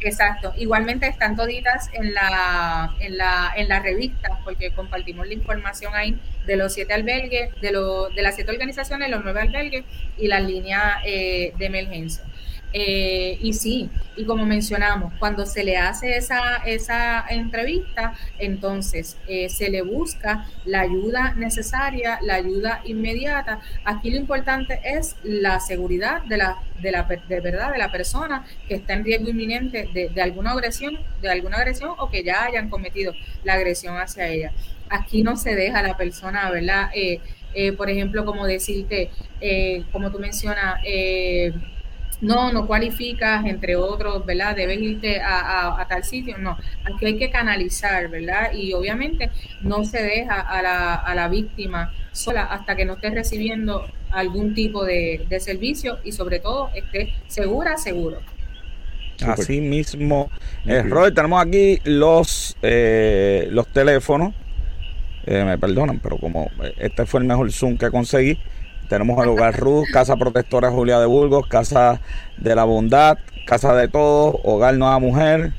Exacto. 0.00 0.52
Igualmente 0.56 1.08
están 1.08 1.34
toditas 1.34 1.90
en 1.92 2.14
la, 2.14 2.94
en 3.00 3.18
la, 3.18 3.52
en 3.56 3.68
la 3.68 3.80
revista, 3.80 4.38
porque 4.44 4.70
compartimos 4.70 5.26
la 5.26 5.34
información 5.34 5.92
ahí 5.94 6.16
de 6.46 6.56
los 6.56 6.72
siete 6.72 6.94
albergues, 6.94 7.50
de, 7.60 7.72
lo, 7.72 8.08
de 8.10 8.22
las 8.22 8.36
siete 8.36 8.52
organizaciones, 8.52 9.10
los 9.10 9.24
nueve 9.24 9.40
albergues 9.40 9.84
y 10.16 10.28
la 10.28 10.38
línea 10.38 11.00
eh, 11.04 11.52
de 11.58 11.66
emergencia. 11.66 12.24
Eh, 12.72 13.38
y 13.40 13.54
sí, 13.54 13.88
y 14.14 14.24
como 14.24 14.44
mencionamos, 14.44 15.14
cuando 15.18 15.46
se 15.46 15.64
le 15.64 15.78
hace 15.78 16.16
esa, 16.16 16.56
esa 16.66 17.24
entrevista, 17.28 18.14
entonces 18.38 19.16
eh, 19.26 19.48
se 19.48 19.70
le 19.70 19.82
busca 19.82 20.46
la 20.66 20.80
ayuda 20.82 21.32
necesaria, 21.34 22.18
la 22.20 22.34
ayuda 22.34 22.82
inmediata. 22.84 23.60
Aquí 23.84 24.10
lo 24.10 24.18
importante 24.18 24.80
es 24.84 25.16
la 25.22 25.60
seguridad 25.60 26.22
de 26.24 26.36
la, 26.36 26.58
de 26.82 26.92
la 26.92 27.04
de 27.04 27.40
verdad 27.40 27.72
de 27.72 27.78
la 27.78 27.90
persona 27.90 28.44
que 28.68 28.74
está 28.74 28.92
en 28.92 29.04
riesgo 29.04 29.30
inminente 29.30 29.88
de, 29.92 30.20
alguna 30.20 30.50
agresión, 30.50 30.98
de 31.22 31.30
alguna 31.30 31.56
agresión 31.56 31.94
o 31.98 32.10
que 32.10 32.22
ya 32.22 32.44
hayan 32.44 32.68
cometido 32.68 33.14
la 33.44 33.54
agresión 33.54 33.96
hacia 33.96 34.28
ella. 34.28 34.52
Aquí 34.90 35.22
no 35.22 35.36
se 35.36 35.54
deja 35.54 35.78
a 35.78 35.82
la 35.82 35.96
persona, 35.96 36.50
¿verdad? 36.50 36.90
Eh, 36.94 37.20
por 37.76 37.88
ejemplo, 37.88 38.24
como 38.24 38.46
decirte, 38.46 39.10
como 39.90 40.12
tú 40.12 40.18
mencionas, 40.18 40.80
no, 42.20 42.52
no 42.52 42.66
cualificas, 42.66 43.44
entre 43.46 43.76
otros, 43.76 44.24
¿verdad? 44.26 44.56
Debes 44.56 44.80
irte 44.80 45.20
a, 45.20 45.84
tal 45.88 46.04
sitio, 46.04 46.38
no. 46.38 46.56
Aquí 46.84 47.06
hay 47.06 47.18
que 47.18 47.30
canalizar, 47.30 48.08
¿verdad? 48.08 48.52
Y 48.52 48.72
obviamente 48.72 49.30
no 49.62 49.84
se 49.84 50.02
deja 50.02 50.40
a 50.40 50.62
la, 50.62 50.94
a 50.94 51.14
la 51.14 51.28
víctima 51.28 51.92
sola 52.12 52.44
hasta 52.44 52.76
que 52.76 52.84
no 52.84 52.94
esté 52.94 53.10
recibiendo 53.10 53.86
algún 54.10 54.54
tipo 54.54 54.84
de, 54.84 55.26
servicio 55.40 55.98
y 56.04 56.12
sobre 56.12 56.40
todo 56.40 56.70
esté 56.74 57.14
segura, 57.26 57.76
seguro. 57.76 58.18
Así 59.20 59.60
mismo, 59.60 60.30
eh, 60.64 60.82
Robert, 60.82 61.14
tenemos 61.14 61.44
aquí 61.44 61.80
los, 61.84 62.56
eh, 62.62 63.48
los 63.50 63.66
teléfonos 63.68 64.32
eh, 65.26 65.42
me 65.44 65.58
perdonan, 65.58 65.98
pero 65.98 66.18
como 66.18 66.50
este 66.78 67.04
fue 67.04 67.20
el 67.20 67.26
mejor 67.26 67.50
Zoom 67.50 67.76
que 67.76 67.90
conseguí, 67.90 68.38
tenemos 68.88 69.22
el 69.22 69.28
Hogar 69.30 69.58
Ruth, 69.58 69.86
Casa 69.92 70.16
Protectora 70.16 70.70
Julia 70.70 70.98
de 70.98 71.06
Burgos, 71.06 71.46
Casa 71.46 72.00
de 72.36 72.54
la 72.54 72.64
Bondad, 72.64 73.18
Casa 73.46 73.74
de 73.74 73.88
Todos, 73.88 74.36
Hogar 74.44 74.74
Nueva 74.76 74.98
Mujer, 74.98 75.52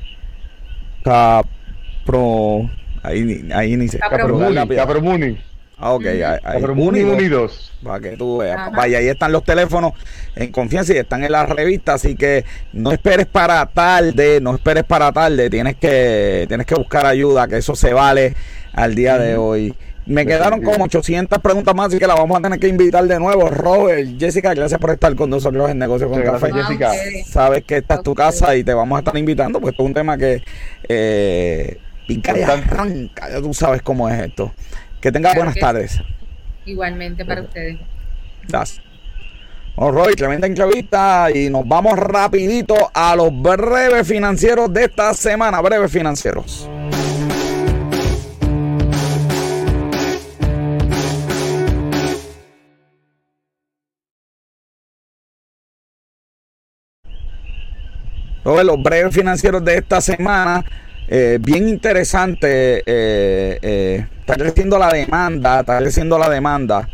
Capro. 1.04 2.70
Ahí, 3.02 3.48
ahí 3.54 3.76
ni 3.76 3.88
se. 3.88 3.98
Capro 3.98 5.00
Muni. 5.00 5.38
Ah, 5.82 5.92
ok, 5.92 6.04
hay, 6.44 6.62
Muni 6.74 7.00
Unidos. 7.00 7.72
Para 7.82 8.00
que 8.00 8.14
tú 8.14 8.38
veas. 8.38 8.70
Vaya, 8.72 8.98
ahí 8.98 9.08
están 9.08 9.32
los 9.32 9.42
teléfonos 9.44 9.94
en 10.36 10.52
confianza 10.52 10.92
y 10.92 10.98
están 10.98 11.24
en 11.24 11.32
la 11.32 11.46
revista, 11.46 11.94
así 11.94 12.16
que 12.16 12.44
no 12.74 12.92
esperes 12.92 13.24
para 13.24 13.64
tarde, 13.64 14.40
no 14.42 14.54
esperes 14.54 14.84
para 14.84 15.10
tarde, 15.10 15.48
tienes 15.48 15.76
que, 15.76 16.44
tienes 16.48 16.66
que 16.66 16.74
buscar 16.74 17.06
ayuda, 17.06 17.48
que 17.48 17.56
eso 17.56 17.74
se 17.74 17.94
vale 17.94 18.34
al 18.74 18.94
día 18.94 19.16
de 19.16 19.38
hoy. 19.38 19.74
Me 20.10 20.26
quedaron 20.26 20.60
como 20.60 20.86
800 20.86 21.38
preguntas 21.38 21.72
más, 21.72 21.86
así 21.86 22.00
que 22.00 22.06
la 22.08 22.16
vamos 22.16 22.36
a 22.36 22.42
tener 22.42 22.58
que 22.58 22.66
invitar 22.66 23.04
de 23.04 23.16
nuevo. 23.20 23.48
Robert, 23.48 24.18
Jessica, 24.18 24.52
gracias 24.54 24.80
por 24.80 24.90
estar 24.90 25.14
con 25.14 25.30
nosotros 25.30 25.70
en 25.70 25.78
Negocio 25.78 26.10
con 26.10 26.20
Café. 26.20 26.52
Jessica. 26.52 26.90
Sabes 27.26 27.62
que 27.62 27.76
esta 27.76 27.94
es 27.94 28.02
tu 28.02 28.12
casa 28.12 28.56
y 28.56 28.64
te 28.64 28.74
vamos 28.74 28.96
a 28.96 28.98
estar 28.98 29.16
invitando, 29.16 29.60
pues 29.60 29.72
es 29.72 29.78
un 29.78 29.94
tema 29.94 30.18
que 30.18 30.42
eh, 30.88 31.78
pica 32.08 32.36
y 32.36 32.42
arranca. 32.42 33.30
Ya 33.30 33.40
tú 33.40 33.54
sabes 33.54 33.82
cómo 33.82 34.08
es 34.08 34.20
esto. 34.20 34.52
Que 35.00 35.12
tengas 35.12 35.36
buenas 35.36 35.54
tardes. 35.54 36.00
Igualmente 36.66 37.24
para 37.24 37.42
ustedes. 37.42 37.78
Gracias. 38.48 38.82
Bueno, 39.76 39.92
Roy, 39.92 40.16
tremenda 40.16 40.48
entrevista 40.48 41.28
y 41.32 41.48
nos 41.50 41.68
vamos 41.68 41.96
rapidito 41.96 42.74
a 42.92 43.14
los 43.14 43.30
breves 43.40 44.08
financieros 44.08 44.72
de 44.72 44.86
esta 44.86 45.14
semana. 45.14 45.60
Breves 45.60 45.92
financieros. 45.92 46.68
Los 58.44 58.82
breves 58.82 59.14
financieros 59.14 59.64
de 59.64 59.76
esta 59.76 60.00
semana. 60.00 60.64
Eh, 61.08 61.38
bien 61.40 61.68
interesante. 61.68 62.78
Eh, 62.86 63.58
eh, 63.62 64.06
está 64.20 64.36
creciendo 64.36 64.78
la 64.78 64.92
demanda. 64.92 65.60
Está 65.60 65.78
creciendo 65.78 66.18
la 66.18 66.28
demanda 66.28 66.88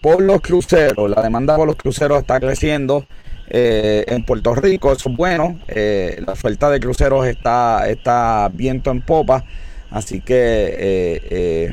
por 0.00 0.20
los 0.20 0.40
cruceros. 0.40 1.10
La 1.10 1.22
demanda 1.22 1.56
por 1.56 1.66
los 1.66 1.76
cruceros 1.76 2.20
está 2.20 2.40
creciendo. 2.40 3.06
en 3.48 4.24
Puerto 4.24 4.54
Rico, 4.56 4.92
eso 4.92 5.08
es 5.08 5.16
bueno. 5.16 5.58
la 5.68 6.32
oferta 6.32 6.68
de 6.68 6.80
cruceros 6.80 7.26
está, 7.26 7.88
está 7.88 8.50
viento 8.52 8.90
en 8.90 9.00
popa. 9.00 9.44
Así 9.88 10.20
que, 10.20 11.72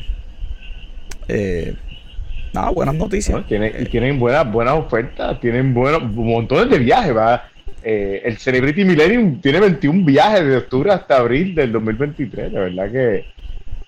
nada, 2.53 2.69
buenas 2.69 2.93
noticias. 2.93 3.45
tienen, 3.47 3.89
tienen 3.89 4.19
buenas, 4.19 4.49
buenas 4.49 4.75
ofertas, 4.75 5.39
tienen 5.41 5.73
buenos 5.73 6.03
montones 6.03 6.69
de 6.69 6.77
viajes. 6.77 7.17
¿va? 7.17 7.43
Eh, 7.83 8.21
el 8.23 8.37
Celebrity 8.37 8.85
Millennium 8.85 9.41
tiene 9.41 9.59
21 9.59 10.05
viajes 10.05 10.45
de 10.45 10.57
octubre 10.57 10.91
hasta 10.91 11.17
abril 11.17 11.53
del 11.53 11.71
2023. 11.71 12.51
La 12.53 12.59
verdad 12.61 12.91
que 12.91 13.25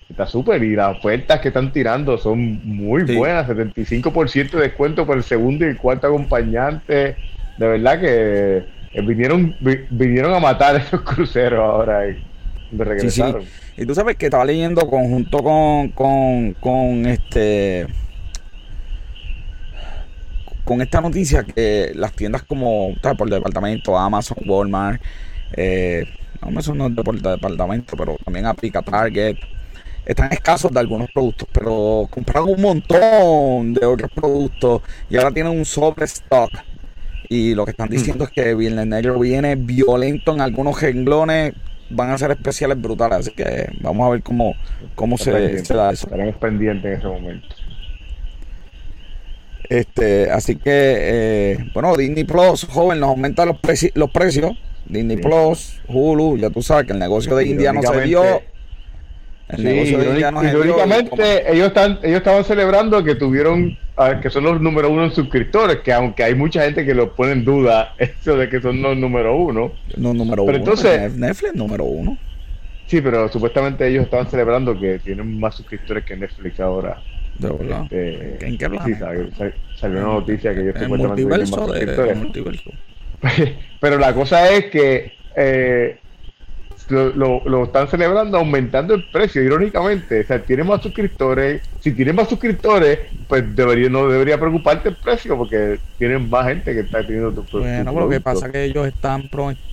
está 0.08 0.26
súper. 0.26 0.62
Y 0.62 0.76
las 0.76 0.98
ofertas 0.98 1.40
que 1.40 1.48
están 1.48 1.72
tirando 1.72 2.18
son 2.18 2.60
muy 2.64 3.04
buenas. 3.04 3.48
75% 3.48 4.50
de 4.50 4.60
descuento 4.60 5.06
por 5.06 5.16
el 5.16 5.22
segundo 5.22 5.64
y 5.64 5.70
el 5.70 5.76
cuarto 5.76 6.06
acompañante. 6.08 7.16
De 7.56 7.66
verdad 7.66 8.00
que 8.00 8.64
eh, 8.92 9.02
vinieron, 9.02 9.56
vinieron 9.90 10.34
a 10.34 10.40
matar 10.40 10.76
esos 10.80 11.00
cruceros 11.00 11.60
ahora. 11.60 12.08
Y 12.08 12.22
regresaron. 12.76 13.44
Y 13.76 13.86
tú 13.86 13.94
sabes 13.94 14.16
que 14.16 14.26
estaba 14.26 14.44
leyendo 14.44 14.88
conjunto 14.88 15.42
con, 15.42 15.88
con, 15.90 16.52
con 16.54 17.06
este 17.06 17.86
con 20.66 20.82
esta 20.82 21.00
noticia 21.00 21.44
que 21.44 21.92
las 21.94 22.12
tiendas 22.12 22.42
como 22.42 22.92
por 23.16 23.30
departamento, 23.30 23.96
Amazon, 23.96 24.36
Walmart, 24.44 25.00
eh, 25.56 26.04
Amazon 26.40 26.76
no 26.76 26.88
es 26.88 26.94
por 26.94 27.20
departamento, 27.20 27.96
pero 27.96 28.16
también 28.24 28.46
aplica 28.46 28.82
Target, 28.82 29.36
están 30.04 30.32
escasos 30.32 30.72
de 30.72 30.80
algunos 30.80 31.08
productos, 31.12 31.48
pero 31.52 32.08
compraron 32.10 32.50
un 32.50 32.60
montón 32.60 33.74
de 33.74 33.86
otros 33.86 34.10
productos 34.10 34.82
y 35.08 35.16
ahora 35.16 35.30
tienen 35.30 35.56
un 35.56 35.64
sobrestock. 35.64 36.50
Y 37.28 37.54
lo 37.54 37.64
que 37.64 37.70
están 37.70 37.88
diciendo 37.88 38.24
es 38.24 38.30
que 38.30 38.54
Viernes 38.56 38.88
Negro 38.88 39.20
viene 39.20 39.54
violento 39.54 40.34
en 40.34 40.40
algunos 40.40 40.82
renglones, 40.82 41.54
van 41.90 42.10
a 42.10 42.18
ser 42.18 42.32
especiales 42.32 42.80
brutales, 42.80 43.18
así 43.18 43.30
que 43.30 43.68
vamos 43.80 44.04
a 44.04 44.10
ver 44.10 44.22
cómo, 44.24 44.54
cómo 44.96 45.16
se, 45.16 45.64
se 45.64 45.74
da 45.74 45.92
eso. 45.92 46.06
Estaremos 46.06 46.36
pendientes 46.36 46.84
en 46.84 46.98
ese 46.98 47.06
momento. 47.06 47.54
Este, 49.68 50.30
así 50.30 50.56
que, 50.56 50.62
eh, 50.72 51.58
bueno, 51.74 51.96
Disney 51.96 52.24
Plus, 52.24 52.64
joven, 52.64 53.00
nos 53.00 53.10
aumenta 53.10 53.44
los, 53.44 53.56
los 53.94 54.10
precios. 54.10 54.52
Disney 54.88 55.16
Plus, 55.16 55.80
Hulu, 55.88 56.38
ya 56.38 56.50
tú 56.50 56.62
sabes 56.62 56.86
que 56.86 56.92
el 56.92 56.98
negocio 56.98 57.34
de 57.34 57.46
India 57.46 57.72
no 57.72 57.82
se 57.82 58.00
dio. 58.02 58.22
El 59.48 59.64
negocio 59.64 59.98
de 59.98 60.10
India 60.10 60.30
no 60.30 60.42
se 60.42 60.50
dio. 60.50 60.64
ellos, 61.48 61.66
están, 61.68 61.98
ellos 62.02 62.18
estaban 62.18 62.44
celebrando 62.44 63.02
que 63.02 63.16
tuvieron, 63.16 63.76
que 64.22 64.30
son 64.30 64.44
los 64.44 64.60
número 64.60 64.90
uno 64.90 65.04
en 65.04 65.12
suscriptores, 65.12 65.78
que 65.78 65.92
aunque 65.92 66.22
hay 66.22 66.34
mucha 66.34 66.62
gente 66.62 66.84
que 66.84 66.94
lo 66.94 67.14
pone 67.14 67.32
en 67.32 67.44
duda, 67.44 67.94
eso 67.98 68.36
de 68.36 68.48
que 68.48 68.60
son 68.60 68.80
los 68.80 68.96
número 68.96 69.36
uno. 69.36 69.72
No, 69.96 70.14
número 70.14 70.46
pero 70.46 70.58
uno. 70.58 70.70
Entonces, 70.70 71.14
Netflix 71.14 71.54
número 71.54 71.84
uno. 71.84 72.16
Sí, 72.86 73.00
pero 73.00 73.28
supuestamente 73.28 73.88
ellos 73.88 74.04
estaban 74.04 74.30
celebrando 74.30 74.78
que 74.78 75.00
tienen 75.00 75.40
más 75.40 75.56
suscriptores 75.56 76.04
que 76.04 76.16
Netflix 76.16 76.60
ahora. 76.60 77.02
De 77.38 77.50
verdad. 77.50 77.82
Este, 77.90 78.46
¿En 78.46 78.58
qué 78.58 78.68
Sí, 78.84 78.94
salió, 79.76 80.00
una 80.00 80.14
noticia 80.14 80.54
que 80.54 80.64
yo 80.64 80.70
estoy 80.70 80.88
multiverso 80.88 81.66
de, 81.72 82.26
Pero 83.80 83.98
la 83.98 84.14
cosa 84.14 84.50
es 84.50 84.66
que 84.66 85.12
eh, 85.36 85.98
lo, 86.88 87.42
lo, 87.44 87.64
están 87.64 87.88
celebrando 87.88 88.38
aumentando 88.38 88.94
el 88.94 89.04
precio, 89.10 89.42
irónicamente. 89.42 90.20
O 90.20 90.26
sea, 90.26 90.42
tienen 90.42 90.66
más 90.66 90.82
suscriptores. 90.82 91.62
Si 91.80 91.92
tienen 91.92 92.14
más 92.14 92.28
suscriptores, 92.28 93.00
pues 93.28 93.54
debería, 93.56 93.88
no 93.88 94.08
debería 94.08 94.38
preocuparte 94.38 94.90
el 94.90 94.96
precio 94.96 95.36
porque 95.36 95.78
tienen 95.98 96.28
más 96.30 96.46
gente 96.46 96.72
que 96.74 96.80
está 96.80 97.04
teniendo 97.04 97.32
tu 97.32 97.58
Bueno, 97.58 97.92
lo 97.92 98.08
que 98.08 98.20
pasa 98.20 98.46
es 98.46 98.52
que 98.52 98.64
ellos 98.64 98.86
están 98.86 99.28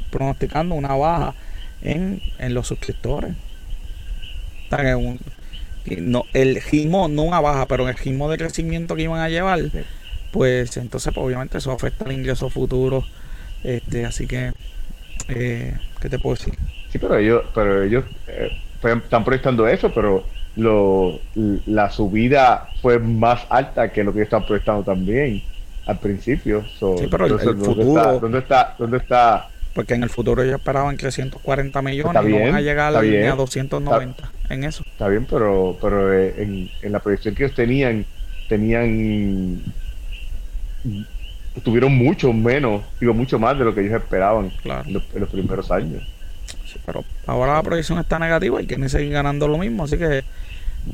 pronosticando 0.09 0.75
una 0.75 0.95
baja 0.95 1.33
en, 1.81 2.21
en 2.39 2.53
los 2.53 2.67
suscriptores. 2.67 3.33
Están 4.63 4.87
en 4.87 4.95
un, 4.95 5.19
no, 5.99 6.25
el 6.33 6.61
ritmo, 6.61 7.07
no 7.07 7.23
una 7.23 7.41
baja, 7.41 7.67
pero 7.67 7.87
el 7.87 7.95
ritmo 7.95 8.29
de 8.29 8.37
crecimiento 8.37 8.95
que 8.95 9.03
iban 9.03 9.19
a 9.19 9.29
llevar, 9.29 9.59
pues 10.31 10.77
entonces 10.77 11.13
pues, 11.13 11.25
obviamente 11.25 11.57
eso 11.57 11.71
afecta 11.71 12.05
el 12.05 12.13
ingreso 12.13 12.49
futuro. 12.49 13.03
Este, 13.63 14.05
así 14.05 14.27
que, 14.27 14.51
eh, 15.29 15.77
¿qué 16.01 16.09
te 16.09 16.19
puedo 16.19 16.35
decir? 16.35 16.53
Sí, 16.89 16.97
pero 16.97 17.17
ellos, 17.17 17.43
pero 17.53 17.83
ellos 17.83 18.05
eh, 18.27 18.49
están 18.83 19.23
proyectando 19.23 19.67
eso, 19.67 19.91
pero 19.93 20.25
lo, 20.55 21.19
la 21.65 21.89
subida 21.89 22.69
fue 22.81 22.99
más 22.99 23.45
alta 23.49 23.91
que 23.91 24.03
lo 24.03 24.11
que 24.11 24.19
ellos 24.19 24.27
están 24.27 24.45
proyectando 24.45 24.83
también 24.83 25.41
al 25.85 25.99
principio. 25.99 26.63
sí, 26.79 27.07
pero 27.09 27.25
el, 27.25 27.39
futuro, 27.39 28.19
¿dónde 28.19 28.39
está, 28.39 28.75
dónde 28.77 28.97
está 28.97 29.49
porque 29.73 29.95
en 29.95 30.03
el 30.03 30.09
futuro 30.09 30.43
ellos 30.43 30.55
esperaban 30.55 30.97
340 30.97 31.81
millones 31.81 32.23
y 32.25 32.31
no 32.31 32.39
van 32.39 32.55
a 32.55 32.61
llegar 32.61 32.87
a 32.87 32.91
la 32.91 33.01
línea 33.01 33.35
290 33.35 34.31
en 34.49 34.63
eso. 34.63 34.83
Está 34.85 35.07
bien, 35.07 35.25
pero, 35.29 35.77
pero 35.81 36.13
eh, 36.13 36.35
en, 36.37 36.69
en, 36.81 36.91
la 36.91 36.99
proyección 36.99 37.33
que 37.33 37.45
ellos 37.45 37.55
tenían, 37.55 38.05
tenían 38.49 39.63
tuvieron 41.61 41.95
mucho 41.95 42.33
menos, 42.33 42.81
digo, 42.99 43.13
mucho 43.13 43.37
más 43.37 43.57
de 43.57 43.65
lo 43.65 43.75
que 43.75 43.81
ellos 43.81 44.01
esperaban 44.01 44.51
en, 44.85 44.93
los, 44.93 45.29
primeros 45.29 45.71
años. 45.71 46.03
pero 46.85 47.03
ahora 47.27 47.53
la 47.53 47.63
proyección 47.63 47.99
está 47.99 48.17
negativa 48.17 48.61
y 48.61 48.65
quieren 48.65 48.89
seguir 48.89 49.11
ganando 49.11 49.47
lo 49.47 49.57
mismo, 49.57 49.83
así 49.83 49.97
que 49.97 50.23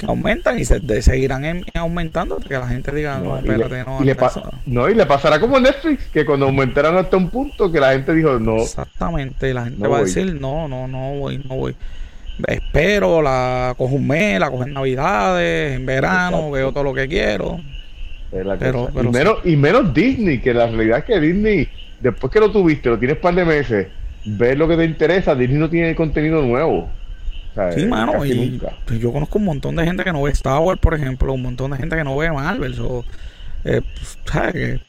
aumentan 0.07 0.59
y 0.59 0.65
se 0.65 1.01
seguirán 1.01 1.63
aumentando 1.73 2.37
hasta 2.37 2.47
que 2.47 2.55
la 2.55 2.67
gente 2.67 2.91
diga, 2.93 3.19
no, 3.19 3.37
espérate, 3.37 3.83
no. 3.83 4.01
Y 4.01 4.05
le, 4.05 4.17
no, 4.65 4.89
y 4.89 4.95
le 4.95 5.05
pasará 5.05 5.39
como 5.39 5.59
Netflix, 5.59 6.05
que 6.13 6.25
cuando 6.25 6.45
aumentaron 6.45 6.97
hasta 6.97 7.17
un 7.17 7.29
punto 7.29 7.71
que 7.71 7.79
la 7.79 7.93
gente 7.93 8.13
dijo, 8.13 8.39
no. 8.39 8.57
Exactamente, 8.57 9.49
y 9.49 9.53
la 9.53 9.65
gente 9.65 9.87
va 9.87 9.99
a 9.99 10.01
decir, 10.01 10.39
no, 10.39 10.67
no, 10.67 10.87
no 10.87 11.13
voy, 11.15 11.37
no 11.39 11.55
voy. 11.55 11.75
Espero, 12.47 13.21
la 13.21 13.73
cojo 13.77 13.95
un 13.95 14.07
mes, 14.07 14.39
la 14.39 14.49
cojo 14.49 14.63
en 14.63 14.73
Navidades, 14.73 15.75
en 15.75 15.85
verano, 15.85 16.51
veo 16.51 16.71
todo 16.71 16.83
lo 16.83 16.93
que 16.93 17.07
quiero. 17.07 17.59
Pero, 18.31 18.89
y, 19.01 19.07
menos, 19.07 19.37
y 19.43 19.55
menos 19.55 19.93
Disney, 19.93 20.39
que 20.39 20.53
la 20.53 20.67
realidad 20.67 20.99
es 20.99 21.05
que 21.05 21.19
Disney, 21.19 21.67
después 21.99 22.31
que 22.31 22.39
lo 22.39 22.51
tuviste, 22.51 22.89
lo 22.89 22.99
tienes 22.99 23.17
un 23.17 23.21
par 23.21 23.33
de 23.33 23.43
meses, 23.43 23.87
ves 24.23 24.55
lo 24.55 24.67
que 24.67 24.77
te 24.77 24.85
interesa, 24.85 25.33
Disney 25.33 25.57
no 25.57 25.69
tiene 25.69 25.95
contenido 25.95 26.41
nuevo 26.43 26.89
sí, 27.75 27.85
mano, 27.85 28.25
y 28.25 28.61
pues, 28.85 28.99
yo 28.99 29.11
conozco 29.11 29.39
un 29.39 29.45
montón 29.45 29.75
de 29.75 29.85
gente 29.85 30.03
que 30.03 30.11
no 30.11 30.21
ve 30.21 30.31
Star 30.31 30.59
Wars, 30.59 30.79
por 30.79 30.93
ejemplo, 30.93 31.33
un 31.33 31.41
montón 31.41 31.71
de 31.71 31.77
gente 31.77 31.95
que 31.95 32.03
no 32.03 32.15
ve 32.17 32.31
Marvel. 32.31 32.79
O, 32.81 33.05
eh, 33.63 33.81
pues, 33.81 34.17
¿sabes? 34.25 34.81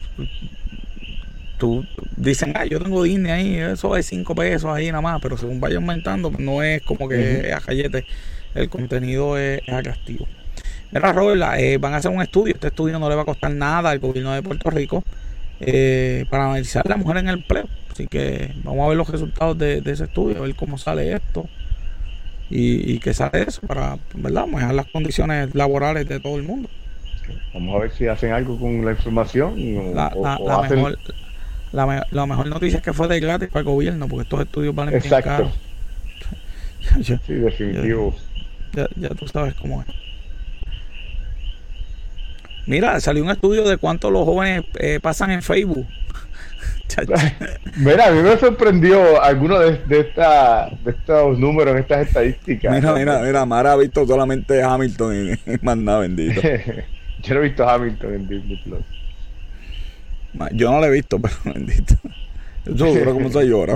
tú 1.59 1.85
dicen, 2.17 2.55
ah, 2.57 2.65
yo 2.65 2.81
tengo 2.81 3.03
Disney 3.03 3.31
ahí, 3.31 3.57
eso 3.57 3.97
es 3.97 4.07
5 4.07 4.35
pesos 4.35 4.71
ahí 4.75 4.87
nada 4.87 5.03
más, 5.03 5.21
pero 5.21 5.37
según 5.37 5.61
vaya 5.61 5.77
aumentando, 5.77 6.31
pues, 6.31 6.43
no 6.43 6.63
es 6.63 6.83
como 6.83 7.09
que 7.09 7.53
a 7.55 7.61
callete. 7.61 8.07
el 8.55 8.69
contenido 8.69 9.39
es, 9.39 9.61
atractivo. 9.69 10.27
Mira, 10.91 11.13
Robert, 11.13 11.41
eh, 11.59 11.79
van 11.79 11.95
a 11.95 11.99
hacer 11.99 12.11
un 12.11 12.21
estudio. 12.21 12.55
Este 12.55 12.69
estudio 12.69 12.99
no 12.99 13.09
le 13.09 13.15
va 13.15 13.23
a 13.23 13.25
costar 13.25 13.53
nada 13.53 13.91
al 13.91 14.01
gobierno 14.01 14.33
de 14.33 14.43
Puerto 14.43 14.71
Rico 14.71 15.05
eh, 15.61 16.25
para 16.31 16.47
analizar 16.47 16.83
a 16.85 16.89
la 16.89 16.97
mujer 16.97 17.19
en 17.19 17.29
el 17.29 17.37
empleo. 17.37 17.69
Así 17.93 18.09
que 18.09 18.53
vamos 18.65 18.85
a 18.85 18.89
ver 18.89 18.97
los 18.97 19.09
resultados 19.09 19.57
de, 19.57 19.83
ese 19.85 20.05
estudio, 20.05 20.39
a 20.39 20.41
ver 20.41 20.57
cómo 20.57 20.79
sale 20.79 21.13
esto 21.13 21.49
y, 22.51 22.99
qué 22.99 23.15
sale 23.15 23.45
eso 23.47 23.61
para 23.67 23.97
¿verdad? 24.15 24.47
mejorar 24.47 24.75
las 24.75 24.87
condiciones 24.87 25.55
laborales 25.55 26.09
de 26.09 26.19
todo 26.19 26.37
el 26.37 26.43
mundo. 26.43 26.69
Vamos 27.55 27.77
a 27.77 27.79
ver 27.79 27.93
si 27.93 28.09
hacen 28.09 28.33
algo 28.33 28.59
con 28.59 28.85
la 28.85 28.91
información. 28.91 29.55
la, 29.95 30.11
mejor, 30.69 30.99
la, 32.11 32.27
mejor 32.27 32.47
noticia 32.49 32.79
es 32.79 32.83
que 32.83 32.93
fue 32.93 33.07
de 33.07 33.21
gratis 33.21 33.49
para 33.49 33.61
el 33.61 33.67
gobierno, 33.67 34.09
porque 34.09 34.25
estos 34.25 34.41
estudios 34.41 34.75
valen 34.75 34.95
Exacto. 34.95 35.53
sí, 37.03 37.35
definitivo. 37.35 38.15
Ya, 38.73 38.89
ya, 38.97 39.09
tú 39.11 39.29
sabes 39.29 39.55
cómo 39.55 39.83
es. 39.83 39.89
Mira, 42.67 43.01
salió 43.01 43.23
un 43.23 43.31
estudio 43.31 43.69
de 43.69 43.77
cuánto 43.77 44.11
los 44.11 44.25
jóvenes 44.25 44.65
eh, 44.79 44.99
pasan 45.01 45.31
en 45.31 45.43
Facebook. 45.43 45.87
Mira, 47.77 48.07
a 48.07 48.11
mí 48.11 48.23
me 48.23 48.37
sorprendió 48.39 49.23
alguno 49.23 49.59
de, 49.59 49.79
de, 49.87 50.01
esta, 50.01 50.71
de 50.85 50.91
estos 50.91 51.39
números, 51.39 51.77
estas 51.77 52.07
estadísticas. 52.07 52.73
Mira, 52.73 52.95
mira, 52.95 53.21
mira, 53.21 53.47
Mara 53.47 53.73
ha 53.73 53.77
visto 53.77 54.07
solamente 54.07 54.63
Hamilton 54.63 55.15
y, 55.15 55.59
más 55.63 55.77
nada, 55.77 56.01
bendito. 56.01 56.41
Yo 57.23 57.35
no 57.35 57.41
he 57.41 57.45
visto 57.45 57.69
Hamilton 57.69 58.15
en 58.15 58.29
Disney 58.29 58.57
Plus. 58.65 58.85
Yo 60.53 60.71
no 60.71 60.81
lo 60.81 60.87
he 60.87 60.91
visto, 60.91 61.19
pero 61.23 61.35
bendito. 61.45 61.95
Yo 62.65 62.93
creo 62.93 63.15
como 63.15 63.31
se 63.31 63.47
llora. 63.47 63.75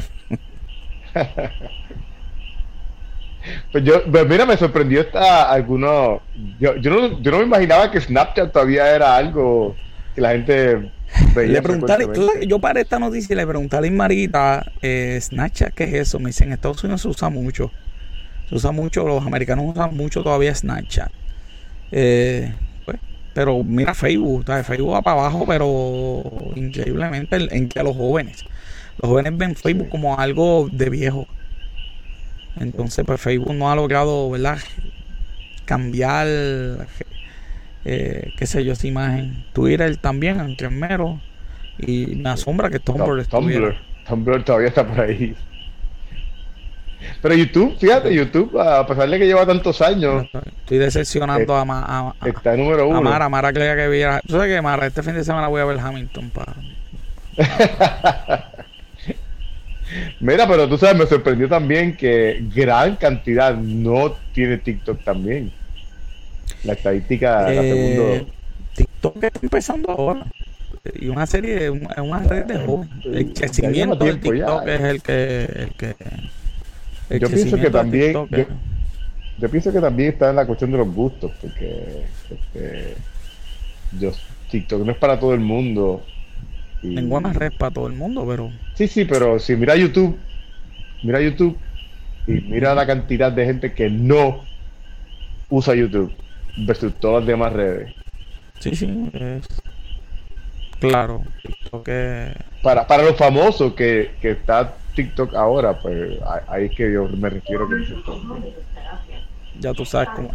Pues 3.72 3.84
yo, 3.84 4.02
pues 4.10 4.26
mira, 4.26 4.46
me 4.46 4.56
sorprendió 4.56 5.02
esta 5.02 5.50
algunos. 5.50 6.20
Yo, 6.58 6.76
yo, 6.76 6.90
no, 6.90 7.20
yo 7.20 7.30
no 7.30 7.38
me 7.38 7.44
imaginaba 7.44 7.90
que 7.90 8.00
Snapchat 8.00 8.52
todavía 8.52 8.94
era 8.94 9.16
algo 9.16 9.76
que 10.14 10.20
la 10.20 10.30
gente 10.30 10.90
le 11.36 11.62
preguntaré, 11.62 12.06
yo 12.46 12.58
para 12.58 12.80
esta 12.80 12.98
noticia 12.98 13.36
le 13.36 13.46
pregunté 13.46 13.76
a 13.76 13.80
la 13.80 13.90
Marita, 13.90 14.64
eh, 14.82 15.18
Snapchat, 15.20 15.74
¿qué 15.74 15.84
es 15.84 15.94
eso? 15.94 16.18
Me 16.18 16.26
dicen, 16.26 16.48
en 16.48 16.54
Estados 16.54 16.82
Unidos 16.84 17.02
se 17.02 17.08
usa 17.08 17.28
mucho. 17.28 17.70
Se 18.48 18.54
usa 18.54 18.72
mucho, 18.72 19.06
los 19.06 19.24
americanos 19.24 19.66
usan 19.68 19.96
mucho 19.96 20.22
todavía 20.22 20.54
Snapchat. 20.54 21.10
Eh, 21.92 22.52
pues, 22.84 22.98
pero 23.32 23.62
mira 23.62 23.94
Facebook, 23.94 24.44
Facebook 24.64 24.92
va 24.92 25.02
para 25.02 25.20
abajo, 25.20 25.44
pero 25.46 26.52
increíblemente 26.56 27.36
en, 27.36 27.68
que 27.68 27.80
a 27.80 27.84
los 27.84 27.96
jóvenes. 27.96 28.44
Los 29.00 29.10
jóvenes 29.10 29.36
ven 29.36 29.54
Facebook 29.54 29.88
como 29.88 30.18
algo 30.18 30.68
de 30.70 30.90
viejo. 30.90 31.26
Entonces, 32.58 33.04
pues 33.04 33.20
Facebook 33.20 33.54
no 33.54 33.70
ha 33.70 33.76
logrado, 33.76 34.30
¿verdad? 34.30 34.58
Cambiar 35.64 36.26
eh, 37.84 38.32
qué 38.36 38.46
sé 38.46 38.64
yo, 38.64 38.72
esa 38.72 38.86
imagen. 38.86 39.44
Twitter 39.52 39.96
también, 39.96 40.40
aunque 40.40 40.68
mero. 40.70 41.20
Y 41.78 42.06
me 42.16 42.30
asombra 42.30 42.70
que 42.70 42.78
Tumblr 42.78 43.26
Tumblr, 43.26 43.76
Tumblr 44.06 44.44
todavía 44.44 44.68
está 44.68 44.86
por 44.86 45.00
ahí. 45.00 45.34
Pero 47.20 47.34
YouTube, 47.34 47.76
fíjate, 47.78 48.14
YouTube, 48.14 48.58
a 48.58 48.86
pesar 48.86 49.08
de 49.08 49.18
que 49.18 49.26
lleva 49.26 49.44
tantos 49.44 49.82
años. 49.82 50.26
Estoy 50.60 50.78
decepcionando 50.78 51.54
a, 51.54 51.62
a, 51.62 52.14
a, 52.20 52.28
Está 52.28 52.56
número 52.56 52.88
uno. 52.88 52.98
A 52.98 53.00
Mara, 53.02 53.28
Mara 53.28 53.52
creía 53.52 53.76
que 53.76 53.88
viera. 53.88 54.20
¿Tú 54.26 54.34
sabes 54.34 54.48
qué, 54.54 54.62
Mara? 54.62 54.86
Este 54.86 55.02
fin 55.02 55.14
de 55.14 55.24
semana 55.24 55.48
voy 55.48 55.60
a 55.60 55.64
ver 55.64 55.78
Hamilton 55.78 56.30
para. 56.30 56.54
Mira, 60.20 60.48
pero 60.48 60.68
tú 60.68 60.78
sabes, 60.78 60.96
me 60.96 61.06
sorprendió 61.06 61.48
también 61.48 61.96
que 61.96 62.42
gran 62.54 62.96
cantidad 62.96 63.54
no 63.54 64.14
tiene 64.32 64.58
TikTok 64.58 65.02
también. 65.04 65.52
La 66.64 66.72
estadística, 66.72 67.42
la 67.42 67.52
eh, 67.52 68.26
TikTok 68.74 69.22
está 69.22 69.40
empezando 69.42 69.90
ahora. 69.90 70.26
Y 70.94 71.08
una 71.08 71.26
serie, 71.26 71.70
una, 71.70 72.02
una 72.02 72.18
red 72.20 72.44
de 72.44 72.58
jóvenes. 72.58 73.04
El 73.04 73.32
crecimiento 73.32 74.04
del 74.04 74.20
TikTok 74.20 74.66
es 74.66 74.80
el 74.80 75.02
que. 75.02 75.68
El 77.08 77.18
que 77.18 77.18
yo 77.18 77.28
pienso 77.28 77.56
que 77.56 77.70
también. 77.70 78.12
Yo, 79.38 79.48
pienso 79.50 79.72
que 79.72 79.80
también 79.80 80.10
está 80.10 80.30
en 80.30 80.36
la 80.36 80.46
cuestión 80.46 80.72
de 80.72 80.78
los 80.78 80.92
gustos, 80.92 81.32
porque. 81.40 82.04
Este, 82.30 82.94
yo, 83.98 84.12
TikTok 84.50 84.84
no 84.84 84.92
es 84.92 84.98
para 84.98 85.18
todo 85.18 85.34
el 85.34 85.40
mundo. 85.40 86.04
Ninguna 86.82 87.32
red 87.32 87.52
para 87.58 87.72
todo 87.72 87.86
el 87.86 87.94
mundo, 87.94 88.26
pero. 88.26 88.50
Sí, 88.74 88.88
sí, 88.88 89.04
pero 89.04 89.38
si 89.38 89.56
mira 89.56 89.76
YouTube, 89.76 90.16
mira 91.02 91.20
YouTube 91.20 91.56
y 92.26 92.32
mira 92.32 92.74
la 92.74 92.86
cantidad 92.86 93.32
de 93.32 93.44
gente 93.46 93.72
que 93.72 93.88
no 93.90 94.44
usa 95.48 95.74
YouTube 95.74 96.12
versus 96.56 96.94
todas 96.96 97.22
las 97.22 97.28
demás 97.28 97.52
redes. 97.52 97.94
Sí, 98.60 98.74
sí, 98.74 99.10
es 99.12 99.46
claro. 100.88 101.22
Para, 102.62 102.86
para 102.86 103.02
los 103.02 103.16
famosos 103.16 103.74
que, 103.74 104.12
que 104.20 104.32
está 104.32 104.74
TikTok 104.94 105.34
ahora, 105.34 105.78
pues 105.80 106.18
ahí 106.48 106.66
es 106.66 106.76
que 106.76 106.92
yo 106.92 107.08
me 107.08 107.30
refiero 107.30 107.68
que 107.68 107.76
Ya 109.60 109.72
tú 109.72 109.84
sabes 109.84 110.08
cómo 110.14 110.30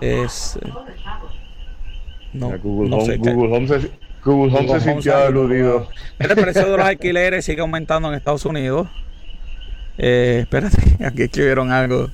es. 0.00 0.58
No, 2.32 2.58
Google, 2.58 2.90
no 2.90 2.96
Home, 2.96 3.06
sé 3.06 3.16
Google, 3.18 3.56
Home 3.56 3.68
se, 3.68 3.90
Google 4.24 4.58
Home 4.58 4.68
se 4.68 4.80
sintió 4.80 5.16
aludido. 5.16 5.88
El 6.18 6.28
precio 6.34 6.68
de 6.68 6.76
los 6.76 6.86
alquileres 6.86 7.44
sigue 7.44 7.60
aumentando 7.60 8.08
en 8.08 8.14
Estados 8.14 8.44
Unidos. 8.44 8.88
Eh, 9.98 10.38
espérate, 10.42 10.76
aquí 11.04 11.22
escribieron 11.22 11.70
algo. 11.70 12.08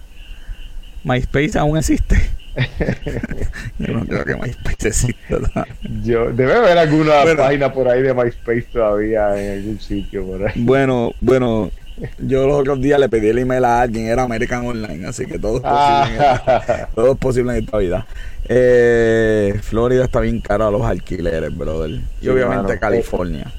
MySpace 1.04 1.58
aún 1.58 1.78
existe. 1.78 2.39
Yo 3.78 3.94
no 3.94 4.04
creo 4.04 4.24
que 4.24 4.34
MySpace 4.34 4.88
exista. 4.88 5.66
Yo, 6.02 6.32
debe 6.32 6.54
haber 6.54 6.78
alguna 6.78 7.24
página 7.36 7.72
por 7.72 7.88
ahí 7.88 8.02
de 8.02 8.12
MySpace 8.12 8.66
todavía 8.72 9.40
en 9.40 9.58
algún 9.58 9.80
sitio 9.80 10.26
por 10.26 10.48
ahí. 10.48 10.54
Bueno, 10.56 11.12
bueno, 11.20 11.70
yo 12.18 12.46
los 12.46 12.60
otros 12.60 12.80
días 12.80 12.98
le 12.98 13.08
pedí 13.08 13.28
el 13.28 13.38
email 13.38 13.64
a 13.64 13.80
alguien, 13.80 14.06
era 14.06 14.22
American 14.22 14.66
Online, 14.66 15.06
así 15.06 15.26
que 15.26 15.38
todo 15.38 15.56
es 15.56 15.62
posible, 15.62 16.18
ah. 16.20 16.88
todo 16.94 17.12
es 17.12 17.18
posible 17.18 17.52
en 17.52 17.64
esta 17.64 17.78
vida. 17.78 18.06
Eh, 18.48 19.58
Florida 19.62 20.04
está 20.04 20.20
bien 20.20 20.40
cara 20.40 20.68
a 20.68 20.70
los 20.70 20.82
alquileres, 20.82 21.56
brother. 21.56 22.00
Y 22.20 22.28
obviamente 22.28 22.78
California. 22.78 23.52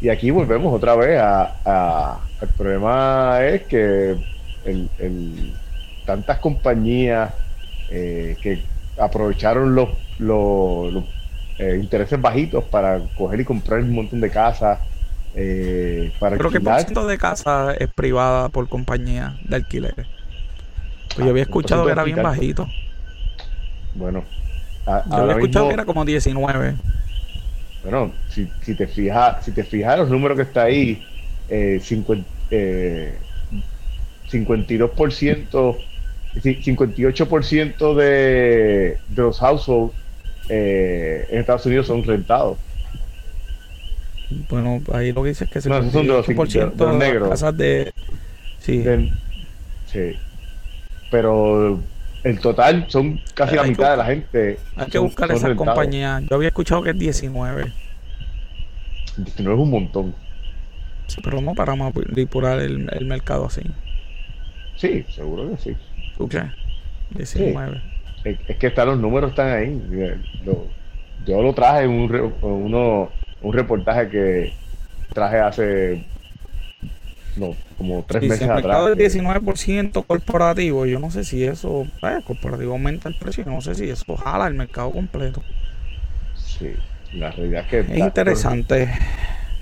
Y 0.00 0.08
aquí 0.10 0.30
volvemos 0.30 0.74
otra 0.74 0.94
vez 0.94 1.18
a, 1.20 2.20
el 2.40 2.48
problema 2.48 3.38
es 3.46 3.62
que 3.62 4.16
el, 4.64 4.90
el, 4.98 5.54
tantas 6.04 6.38
compañías 6.38 7.32
eh, 7.90 8.36
que 8.42 8.62
aprovecharon 8.98 9.74
los, 9.74 9.90
los, 10.18 11.04
eh, 11.58 11.78
intereses 11.80 12.20
bajitos 12.20 12.64
para 12.64 13.00
coger 13.16 13.40
y 13.40 13.44
comprar 13.44 13.80
un 13.80 13.94
montón 13.94 14.20
de 14.20 14.30
casas. 14.30 14.78
Eh, 15.34 16.12
para 16.18 16.36
¿Pero 16.36 16.50
qué 16.50 16.60
por 16.60 16.80
ciento 16.80 17.06
de 17.06 17.18
casa 17.18 17.74
es 17.78 17.88
privada 17.88 18.48
por 18.48 18.68
compañía 18.68 19.36
de 19.42 19.56
alquileres? 19.56 20.06
Pues 21.14 21.24
yo 21.24 21.30
había 21.30 21.42
ah, 21.42 21.46
escuchado 21.46 21.84
que 21.86 21.92
era 21.92 22.04
bien 22.04 22.22
bajito. 22.22 22.68
Bueno, 23.94 24.24
yo 24.86 25.16
había 25.16 25.32
escuchado 25.32 25.68
que 25.68 25.74
era 25.74 25.84
como 25.84 26.04
19. 26.04 26.74
Bueno, 27.82 28.12
si, 28.28 28.50
si 28.62 28.74
te 28.74 28.86
fijas, 28.86 29.44
si 29.44 29.52
te 29.52 29.62
fijas 29.62 29.98
los 29.98 30.10
números 30.10 30.36
que 30.36 30.42
está 30.42 30.64
ahí, 30.64 31.02
eh, 31.48 31.80
50, 31.82 32.28
eh, 32.50 33.16
52% 34.30 35.76
58% 36.42 37.94
de, 37.94 38.98
de 39.08 39.22
los 39.22 39.38
households 39.38 39.94
eh, 40.48 41.26
en 41.30 41.40
Estados 41.40 41.66
Unidos 41.66 41.86
son 41.86 42.04
rentados. 42.04 42.58
Bueno, 44.48 44.80
ahí 44.92 45.12
lo 45.12 45.22
que 45.22 45.30
dice 45.30 45.44
es 45.44 45.50
que 45.50 45.68
no, 45.68 45.90
son 45.90 46.06
de 46.06 46.12
los, 46.12 46.26
de, 46.26 46.92
negros. 46.98 47.28
Casas 47.30 47.56
de, 47.56 47.92
sí. 48.58 48.84
sí. 49.86 50.12
Pero 51.10 51.80
el 52.24 52.40
total 52.40 52.86
son 52.88 53.20
casi 53.34 53.54
la 53.54 53.62
mitad 53.64 53.92
de 53.92 53.96
la 53.96 54.04
gente. 54.04 54.58
Hay 54.76 54.86
que 54.86 54.98
buscar 54.98 55.30
esa 55.30 55.54
compañía. 55.54 56.20
Yo 56.28 56.36
había 56.36 56.48
escuchado 56.48 56.82
que 56.82 56.90
es 56.90 56.98
19. 56.98 57.72
19 59.16 59.56
es 59.56 59.62
un 59.62 59.70
montón. 59.70 60.14
Sí, 61.06 61.20
pero 61.22 61.40
no 61.40 61.54
para 61.54 61.76
manipular 61.76 62.58
el, 62.58 62.88
el 62.92 63.06
mercado 63.06 63.46
así. 63.46 63.62
Sí, 64.76 65.04
seguro 65.08 65.50
que 65.50 65.56
sí. 65.62 65.76
¿Tú 66.16 66.28
qué? 66.28 66.42
19. 67.10 67.80
Es, 68.24 68.56
que 68.56 68.66
están 68.66 68.88
los 68.88 68.98
números 68.98 69.30
están 69.30 69.48
ahí. 69.48 69.80
yo 71.26 71.42
lo 71.42 71.52
traje 71.54 71.84
en 71.84 71.90
un, 71.90 72.34
uno, 72.42 73.10
un 73.42 73.52
reportaje 73.52 74.08
que 74.08 74.52
traje 75.12 75.38
hace 75.38 76.04
no, 77.36 77.54
como 77.76 78.04
tres 78.06 78.22
meses 78.22 78.38
si 78.38 78.44
el 78.44 78.54
mercado 78.54 78.86
atrás. 78.86 78.96
del 78.96 79.24
19% 79.24 80.06
corporativo, 80.06 80.86
yo 80.86 80.98
no 80.98 81.10
sé 81.10 81.24
si 81.24 81.44
eso, 81.44 81.86
eh, 82.02 82.20
corporativo 82.26 82.72
aumenta 82.72 83.08
el 83.08 83.14
precio, 83.14 83.44
no 83.46 83.60
sé 83.60 83.74
si 83.74 83.88
eso 83.88 84.16
jala 84.16 84.46
el 84.46 84.54
mercado 84.54 84.90
completo. 84.90 85.42
Sí, 86.34 86.72
la 87.12 87.30
realidad 87.30 87.64
es 87.64 87.68
que... 87.68 87.80
Es 87.80 87.98
interesante. 87.98 88.88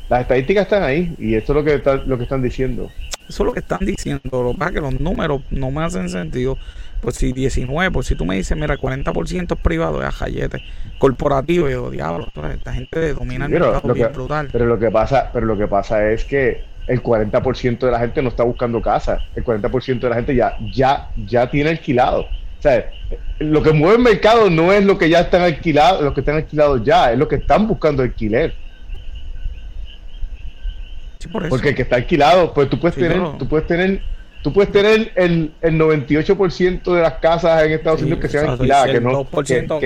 Las 0.08 0.22
estadísticas 0.22 0.64
están 0.64 0.82
ahí 0.82 1.14
y 1.18 1.34
esto 1.34 1.52
es 1.52 1.56
lo 1.56 1.64
que, 1.64 1.74
está, 1.74 1.96
lo 1.96 2.16
que 2.16 2.24
están 2.24 2.42
diciendo. 2.42 2.90
Eso 3.28 3.42
es 3.42 3.46
lo 3.46 3.52
que 3.52 3.60
están 3.60 3.80
diciendo. 3.80 4.42
Lo 4.42 4.52
que 4.52 4.58
pasa 4.58 4.70
es 4.70 4.74
que 4.76 4.80
los 4.80 5.00
números 5.00 5.42
no 5.50 5.70
me 5.70 5.82
hacen 5.82 6.08
sentido. 6.08 6.58
Pues 7.00 7.16
si 7.16 7.32
19, 7.32 7.90
pues 7.90 8.06
si 8.06 8.14
tú 8.14 8.24
me 8.24 8.36
dices, 8.36 8.56
mira, 8.56 8.78
40% 8.78 9.54
es 9.54 9.60
privado, 9.60 10.00
es 10.00 10.08
ajayete. 10.08 10.62
Corporativo, 10.98 11.68
yo 11.68 11.90
diablo, 11.90 12.28
esta 12.50 12.72
gente 12.72 13.12
domina 13.12 13.44
el 13.44 13.50
mercado 13.52 13.92
bien 13.92 14.12
brutal. 14.12 14.48
Pero 14.50 14.66
lo 14.66 14.78
que 14.78 14.90
pasa, 14.90 15.30
pero 15.32 15.44
lo 15.44 15.56
que 15.56 15.66
pasa 15.66 16.10
es 16.10 16.24
que 16.24 16.64
el 16.86 17.02
40% 17.02 17.78
de 17.78 17.90
la 17.90 17.98
gente 17.98 18.22
no 18.22 18.28
está 18.28 18.42
buscando 18.42 18.80
casa. 18.80 19.18
El 19.34 19.44
40% 19.44 20.00
de 20.00 20.08
la 20.08 20.16
gente 20.16 20.34
ya, 20.34 20.56
ya, 20.72 21.10
ya 21.26 21.50
tiene 21.50 21.70
alquilado. 21.70 22.22
O 22.22 22.62
sea, 22.62 22.88
lo 23.38 23.62
que 23.62 23.72
mueve 23.72 23.96
el 23.96 24.02
mercado 24.02 24.48
no 24.48 24.72
es 24.72 24.84
lo 24.84 24.96
que 24.96 25.10
ya 25.10 25.20
están 25.20 25.42
alquilados, 25.42 26.02
los 26.02 26.14
que 26.14 26.20
están 26.20 26.36
alquilados 26.36 26.82
ya, 26.84 27.12
es 27.12 27.18
lo 27.18 27.28
que 27.28 27.36
están 27.36 27.66
buscando 27.68 28.02
alquiler. 28.02 28.54
Porque 31.28 31.70
el 31.70 31.74
que 31.74 31.82
está 31.82 31.96
alquilado, 31.96 32.52
pues 32.54 32.68
tú 32.68 32.78
puedes 32.78 32.96
tener, 32.96 33.20
tú 33.38 33.48
puedes 33.48 33.66
tener, 33.66 34.02
tú 34.42 34.52
puedes 34.52 34.70
tener 34.72 35.12
el, 35.14 35.52
el 35.60 35.78
98% 35.78 36.94
de 36.94 37.02
las 37.02 37.14
casas 37.14 37.64
en 37.64 37.72
Estados 37.72 38.02
Unidos 38.02 38.20
que 38.20 38.28
sean 38.28 38.50
alquiladas. 38.50 38.90
Que 38.90 39.00
no, 39.00 39.24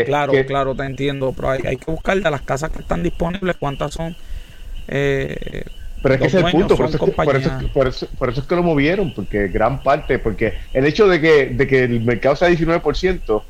claro, 0.05 0.33
claro, 0.47 0.75
te 0.75 0.85
entiendo, 0.85 1.33
pero 1.35 1.51
hay, 1.51 1.77
que 1.77 1.91
buscar 1.91 2.21
de 2.21 2.31
las 2.31 2.43
casas 2.43 2.71
que 2.71 2.81
están 2.81 3.03
disponibles 3.03 3.57
cuántas 3.59 3.95
son. 3.95 4.17
Eh, 4.89 5.65
pero 6.03 6.15
es 6.15 6.21
que 6.21 6.27
ese 6.29 6.39
es 6.39 6.45
el 6.45 6.51
punto, 6.53 6.77
por 6.77 6.87
eso, 7.37 7.69
por, 7.73 7.89
eso, 7.89 8.41
es 8.41 8.47
que 8.47 8.55
lo 8.55 8.63
movieron, 8.63 9.13
porque 9.13 9.49
gran 9.49 9.83
parte, 9.83 10.19
porque 10.19 10.55
el 10.73 10.87
hecho 10.87 11.09
de 11.09 11.21
que, 11.21 11.47
de 11.47 11.67
que 11.67 11.85
el 11.85 12.01
mercado 12.03 12.37
sea 12.37 12.49
19% 12.49 13.43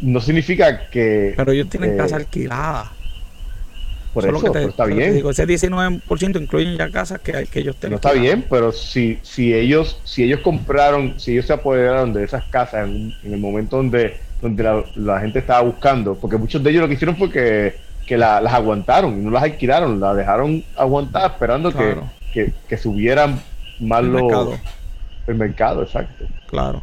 no 0.00 0.20
significa 0.20 0.88
que... 0.88 1.34
Pero 1.36 1.52
ellos 1.52 1.68
tienen 1.68 1.96
casa 1.96 2.16
alquilada. 2.16 2.92
Por 4.12 4.26
eso, 4.26 4.54
está 4.54 4.84
bien. 4.84 5.14
Digo, 5.14 5.30
ese 5.30 5.46
19% 5.46 6.40
incluyen 6.40 6.76
ya 6.76 6.90
casas 6.90 7.20
que, 7.20 7.46
que 7.46 7.60
ellos 7.60 7.76
tienen. 7.76 7.92
No 7.92 7.96
está 7.96 8.12
bien, 8.12 8.44
pero 8.48 8.70
si, 8.70 9.18
si 9.22 9.54
ellos 9.54 9.98
si 10.04 10.24
ellos 10.24 10.40
compraron, 10.40 11.18
si 11.18 11.32
ellos 11.32 11.46
se 11.46 11.54
apoderaron 11.54 12.12
de 12.12 12.24
esas 12.24 12.44
casas 12.44 12.86
en, 12.86 13.14
el 13.24 13.38
momento 13.38 13.76
donde, 13.78 14.18
donde 14.42 14.84
la, 14.96 15.20
gente 15.20 15.38
estaba 15.38 15.62
buscando, 15.62 16.14
porque 16.14 16.36
muchos 16.36 16.62
de 16.62 16.70
ellos 16.70 16.82
lo 16.82 16.88
que 16.88 16.94
hicieron 16.94 17.16
fue 17.16 17.30
que, 17.30 17.74
que 18.06 18.18
las 18.18 18.52
aguantaron 18.52 19.18
y 19.18 19.24
no 19.24 19.30
las 19.30 19.44
alquilaron, 19.44 19.98
las 19.98 20.16
dejaron 20.16 20.62
aguantar 20.76 21.30
esperando 21.30 21.72
que, 21.72 22.52
que, 22.68 22.76
subieran 22.76 23.40
más 23.80 24.00
el 24.00 24.10
mercado. 24.10 24.58
el 25.26 25.34
mercado, 25.34 25.82
exacto. 25.82 26.26
Claro. 26.48 26.82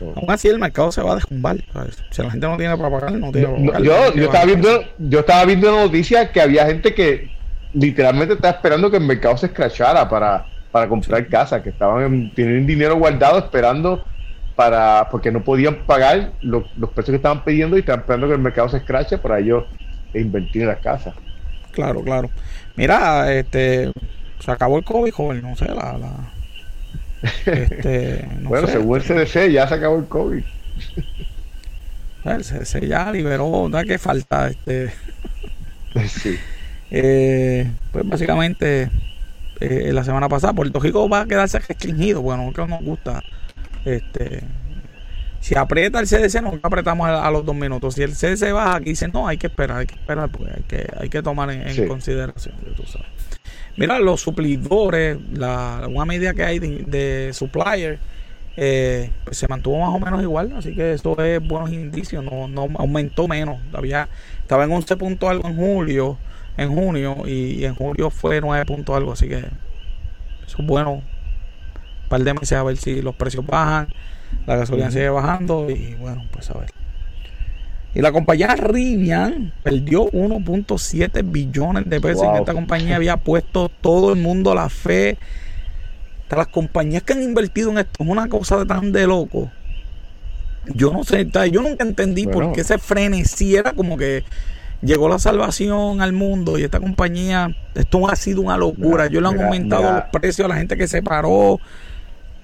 Aún 0.00 0.30
así 0.30 0.48
el 0.48 0.58
mercado 0.58 0.90
se 0.92 1.02
va 1.02 1.12
a 1.12 1.14
descumbar. 1.16 1.56
Si 2.10 2.22
la 2.22 2.30
gente 2.30 2.46
no 2.46 2.56
tiene 2.56 2.76
para 2.76 2.90
pagar, 2.90 3.12
no 3.12 3.30
tiene 3.32 3.48
para 3.48 3.64
pagar. 3.64 3.82
yo, 3.82 4.14
yo, 4.14 4.24
estaba 4.24 4.44
viendo, 4.44 4.68
yo 4.98 5.20
estaba 5.20 5.44
viendo 5.44 5.70
noticias 5.70 6.30
que 6.30 6.40
había 6.40 6.66
gente 6.66 6.94
que 6.94 7.30
literalmente 7.72 8.34
estaba 8.34 8.54
esperando 8.54 8.90
que 8.90 8.96
el 8.96 9.04
mercado 9.04 9.36
se 9.36 9.46
escrachara 9.46 10.08
para, 10.08 10.46
para 10.72 10.88
comprar 10.88 11.28
casa, 11.28 11.62
que 11.62 11.70
estaban 11.70 12.32
tienen 12.34 12.66
dinero 12.66 12.96
guardado 12.96 13.38
esperando 13.38 14.04
para 14.56 15.08
porque 15.10 15.30
no 15.30 15.42
podían 15.42 15.86
pagar 15.86 16.32
los, 16.42 16.64
precios 16.94 17.12
que 17.12 17.16
estaban 17.16 17.44
pidiendo 17.44 17.76
y 17.76 17.80
estaban 17.80 18.00
esperando 18.00 18.26
que 18.26 18.34
el 18.34 18.40
mercado 18.40 18.68
se 18.68 18.78
escrache 18.78 19.18
para 19.18 19.38
ellos 19.38 19.64
invertir 20.14 20.62
en 20.62 20.68
las 20.68 20.80
casas. 20.80 21.14
Claro, 21.72 22.02
claro. 22.02 22.30
Mira, 22.76 23.32
este 23.32 23.92
se 24.38 24.50
acabó 24.50 24.78
el 24.78 24.84
COVID, 24.84 25.12
joven, 25.12 25.42
no 25.42 25.54
sé, 25.54 25.66
la, 25.66 25.96
la 25.98 26.39
este, 27.22 28.28
bueno, 28.42 28.66
según 28.66 29.00
el 29.00 29.02
CDC 29.02 29.50
ya 29.50 29.68
se 29.68 29.74
acabó 29.74 29.98
el 29.98 30.06
COVID. 30.06 30.42
El 32.24 32.44
CDC 32.44 32.86
ya 32.86 33.10
liberó, 33.12 33.68
¿no? 33.68 33.82
que 33.84 33.98
falta? 33.98 34.48
Este, 34.48 34.90
eh, 36.90 37.70
pues 37.92 38.08
básicamente, 38.08 38.90
eh, 39.60 39.90
la 39.92 40.04
semana 40.04 40.28
pasada, 40.28 40.52
Puerto 40.52 40.80
Rico 40.80 41.08
va 41.08 41.22
a 41.22 41.26
quedarse 41.26 41.58
restringido. 41.58 42.22
Bueno, 42.22 42.52
que 42.52 42.66
nos 42.66 42.82
gusta. 42.82 43.22
Este, 43.84 44.42
si 45.40 45.56
aprieta 45.56 45.98
el 46.00 46.06
CDC, 46.06 46.42
no 46.42 46.58
apretamos 46.62 47.08
a, 47.08 47.30
los 47.30 47.44
dos 47.44 47.54
minutos. 47.54 47.94
Si 47.94 48.02
el 48.02 48.12
CDC 48.12 48.52
baja, 48.52 48.76
aquí 48.76 48.90
dice 48.90 49.08
no, 49.08 49.26
hay 49.26 49.38
que 49.38 49.46
esperar, 49.46 49.78
hay 49.78 49.86
que 49.86 49.94
esperar, 49.94 50.28
porque 50.30 50.52
hay 50.54 50.62
que, 50.62 50.86
hay 50.98 51.08
que 51.08 51.22
tomar 51.22 51.50
en, 51.50 51.88
consideración. 51.88 52.54
Tú 52.76 52.82
sabes. 52.84 53.08
Mira, 53.80 53.98
los 53.98 54.20
suplidores, 54.20 55.16
la, 55.32 55.86
una 55.88 56.04
medida 56.04 56.34
que 56.34 56.44
hay 56.44 56.58
de, 56.58 57.30
supplier, 57.32 57.98
eh, 58.58 59.10
pues 59.24 59.38
se 59.38 59.48
mantuvo 59.48 59.78
más 59.78 59.88
o 59.88 59.98
menos 59.98 60.20
igual, 60.20 60.52
así 60.54 60.74
que 60.74 60.92
esto 60.92 61.18
es 61.24 61.40
buenos 61.42 61.72
indicios, 61.72 62.22
no, 62.22 62.46
no 62.46 62.68
aumentó 62.76 63.26
menos. 63.26 63.58
Había, 63.72 64.10
estaba 64.42 64.64
en 64.64 64.72
11 64.72 64.96
puntos 64.98 65.30
algo 65.30 65.48
en 65.48 65.56
julio, 65.56 66.18
en 66.58 66.74
junio, 66.74 67.22
y, 67.26 67.64
en 67.64 67.74
julio 67.74 68.10
fue 68.10 68.42
9 68.42 68.66
puntos 68.66 68.94
algo, 68.94 69.12
así 69.12 69.28
que 69.28 69.38
eso 69.38 70.56
es 70.58 70.66
bueno. 70.66 70.96
Un 70.96 72.08
par 72.10 72.20
de 72.22 72.34
meses 72.34 72.52
a 72.52 72.62
ver 72.62 72.76
si 72.76 73.00
los 73.00 73.14
precios 73.14 73.46
bajan, 73.46 73.88
la 74.46 74.56
gasolina 74.56 74.90
sigue 74.90 75.08
bajando, 75.08 75.70
y 75.70 75.94
bueno, 75.94 76.22
pues 76.30 76.50
a 76.50 76.58
ver. 76.58 76.79
Y 77.94 78.00
la 78.00 78.12
compañía 78.12 78.54
Rivian 78.54 79.52
perdió 79.62 80.06
1.7 80.10 81.28
billones 81.28 81.88
de 81.88 82.00
pesos. 82.00 82.22
En 82.22 82.36
esta 82.36 82.52
compañía 82.52 82.96
había 82.96 83.16
puesto 83.16 83.68
todo 83.68 84.12
el 84.12 84.20
mundo 84.20 84.54
la 84.54 84.68
fe. 84.68 85.18
las 86.28 86.46
compañías 86.46 87.02
que 87.02 87.14
han 87.14 87.22
invertido 87.22 87.70
en 87.70 87.78
esto 87.78 88.04
es 88.04 88.08
una 88.08 88.28
cosa 88.28 88.58
de 88.58 88.66
tan 88.66 88.92
de 88.92 89.06
loco. 89.06 89.50
Yo 90.66 90.92
no 90.92 91.02
sé, 91.02 91.28
yo 91.50 91.62
nunca 91.62 91.84
entendí 91.84 92.26
por 92.26 92.52
qué 92.52 92.62
se 92.62 92.78
frenesí. 92.78 93.56
Era 93.56 93.72
como 93.72 93.96
que 93.96 94.22
llegó 94.82 95.08
la 95.08 95.18
salvación 95.18 96.00
al 96.00 96.12
mundo 96.12 96.58
y 96.58 96.62
esta 96.62 96.78
compañía, 96.78 97.56
esto 97.74 98.08
ha 98.08 98.14
sido 98.14 98.42
una 98.42 98.56
locura. 98.56 99.08
Yo 99.08 99.20
le 99.20 99.28
han 99.28 99.40
aumentado 99.40 99.92
los 99.92 100.04
precios 100.12 100.44
a 100.44 100.48
la 100.48 100.56
gente 100.56 100.76
que 100.76 100.86
se 100.86 101.02
paró. 101.02 101.58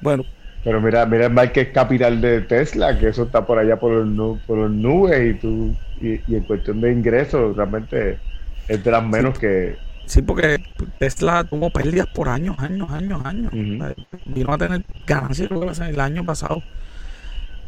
Bueno, 0.00 0.24
pero 0.66 0.80
mira, 0.80 1.06
mira 1.06 1.26
el 1.26 1.32
market 1.32 1.72
capital 1.72 2.20
de 2.20 2.40
Tesla, 2.40 2.98
que 2.98 3.06
eso 3.06 3.22
está 3.22 3.46
por 3.46 3.56
allá 3.56 3.78
por 3.78 4.04
los, 4.04 4.40
por 4.40 4.58
los 4.58 4.70
nubes 4.72 5.36
y 5.36 5.38
tú 5.38 5.72
y, 6.00 6.20
en 6.26 6.42
cuestión 6.42 6.80
de 6.80 6.90
ingresos 6.90 7.54
realmente 7.56 8.18
es 8.66 8.82
de 8.82 8.90
las 8.90 9.04
menos 9.04 9.38
que... 9.38 9.76
Sí, 10.06 10.22
porque 10.22 10.58
Tesla 10.98 11.44
tuvo 11.44 11.70
pérdidas 11.70 12.08
por 12.08 12.28
años, 12.28 12.56
años, 12.58 12.90
años, 12.90 13.24
años. 13.24 13.52
Vino 14.24 14.52
a 14.52 14.58
tener 14.58 14.82
ganancias 15.06 15.48
el 15.82 16.00
año 16.00 16.24
pasado. 16.24 16.60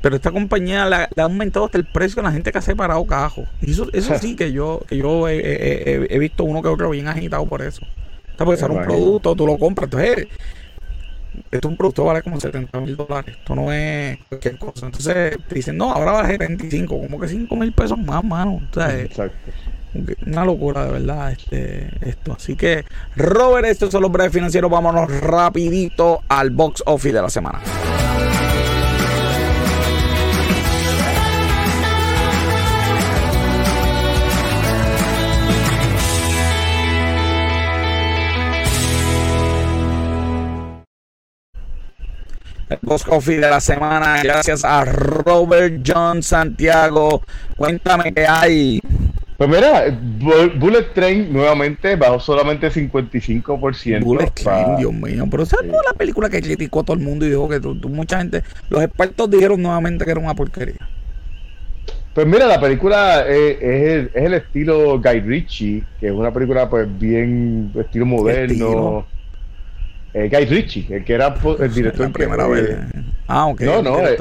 Pero 0.03 0.17
esta 0.17 0.33
compañía 0.33 0.85
le, 0.87 0.97
ha 0.97 1.23
aumentado 1.23 1.67
hasta 1.67 1.79
el 1.79 1.85
precio 1.85 2.19
a 2.19 2.25
la 2.25 2.33
gente 2.33 2.51
que 2.51 2.59
ha 2.59 2.63
separado 2.63 3.07
cajos. 3.07 3.47
Y 3.63 3.71
eso, 3.71 3.87
eso 3.93 4.13
sí 4.21 4.35
que 4.35 4.51
yo, 4.51 4.81
que 4.89 4.97
yo 4.97 5.29
he, 5.29 6.19
visto 6.19 6.43
uno 6.43 6.63
que 6.63 6.69
otro 6.69 6.91
bien 6.91 7.07
agitado 7.07 7.47
por 7.47 7.63
eso. 7.63 7.87
Está 8.29 8.45
porque 8.45 8.59
ser 8.59 8.73
un 8.73 8.83
producto, 8.83 9.37
tú 9.37 9.47
lo 9.47 9.57
compras. 9.57 9.85
Entonces, 9.85 10.27
esto 11.51 11.69
es 11.69 11.73
un 11.73 11.77
producto 11.77 12.05
vale 12.05 12.23
como 12.23 12.41
70 12.41 12.81
mil 12.81 12.97
dólares. 12.97 13.37
Esto 13.39 13.55
no 13.55 13.73
es 13.73 14.19
cualquier 14.29 14.59
cosa. 14.59 14.87
Entonces 14.87 15.37
te 15.49 15.55
dicen, 15.55 15.77
no, 15.77 15.93
ahora 15.93 16.13
vale 16.13 16.29
75, 16.39 17.01
como 17.01 17.21
que 17.21 17.29
5 17.29 17.57
mil 17.57 17.73
pesos 17.73 17.99
más, 17.99 18.23
mano. 18.25 18.61
Exacto. 18.75 19.51
Una 20.27 20.45
locura 20.45 20.85
de 20.85 20.93
verdad 20.93 21.33
este, 21.33 21.91
esto. 22.03 22.35
Así 22.35 22.57
que, 22.57 22.85
Robert, 23.17 23.67
estos 23.67 23.91
son 23.91 24.03
los 24.03 24.13
breves 24.13 24.33
financieros. 24.33 24.71
Vámonos 24.71 25.11
rapidito 25.21 26.23
al 26.29 26.51
box 26.51 26.83
office 26.87 27.15
de 27.15 27.23
la 27.23 27.31
semana. 27.31 27.61
El 42.69 42.79
Boss 42.83 43.05
Coffee 43.05 43.39
de 43.39 43.49
la 43.49 43.61
semana, 43.61 44.23
gracias 44.23 44.65
a 44.65 44.85
Robert 44.85 45.83
John 45.87 46.23
Santiago. 46.23 47.23
Cuéntame 47.57 48.13
qué 48.13 48.27
hay. 48.27 48.81
Pues 49.37 49.49
mira, 49.49 49.85
Bullet 50.59 50.93
Train 50.95 51.33
nuevamente 51.33 51.95
bajó 51.97 52.19
solamente 52.19 52.71
55%. 52.71 54.03
Bullet 54.03 54.31
Train, 54.31 54.77
Dios 54.77 54.93
mío. 54.93 55.25
Pero 55.31 55.45
esa 55.45 55.57
no 55.65 55.81
la 55.87 55.93
película 55.97 56.29
que 56.29 56.43
criticó 56.43 56.83
todo 56.83 56.97
el 56.97 57.03
mundo 57.03 57.25
y 57.25 57.31
dijo 57.31 57.49
que 57.49 57.61
mucha 57.89 58.19
gente, 58.19 58.43
los 58.69 58.83
expertos 58.83 59.31
dijeron 59.31 59.63
nuevamente 59.63 60.05
que 60.05 60.11
era 60.11 60.21
una 60.21 60.35
porquería. 60.35 60.89
Pues 62.15 62.27
mira, 62.27 62.47
la 62.47 62.61
película 62.61 63.27
es, 63.29 64.11
el, 64.13 64.35
estilo 64.35 65.01
Guy 65.01 65.21
Ritchie, 65.21 65.85
que 66.01 66.09
es 66.09 66.13
una 66.13 66.33
película 66.33 66.69
pues 66.69 66.89
bien 66.99 67.71
estilo 67.79 68.07
moderno 68.07 69.07
eh, 70.15 70.29
Guy 70.29 70.45
Ritchie, 70.47 70.87
el 70.91 71.05
que 71.05 71.15
era 71.15 71.35
el 71.59 71.75
director. 71.75 72.07
La 72.07 72.13
primera 72.13 72.47
que, 72.47 72.53
vez. 72.53 72.79
ah, 73.27 73.47
ok. 73.47 73.61
No, 73.61 73.83
no. 73.83 73.99
Eh, 74.01 74.17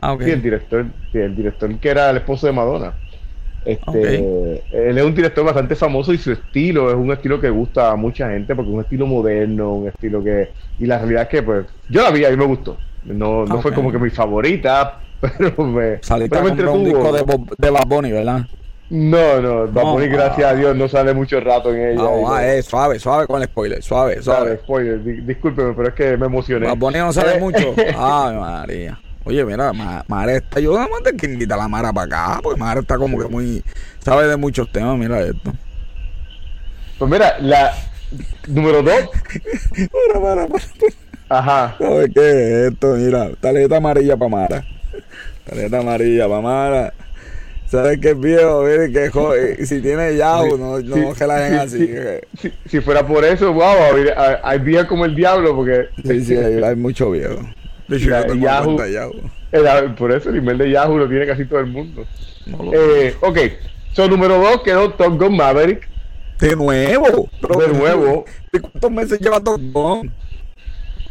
ah, 0.00 0.12
okay. 0.12 0.26
Sí, 0.26 0.32
el 0.32 0.42
director, 0.42 0.86
el 1.12 1.36
director 1.36 1.78
que 1.78 1.88
era 1.88 2.10
el 2.10 2.18
esposo 2.18 2.46
de 2.46 2.52
Madonna. 2.52 2.94
Este, 3.64 4.62
Él 4.72 4.98
es 4.98 5.04
un 5.04 5.14
director 5.14 5.42
bastante 5.42 5.74
famoso 5.74 6.12
y 6.12 6.18
su 6.18 6.32
estilo 6.32 6.90
es 6.90 6.96
un 6.96 7.10
estilo 7.10 7.40
que 7.40 7.48
gusta 7.48 7.92
a 7.92 7.96
mucha 7.96 8.28
gente 8.28 8.54
porque 8.54 8.70
es 8.70 8.74
un 8.74 8.82
estilo 8.82 9.06
moderno, 9.06 9.72
un 9.72 9.88
estilo 9.88 10.22
que... 10.22 10.50
Y 10.78 10.84
la 10.84 10.98
realidad 10.98 11.22
es 11.22 11.28
que 11.28 11.42
pues 11.42 11.66
yo 11.88 12.02
la 12.02 12.10
vi, 12.10 12.26
a 12.26 12.30
mí 12.30 12.36
me 12.36 12.44
gustó. 12.44 12.76
No, 13.04 13.46
no 13.46 13.62
fue 13.62 13.72
como 13.72 13.90
que 13.90 13.98
mi 13.98 14.10
favorita, 14.10 15.00
pero 15.20 15.64
me... 15.64 16.02
Saliste 16.02 16.36
a 16.36 16.70
un 16.70 16.84
disco 16.84 17.12
de, 17.12 17.24
de 17.56 17.70
Bad 17.70 17.86
Bunny, 17.86 18.12
¿verdad? 18.12 18.46
No, 18.94 19.40
no, 19.40 19.66
Bad 19.66 20.08
gracias 20.08 20.46
a 20.46 20.54
Dios, 20.54 20.76
no 20.76 20.86
sale 20.88 21.12
mucho 21.12 21.40
rato 21.40 21.74
en 21.74 21.80
ella. 21.80 21.94
No, 21.96 22.38
eh, 22.38 22.62
suave, 22.62 23.00
suave 23.00 23.26
con 23.26 23.42
el 23.42 23.48
spoiler, 23.48 23.82
suave, 23.82 24.22
suave. 24.22 24.58
spoiler, 24.58 25.02
discúlpeme, 25.02 25.72
pero 25.72 25.88
es 25.88 25.94
que 25.94 26.16
me 26.16 26.26
emocioné. 26.26 26.72
Bad 26.72 26.92
no 26.92 27.12
sale 27.12 27.40
mucho. 27.40 27.74
Ay, 27.76 28.36
María. 28.36 29.00
Oye, 29.24 29.44
mira, 29.44 29.72
Mara 29.72 30.36
está. 30.36 30.60
Yo 30.60 30.74
nada 30.74 30.86
más 30.86 31.02
te 31.02 31.16
que 31.16 31.26
invita 31.26 31.56
a 31.56 31.58
la 31.58 31.66
Mara 31.66 31.92
para 31.92 32.06
acá, 32.06 32.40
porque 32.40 32.60
Mara 32.60 32.82
está 32.82 32.96
como 32.96 33.18
que 33.18 33.26
muy. 33.26 33.64
sabe 33.98 34.28
de 34.28 34.36
muchos 34.36 34.70
temas, 34.70 34.96
mira 34.96 35.20
esto. 35.22 35.52
Pues 36.96 37.10
mira, 37.10 37.36
la. 37.40 37.72
número 38.46 38.80
dos. 38.80 38.94
para, 40.12 40.22
para, 40.22 40.46
para. 40.46 40.64
Ajá. 41.28 41.74
¿Sabes 41.80 42.10
qué 42.14 42.30
es 42.30 42.72
esto? 42.72 42.94
Mira, 42.94 43.30
tarjeta 43.40 43.76
amarilla 43.78 44.16
para 44.16 44.30
Mara. 44.30 44.64
Tarjeta 45.44 45.80
amarilla 45.80 46.28
para 46.28 46.40
Mara. 46.40 46.94
¿Sabes 47.74 47.98
qué 47.98 48.10
es 48.10 48.20
viejo? 48.20 48.62
Mire 48.62 48.92
que 48.92 49.08
joder. 49.08 49.66
Si 49.66 49.80
tiene 49.80 50.16
Yahoo, 50.16 50.56
no, 50.56 50.78
no 50.78 51.12
que 51.12 51.26
la 51.26 51.40
den 51.40 51.54
así. 51.54 51.90
Si, 52.66 52.80
fuera 52.80 53.04
por 53.04 53.24
eso, 53.24 53.52
wow, 53.52 53.64
hay 54.44 54.58
días 54.60 54.86
como 54.86 55.04
el 55.04 55.16
diablo, 55.16 55.56
porque. 55.56 55.88
Sí, 56.04 56.24
sí, 56.24 56.36
hay 56.36 56.76
mucho 56.76 57.10
viejo. 57.10 57.40
De 57.88 57.96
hecho, 57.96 58.10
yo 58.10 58.26
tengo 58.26 58.34
Yahoo, 58.36 58.86
Yahoo. 58.86 59.94
por 59.96 60.12
eso 60.12 60.30
el 60.30 60.36
email 60.36 60.58
de 60.58 60.70
Yahoo 60.70 60.98
lo 60.98 61.08
tiene 61.08 61.26
casi 61.26 61.46
todo 61.46 61.58
el 61.58 61.66
mundo. 61.66 62.06
eh, 62.72 63.16
ok, 63.20 63.38
so 63.92 64.06
número 64.06 64.38
dos 64.38 64.62
quedó 64.62 64.90
Top 64.92 65.18
Gun 65.18 65.36
Maverick. 65.36 65.88
De 66.38 66.54
nuevo. 66.54 67.28
de 67.58 67.68
nuevo. 67.76 68.24
¿De 68.52 68.60
cuántos 68.60 68.90
meses 68.92 69.18
lleva 69.18 69.40
Top 69.40 69.60
Gun? 69.72 70.12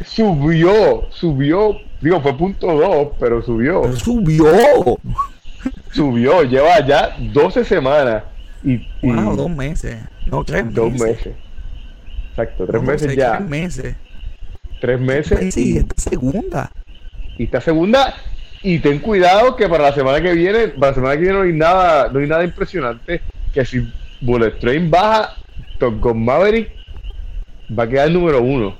Subió, 0.05 1.09
subió. 1.09 1.75
Digo, 1.99 2.21
fue 2.21 2.37
punto 2.37 2.67
dos, 2.67 3.09
pero 3.19 3.41
subió. 3.41 3.93
subió. 3.97 4.97
Subió, 5.91 6.43
lleva 6.43 6.85
ya 6.85 7.15
12 7.19 7.65
semanas. 7.65 8.23
Y, 8.63 8.87
wow, 9.01 9.35
dos 9.35 9.49
meses. 9.49 9.97
No, 10.25 10.43
tres 10.43 10.65
meses. 10.65 10.75
Dos 10.75 10.91
meses. 10.93 11.35
Exacto, 12.29 12.65
tres 12.65 12.81
meses 12.81 13.15
ya. 13.15 13.37
Tres 13.37 13.49
meses 13.49 13.95
tres 14.83 14.99
meses. 14.99 15.53
Sí, 15.53 15.77
esta 15.77 15.95
segunda. 16.09 16.69
Y 17.37 17.45
esta 17.45 17.61
segunda. 17.61 18.13
Y 18.61 18.79
ten 18.79 18.99
cuidado 18.99 19.55
que 19.55 19.69
para 19.69 19.85
la 19.85 19.93
semana 19.93 20.21
que 20.21 20.33
viene, 20.33 20.67
para 20.67 20.87
la 20.91 20.95
semana 20.95 21.13
que 21.15 21.21
viene 21.21 21.37
no 21.37 21.43
hay 21.43 21.53
nada, 21.53 22.09
no 22.09 22.19
hay 22.19 22.27
nada 22.27 22.43
impresionante. 22.43 23.21
Que 23.53 23.63
si 23.63 23.89
Bullet 24.19 24.59
Train 24.59 24.91
baja, 24.91 25.37
con 26.01 26.25
Maverick 26.25 26.69
va 27.77 27.83
a 27.83 27.87
quedar 27.87 28.07
el 28.07 28.13
número 28.13 28.41
uno. 28.41 28.75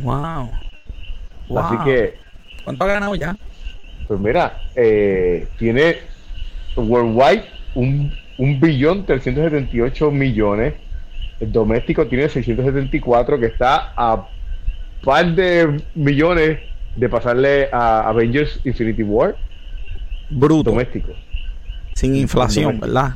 Wow. 0.00 0.50
Así 1.56 1.76
que. 1.86 2.18
¿Cuánto 2.64 2.84
ha 2.84 2.86
ganado 2.86 3.14
ya? 3.14 3.34
Pues 4.06 4.20
mira, 4.20 4.60
eh, 4.74 5.48
tiene 5.58 5.96
Worldwide 6.76 7.44
un, 7.74 8.12
un 8.38 8.60
billón 8.60 9.04
378 9.04 10.10
millones. 10.10 10.74
El 11.40 11.52
doméstico 11.52 12.06
tiene 12.06 12.28
674 12.28 13.38
que 13.38 13.46
está 13.46 13.92
a 13.96 14.28
par 15.04 15.34
de 15.34 15.82
millones 15.94 16.58
de 16.94 17.08
pasarle 17.08 17.68
a 17.72 18.08
Avengers 18.08 18.60
Infinity 18.64 19.02
War. 19.02 19.36
Bruto. 20.30 20.70
Doméstico. 20.70 21.12
Sin 21.94 22.14
inflación, 22.16 22.80
¿verdad? 22.80 23.14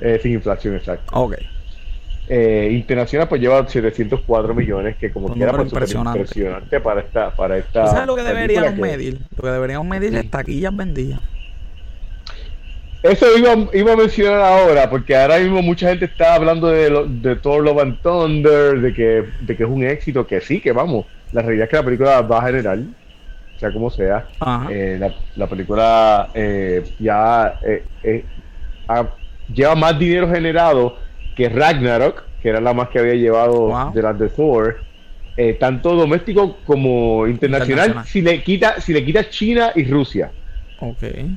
Eh, 0.00 0.18
sin 0.22 0.32
inflación, 0.32 0.74
exacto. 0.74 1.10
Ok. 1.14 1.36
Eh, 2.26 2.70
internacional 2.72 3.28
pues 3.28 3.38
lleva 3.38 3.68
704 3.68 4.54
millones 4.54 4.96
que 4.96 5.12
como 5.12 5.28
quiera 5.34 5.52
pues 5.52 5.70
impresionante. 5.70 6.20
impresionante 6.20 6.80
para 6.80 7.00
esta 7.02 7.30
para 7.36 7.58
esta 7.58 7.86
¿Sabes 7.86 8.06
lo 8.06 8.16
que 8.16 8.22
deberíamos 8.22 8.76
medir? 8.76 9.20
Lo 9.36 9.42
que 9.42 9.50
deberíamos 9.50 9.86
medir 9.86 10.14
es 10.14 10.30
taquillas 10.30 10.74
vendidas. 10.74 11.20
Eso 13.02 13.26
iba, 13.36 13.68
iba, 13.74 13.92
a 13.92 13.96
mencionar 13.96 14.40
ahora, 14.40 14.88
porque 14.88 15.14
ahora 15.14 15.38
mismo 15.38 15.60
mucha 15.60 15.90
gente 15.90 16.06
está 16.06 16.36
hablando 16.36 16.68
de, 16.68 17.06
de 17.06 17.36
Thor 17.36 17.62
Love 17.62 17.82
and 17.82 18.00
Thunder, 18.00 18.80
de 18.80 18.94
que, 18.94 19.24
de 19.40 19.54
que 19.54 19.62
es 19.62 19.68
un 19.68 19.84
éxito, 19.84 20.26
que 20.26 20.40
sí, 20.40 20.58
que 20.58 20.72
vamos. 20.72 21.04
La 21.32 21.42
realidad 21.42 21.64
es 21.64 21.70
que 21.70 21.76
la 21.76 21.82
película 21.82 22.22
va 22.22 22.38
a 22.38 22.46
generar, 22.46 22.78
sea 23.58 23.70
como 23.70 23.90
sea. 23.90 24.26
Eh, 24.70 24.98
la, 25.36 25.46
película 25.46 26.30
eh, 26.32 26.82
ya 26.98 27.60
eh, 27.62 28.24
lleva 29.52 29.74
más 29.74 29.98
dinero 29.98 30.26
generado 30.26 31.03
que 31.34 31.48
Ragnarok, 31.48 32.24
que 32.42 32.48
era 32.48 32.60
la 32.60 32.74
más 32.74 32.88
que 32.88 32.98
había 32.98 33.14
llevado 33.14 33.90
de 33.92 34.02
las 34.02 34.18
de 34.18 34.28
Thor. 34.28 34.80
tanto 35.58 35.94
doméstico 35.94 36.58
como 36.64 37.26
internacional, 37.26 38.04
si 38.06 38.20
le 38.20 38.42
quita 38.42 38.80
si 38.80 38.92
le 38.92 39.04
quita 39.04 39.28
China 39.28 39.72
y 39.74 39.84
Rusia. 39.84 40.30
Okay. 40.78 41.36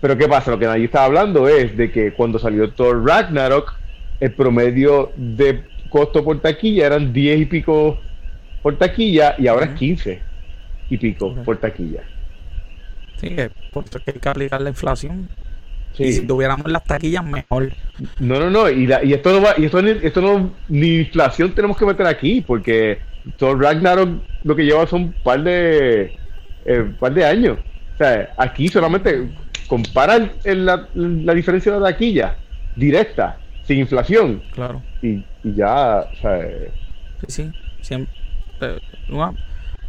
Pero 0.00 0.16
¿qué 0.16 0.28
pasa? 0.28 0.50
Lo 0.50 0.58
que 0.58 0.66
nadie 0.66 0.84
estaba 0.84 1.06
hablando 1.06 1.48
es 1.48 1.76
de 1.76 1.90
que 1.90 2.12
cuando 2.12 2.38
salió 2.38 2.70
Thor 2.70 3.04
Ragnarok, 3.04 3.74
el 4.20 4.32
promedio 4.32 5.12
de 5.16 5.64
costo 5.88 6.22
por 6.22 6.40
taquilla 6.40 6.86
eran 6.86 7.12
10 7.12 7.40
y 7.40 7.44
pico 7.46 7.98
por 8.62 8.76
taquilla 8.76 9.34
y 9.38 9.46
ahora 9.46 9.66
es 9.66 9.72
15 9.72 10.20
y 10.90 10.96
pico 10.96 11.34
por 11.44 11.56
taquilla. 11.58 12.02
Sí, 13.16 13.34
porque 13.72 13.98
hay 14.06 14.18
que 14.20 14.28
aplicar 14.28 14.60
la 14.60 14.68
inflación. 14.68 15.28
Y 15.98 16.12
si 16.12 16.26
tuviéramos 16.26 16.70
las 16.70 16.84
taquillas, 16.84 17.24
mejor. 17.24 17.72
No, 18.20 18.38
no, 18.38 18.50
no. 18.50 18.70
Y, 18.70 18.88
y 19.04 19.12
esto 19.12 19.32
no 19.32 19.42
va, 19.42 19.54
y 19.56 19.64
esto, 19.64 19.80
esto 19.80 20.20
no, 20.20 20.52
ni 20.68 20.96
inflación 20.98 21.52
tenemos 21.54 21.76
que 21.76 21.86
meter 21.86 22.06
aquí, 22.06 22.40
porque 22.40 22.98
Thor 23.36 23.60
Ragnarok 23.60 24.22
lo 24.44 24.56
que 24.56 24.64
lleva 24.64 24.86
son 24.86 25.02
un 25.02 25.12
par 25.24 25.42
de, 25.42 26.16
eh, 26.64 26.92
par 26.98 27.14
de 27.14 27.24
años. 27.24 27.58
O 27.94 27.98
sea, 27.98 28.32
aquí 28.36 28.68
solamente 28.68 29.28
compara 29.66 30.30
la, 30.44 30.88
la, 30.94 31.34
diferencia 31.34 31.72
de 31.72 31.80
la 31.80 31.88
taquilla 31.88 32.36
directa, 32.76 33.38
sin 33.64 33.78
inflación. 33.78 34.42
Claro. 34.52 34.82
Y, 35.02 35.24
ya, 35.42 36.00
o 36.00 36.16
sea, 36.20 36.38
Sí, 37.26 37.50
sí. 37.80 38.06
Eh, 38.60 38.78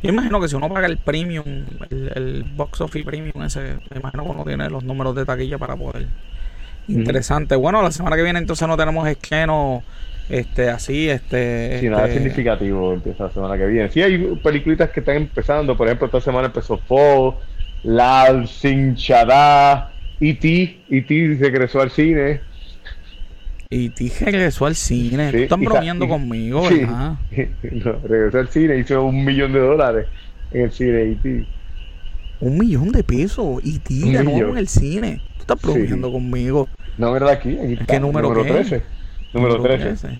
yo 0.02 0.10
imagino 0.10 0.39
que 0.39 0.47
si 0.47 0.56
uno 0.56 0.70
paga 0.70 0.88
el 0.88 0.97
premium, 0.97 1.66
el, 1.89 2.45
box 2.56 2.82
office 2.82 3.06
premium, 3.06 3.43
ese, 3.43 3.78
me 3.89 4.00
imagino 4.00 4.24
que 4.24 4.30
uno 4.30 4.43
tiene 4.45 4.70
los 4.70 4.84
números 4.84 5.16
de 5.16 5.26
taquilla 5.26 5.58
para 5.58 5.76
poder. 5.76 6.08
Interesante. 6.88 7.56
Bueno, 7.56 7.82
la 7.82 7.91
semana 7.91 8.16
que 8.16 8.24
viene 8.24 8.39
entonces 8.39 8.68
no 8.68 8.76
tenemos 8.76 9.08
esqueno 9.08 9.84
este 10.30 10.70
así 10.70 11.10
este 11.10 11.80
sí, 11.80 11.89
nada 11.89 12.06
este 12.06 12.20
significativo 12.20 12.93
empieza 12.93 13.24
la 13.24 13.32
semana 13.32 13.58
que 13.58 13.66
viene 13.66 13.89
sí 13.89 14.04
hay 14.04 14.36
películas 14.43 14.91
que 14.91 15.00
están 15.00 15.16
empezando 15.16 15.76
por 15.76 15.88
ejemplo 15.88 16.06
esta 16.06 16.22
semana 16.22 16.45
empezó 16.45 16.78
Fall 16.78 17.34
Lal 17.84 18.47
Singh 18.47 18.95
Chada, 18.95 19.91
E.T. 20.20 20.80
E.T. 20.89 21.38
regresó 21.39 21.82
al 21.82 21.91
cine. 21.91 22.41
E.T. 23.72 24.11
regresó 24.22 24.65
al 24.65 24.76
cine. 24.76 25.30
Sí, 25.30 25.43
están 25.43 25.63
bromeando 25.63 26.07
conmigo, 26.07 26.63
¿verdad? 26.63 27.17
no, 27.72 27.99
regresó 28.03 28.39
al 28.39 28.49
cine, 28.49 28.80
hizo 28.80 29.03
un 29.03 29.24
millón 29.24 29.53
de 29.53 29.59
dólares 29.59 30.07
en 30.49 30.61
el 30.61 30.72
cine 30.72 31.03
E.T. 31.03 31.45
Un 32.39 32.57
millón 32.57 32.91
de 32.91 33.03
pesos. 33.03 33.61
E.T. 33.63 33.93
de 33.93 34.24
nuevo 34.24 34.53
en 34.53 34.57
el 34.57 34.67
cine. 34.67 35.22
Tú 35.36 35.41
estás 35.41 35.61
bromeando 35.61 36.11
conmigo. 36.11 36.67
No, 36.97 37.11
¿verdad? 37.11 37.34
Aquí, 37.34 37.59
aquí 37.59 37.74
está. 37.74 37.86
¿Qué 37.86 37.99
número, 37.99 38.30
número 38.30 38.55
13. 38.55 38.82
Número 39.34 39.61
13. 39.61 40.20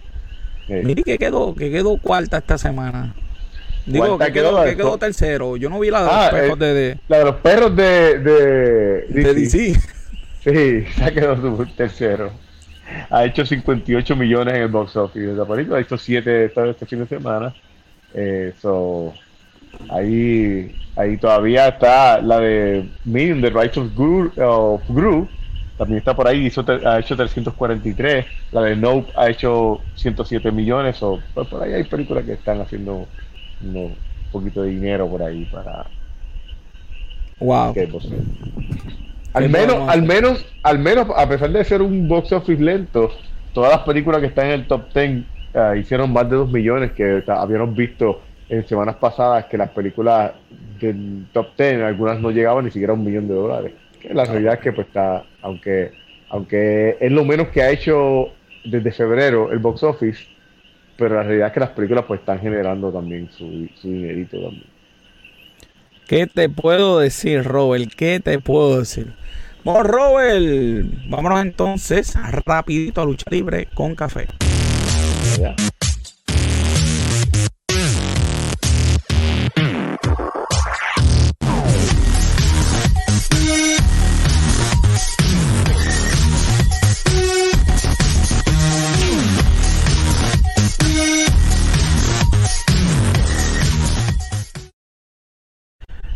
Mire 0.84 1.02
que 1.02 1.18
quedó, 1.18 1.56
que 1.56 1.72
quedó 1.72 1.98
cuarta 1.98 2.38
esta 2.38 2.60
semana. 2.60 3.16
Digo, 3.88 4.20
que 4.20 4.32
quedó, 4.32 4.64
que 4.64 4.78
quedó, 4.78 5.00
tercero. 5.00 5.58
Yo 5.58 5.72
no 5.72 5.80
vi 5.80 5.90
la 5.90 6.02
de 6.02 6.06
los 6.06 6.14
ah, 6.14 6.30
perros 6.30 6.62
eh, 6.62 6.66
de, 6.66 7.00
La 7.08 7.18
de 7.18 7.26
los 7.26 7.36
perros 7.38 7.76
de... 7.76 8.20
De, 8.20 9.06
de 9.10 9.34
DC. 9.34 9.74
Sí, 10.44 10.86
se 11.04 11.14
quedó 11.14 11.66
tercero. 11.76 12.32
Ha 13.10 13.26
hecho 13.26 13.46
58 13.46 14.16
millones 14.16 14.56
en 14.56 14.62
el 14.64 14.68
box 14.68 14.96
office. 14.96 15.34
La 15.34 15.46
película 15.46 15.78
ha 15.78 15.82
hecho 15.82 15.98
7 15.98 16.46
este 16.46 16.86
fin 16.86 17.00
de 17.00 17.08
semana. 17.08 17.54
Eh, 18.14 18.54
ahí, 19.90 20.76
ahí 20.96 21.18
todavía 21.18 21.68
está 21.70 22.22
la 22.22 22.40
de 22.40 22.90
Medium, 23.06 23.42
The 23.42 23.50
Rise 23.50 23.80
of 23.80 24.82
Gru, 24.90 25.28
también 25.80 26.00
está 26.00 26.14
por 26.14 26.28
ahí, 26.28 26.46
hizo, 26.46 26.66
ha 26.86 27.00
hecho 27.00 27.16
343. 27.16 28.26
La 28.52 28.64
de 28.64 28.76
Nope 28.76 29.14
ha 29.16 29.30
hecho 29.30 29.80
107 29.96 30.52
millones. 30.52 31.02
O, 31.02 31.22
pues 31.34 31.48
por 31.48 31.64
ahí 31.64 31.72
hay 31.72 31.86
películas 31.86 32.26
que 32.26 32.34
están 32.34 32.60
haciendo 32.60 33.08
un 33.62 33.96
poquito 34.30 34.64
de 34.64 34.72
dinero 34.72 35.08
por 35.08 35.24
ahí 35.24 35.46
para 35.46 35.86
wow 37.40 37.74
al 39.34 39.50
menos 39.50 39.90
al 39.90 40.04
menos 40.04 40.46
al 40.64 40.80
menos 40.80 41.08
a 41.16 41.28
pesar 41.28 41.52
de 41.52 41.64
ser 41.64 41.82
un 41.82 42.08
box 42.08 42.32
office 42.32 42.62
lento 42.62 43.12
todas 43.54 43.72
las 43.72 43.82
películas 43.82 44.22
que 44.22 44.28
están 44.28 44.48
en 44.48 44.52
el 44.54 44.68
top 44.68 44.94
10 44.94 45.24
ah, 45.56 45.76
hicieron 45.76 46.12
más 46.12 46.30
de 46.30 46.36
2 46.36 46.52
millones 46.52 46.92
que 46.92 47.24
habíamos 47.28 47.76
visto 47.76 48.22
en 48.50 48.68
semanas 48.68 48.96
pasadas 48.96 49.46
que 49.46 49.58
las 49.58 49.70
películas 49.70 50.32
del 50.80 51.28
top 51.32 51.56
10 51.58 51.84
algunas 51.84 52.20
no 52.20 52.32
llegaban 52.32 52.66
ni 52.66 52.72
siquiera 52.72 52.94
a 52.94 52.96
un 52.96 53.04
millón 53.04 53.28
de 53.28 53.36
dólares. 53.36 53.74
La 54.12 54.26
realidad 54.26 54.56
es 54.56 54.60
que 54.62 54.74
pues 54.74 54.88
está 54.88 55.24
aunque 55.42 55.92
aunque 56.30 56.98
es 57.00 57.12
lo 57.12 57.26
menos 57.26 57.50
que 57.50 57.62
ha 57.62 57.70
hecho 57.70 58.30
desde 58.64 58.92
febrero 58.92 59.52
el 59.52 59.60
box 59.60 59.84
office 59.84 60.26
pero 60.96 61.16
la 61.16 61.24
realidad 61.24 61.48
es 61.48 61.54
que 61.54 61.60
las 61.62 61.70
películas 61.70 62.06
pues 62.08 62.20
están 62.20 62.40
generando 62.40 62.92
también 62.92 63.30
su, 63.32 63.70
su 63.76 63.88
dinerito 63.88 64.42
también. 64.42 64.79
¿Qué 66.10 66.26
te 66.26 66.50
puedo 66.50 66.98
decir, 66.98 67.44
Robert? 67.44 67.94
¿Qué 67.96 68.20
te 68.20 68.40
puedo 68.40 68.80
decir? 68.80 69.14
Bueno, 69.64 69.84
Robert, 69.84 70.88
vámonos 71.08 71.40
entonces 71.40 72.16
rapidito 72.16 73.04
a 73.04 73.06
lucha 73.06 73.26
libre 73.30 73.68
con 73.76 73.94
café. 73.94 74.26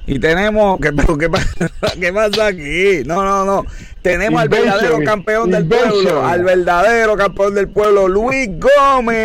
Y 0.06 0.20
tenemos, 0.20 0.80
¿qué, 0.82 0.92
qué, 1.18 1.30
¿qué 2.00 2.14
pasa 2.14 2.48
aquí? 2.48 3.04
No, 3.06 3.24
no, 3.24 3.46
no. 3.46 3.66
Tenemos 4.02 4.42
al 4.42 4.50
verdadero 4.50 5.00
campeón 5.06 5.50
del 5.50 5.66
pueblo, 5.66 6.26
al 6.26 6.44
verdadero 6.44 7.16
campeón 7.16 7.56
del 7.56 7.70
pueblo, 7.70 8.10
Luis 8.10 8.50
Gómez. 8.60 9.16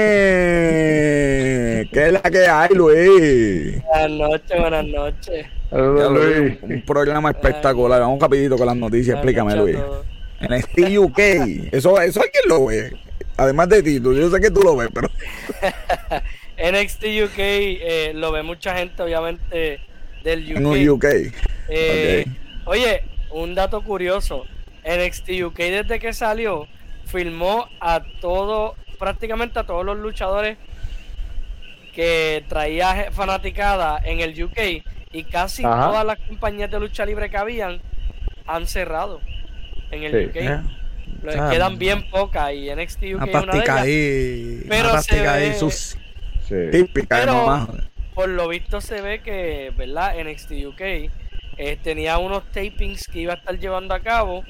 ¿Qué 1.91 2.07
es 2.07 2.12
la 2.12 2.22
que 2.22 2.47
hay, 2.47 2.74
Luis? 2.74 3.83
Buenas 3.87 4.11
noches, 4.11 4.61
buenas 4.61 4.87
noches. 4.87 5.47
Luis. 5.72 6.59
Un 6.62 6.83
programa 6.87 7.31
espectacular. 7.31 8.01
Vamos 8.01 8.20
rapidito 8.20 8.57
con 8.57 8.66
las 8.66 8.76
noticias. 8.76 9.16
Explícame, 9.16 9.57
Luis. 9.57 9.76
En 10.41 10.53
este 10.53 10.97
UK. 10.97 11.18
Eso, 11.72 12.01
eso 12.01 12.22
hay 12.22 12.29
quien 12.29 12.45
lo 12.47 12.66
ve. 12.66 12.93
Además 13.37 13.68
de 13.68 13.83
ti, 13.83 14.01
yo 14.01 14.31
sé 14.31 14.41
que 14.41 14.51
tú 14.53 14.61
lo 14.62 14.76
ves, 14.76 14.91
pero. 14.95 15.09
NXT 16.59 17.05
UK 17.24 17.39
eh, 17.39 18.12
lo 18.14 18.33
ve 18.33 18.43
mucha 18.43 18.76
gente, 18.76 19.01
obviamente 19.03 19.81
del 20.23 20.89
UK. 20.91 21.07
Eh, 21.69 22.27
oye, 22.64 23.03
un 23.31 23.55
dato 23.55 23.83
curioso. 23.83 24.45
NXT 24.85 25.31
UK 25.45 25.57
desde 25.57 25.99
que 25.99 26.12
salió 26.12 26.66
filmó 27.05 27.69
a 27.81 28.03
todo, 28.21 28.77
prácticamente 28.99 29.59
a 29.59 29.64
todos 29.64 29.85
los 29.85 29.99
luchadores 29.99 30.57
que 31.95 32.45
traía 32.49 33.11
fanaticada 33.12 34.01
en 34.05 34.21
el 34.21 34.43
UK 34.43 34.85
y 35.12 35.25
casi 35.25 35.62
todas 35.62 36.05
las 36.05 36.19
compañías 36.21 36.71
de 36.71 36.79
lucha 36.79 37.05
libre 37.05 37.31
que 37.31 37.37
habían 37.37 37.81
han 38.47 38.66
cerrado 38.66 39.21
en 39.91 40.05
el 40.05 40.29
UK. 40.29 41.51
quedan 41.51 41.79
bien 41.79 42.09
pocas 42.11 42.53
y 42.53 42.71
NXT 42.71 43.03
UK 43.14 43.23
una, 43.23 43.43
una 43.43 43.83
de 43.83 43.93
ellas, 43.93 44.66
pero 44.69 45.03
se 45.03 45.21
ve, 45.21 45.55
sus, 45.55 45.99
típica 46.71 47.19
pero, 47.21 47.69
por 48.19 48.31
lo 48.31 48.49
visto 48.49 48.81
se 48.81 49.01
ve 49.01 49.21
que, 49.21 49.73
¿verdad? 49.77 50.16
NXT 50.21 50.51
UK 50.66 50.81
eh, 50.81 51.79
tenía 51.81 52.19
unos 52.19 52.43
tapings 52.51 53.07
que 53.07 53.21
iba 53.21 53.35
a 53.35 53.37
estar 53.37 53.57
llevando 53.57 53.95
a 53.95 54.01
cabo, 54.01 54.43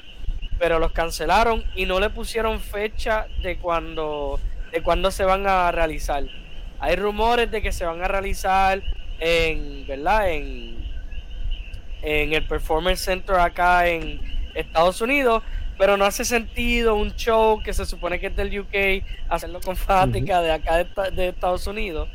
pero 0.57 0.79
los 0.79 0.91
cancelaron 0.91 1.63
y 1.75 1.85
no 1.85 1.99
le 1.99 2.09
pusieron 2.09 2.59
fecha 2.59 3.27
de 3.43 3.57
cuando 3.57 4.39
de 4.71 4.81
cuándo 4.81 5.11
se 5.11 5.23
van 5.23 5.45
a 5.45 5.71
realizar. 5.71 6.23
Hay 6.79 6.95
rumores 6.95 7.51
de 7.51 7.61
que 7.61 7.71
se 7.71 7.85
van 7.85 8.01
a 8.01 8.07
realizar 8.07 8.81
en, 9.19 9.85
¿verdad? 9.85 10.31
En, 10.31 10.75
en 12.01 12.33
el 12.33 12.47
Performance 12.47 13.01
Center 13.01 13.35
acá 13.35 13.87
en 13.87 14.19
Estados 14.55 14.99
Unidos, 14.99 15.43
pero 15.77 15.95
no 15.95 16.05
hace 16.05 16.25
sentido 16.25 16.95
un 16.95 17.15
show 17.15 17.61
que 17.61 17.73
se 17.73 17.85
supone 17.85 18.19
que 18.19 18.27
es 18.27 18.35
del 18.35 18.61
UK 18.61 19.05
hacerlo 19.29 19.61
con 19.61 19.75
fanática 19.75 20.41
de 20.41 20.53
acá 20.53 20.77
de 21.11 21.27
Estados 21.27 21.67
Unidos 21.67 22.09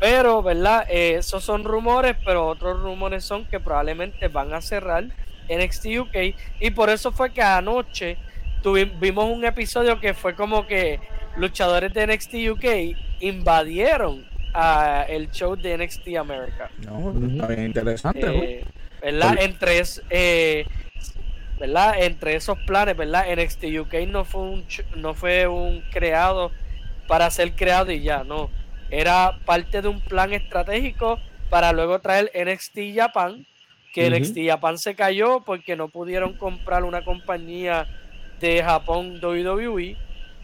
pero, 0.00 0.42
¿verdad? 0.42 0.86
Eh, 0.90 1.16
esos 1.18 1.42
son 1.42 1.64
rumores, 1.64 2.16
pero 2.24 2.46
otros 2.46 2.80
rumores 2.80 3.24
son 3.24 3.44
que 3.46 3.60
probablemente 3.60 4.28
van 4.28 4.52
a 4.52 4.60
cerrar 4.60 5.04
NXT 5.48 5.86
UK. 5.98 6.34
Y 6.60 6.70
por 6.70 6.90
eso 6.90 7.12
fue 7.12 7.32
que 7.32 7.42
anoche 7.42 8.16
tuvimos 8.62 9.30
un 9.30 9.44
episodio 9.44 10.00
que 10.00 10.12
fue 10.12 10.34
como 10.34 10.66
que 10.66 11.00
luchadores 11.36 11.92
de 11.94 12.06
NXT 12.06 12.34
UK 12.50 12.96
invadieron 13.20 14.26
a 14.52 15.04
el 15.08 15.30
show 15.30 15.56
de 15.56 15.78
NXT 15.78 16.16
America. 16.18 16.70
No, 16.78 17.12
está 17.28 17.46
bien 17.46 17.66
interesante. 17.66 18.26
Eh, 18.26 18.64
¿Verdad? 19.00 19.36
Entre, 19.40 19.82
eh, 20.10 20.66
¿verdad? 21.58 22.02
Entre 22.02 22.34
esos 22.34 22.58
planes, 22.66 22.96
¿verdad? 22.96 23.26
NXT 23.34 23.64
UK 23.80 23.94
no 24.08 24.24
fue 24.24 24.42
un, 24.42 24.66
no 24.96 25.14
fue 25.14 25.46
un 25.46 25.82
creado 25.90 26.50
para 27.06 27.30
ser 27.30 27.52
creado 27.52 27.92
y 27.92 28.02
ya, 28.02 28.24
no 28.24 28.50
era 28.90 29.38
parte 29.44 29.82
de 29.82 29.88
un 29.88 30.00
plan 30.00 30.32
estratégico 30.32 31.18
para 31.50 31.72
luego 31.72 32.00
traer 32.00 32.30
NXT 32.34 32.78
Japan, 32.94 33.46
que 33.92 34.10
NXT 34.10 34.38
Japan 34.46 34.78
se 34.78 34.94
cayó 34.94 35.40
porque 35.44 35.76
no 35.76 35.88
pudieron 35.88 36.34
comprar 36.34 36.84
una 36.84 37.02
compañía 37.02 37.86
de 38.40 38.62
Japón 38.62 39.18
WWE 39.22 39.96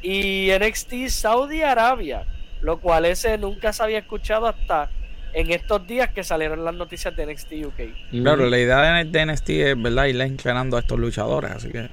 y 0.02 0.50
NXT 0.58 1.08
Saudi 1.08 1.62
Arabia, 1.62 2.24
lo 2.62 2.80
cual 2.80 3.04
ese 3.04 3.36
nunca 3.38 3.72
se 3.72 3.82
había 3.82 3.98
escuchado 3.98 4.46
hasta 4.46 4.90
en 5.34 5.50
estos 5.50 5.86
días 5.86 6.10
que 6.10 6.24
salieron 6.24 6.64
las 6.64 6.74
noticias 6.74 7.14
de 7.16 7.26
NXT 7.26 7.52
UK. 7.66 7.80
Claro, 8.10 8.46
la 8.48 8.58
idea 8.58 9.04
de 9.04 9.26
NXT 9.26 9.50
es 9.50 9.82
verdad 9.82 10.06
irle 10.06 10.24
entrenando 10.24 10.76
a 10.76 10.80
estos 10.80 10.98
luchadores, 10.98 11.50
así 11.52 11.70
que 11.70 11.88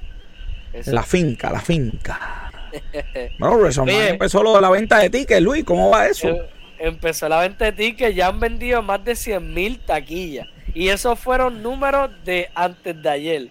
la 0.86 1.02
finca, 1.02 1.50
la 1.50 1.60
finca. 1.60 2.49
Bueno, 3.38 3.68
empezó 3.86 4.42
lo 4.42 4.54
de 4.54 4.60
la 4.60 4.70
venta 4.70 4.98
de 4.98 5.10
tickets, 5.10 5.42
Luis, 5.42 5.64
¿cómo 5.64 5.90
va 5.90 6.06
eso? 6.06 6.28
Eh, 6.28 6.48
empezó 6.78 7.28
la 7.28 7.40
venta 7.40 7.66
de 7.66 7.72
tickets, 7.72 8.14
ya 8.14 8.28
han 8.28 8.40
vendido 8.40 8.82
más 8.82 9.04
de 9.04 9.14
100 9.14 9.54
mil 9.54 9.78
taquillas. 9.80 10.46
Y 10.74 10.88
esos 10.88 11.18
fueron 11.18 11.62
números 11.62 12.10
de 12.24 12.48
antes 12.54 13.00
de 13.02 13.08
ayer. 13.08 13.48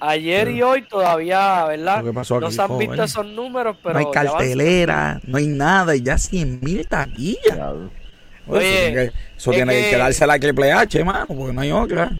Ayer 0.00 0.48
y 0.50 0.62
hoy 0.62 0.82
todavía, 0.82 1.64
¿verdad? 1.64 2.02
no 2.02 2.50
se 2.50 2.62
han 2.62 2.76
visto 2.76 3.04
esos 3.04 3.24
números, 3.24 3.76
pero... 3.82 3.94
No 3.94 3.98
hay 4.00 4.12
cartelera, 4.12 5.20
no 5.24 5.38
hay 5.38 5.46
nada, 5.46 5.94
y 5.94 6.02
ya 6.02 6.18
100 6.18 6.60
mil 6.60 6.86
taquillas. 6.88 7.58
Oye, 8.48 9.12
eso 9.36 9.50
tiene 9.52 9.90
que, 9.90 9.96
darse 9.96 10.26
la 10.26 10.38
Triple 10.38 10.72
H, 10.72 11.04
mano, 11.04 11.26
porque 11.26 11.52
no 11.52 11.60
hay 11.60 11.70
otra. 11.70 12.10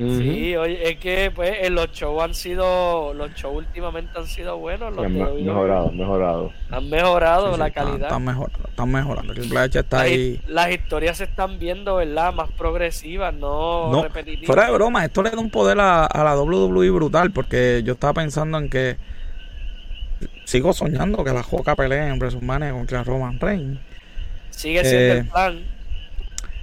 Sí, 0.00 0.56
oye, 0.56 0.90
es 0.90 0.98
que 0.98 1.30
pues 1.34 1.58
en 1.62 1.74
los 1.74 1.92
shows 1.92 2.22
han 2.22 2.34
sido, 2.34 3.12
los 3.12 3.34
shows 3.34 3.58
últimamente 3.58 4.18
han 4.18 4.26
sido 4.26 4.56
buenos. 4.56 4.96
han 4.96 5.12
mejorado, 5.12 5.92
mejorado. 5.92 6.52
Han 6.70 6.88
mejorado 6.88 7.56
la 7.56 7.70
calidad. 7.70 8.04
Están, 8.04 8.24
mejorando, 8.24 8.68
están 8.68 8.90
mejorando. 8.90 9.32
Está 9.34 9.96
las, 9.98 10.06
ahí. 10.06 10.40
Las 10.46 10.70
historias 10.70 11.18
se 11.18 11.24
están 11.24 11.58
viendo, 11.58 11.96
¿verdad? 11.96 12.32
Más 12.32 12.50
progresivas, 12.52 13.34
no, 13.34 13.92
no 13.92 14.02
repetitivas. 14.04 14.46
Fuera 14.46 14.66
de 14.66 14.72
broma, 14.72 15.04
esto 15.04 15.22
le 15.22 15.30
da 15.30 15.38
un 15.38 15.50
poder 15.50 15.78
a, 15.80 16.06
a 16.06 16.24
la 16.24 16.40
WWE 16.40 16.90
brutal, 16.90 17.30
porque 17.30 17.82
yo 17.84 17.92
estaba 17.92 18.14
pensando 18.14 18.56
en 18.56 18.70
que 18.70 18.96
sigo 20.44 20.72
soñando 20.72 21.22
que 21.24 21.32
la 21.32 21.42
Joca 21.42 21.76
pelee 21.76 22.08
en 22.08 22.18
WrestleMania 22.18 22.72
contra 22.72 23.04
Roman 23.04 23.38
Reigns. 23.38 23.78
Sigue 24.50 24.84
siendo 24.84 25.12
el 25.12 25.18
eh, 25.18 25.24
plan 25.30 25.79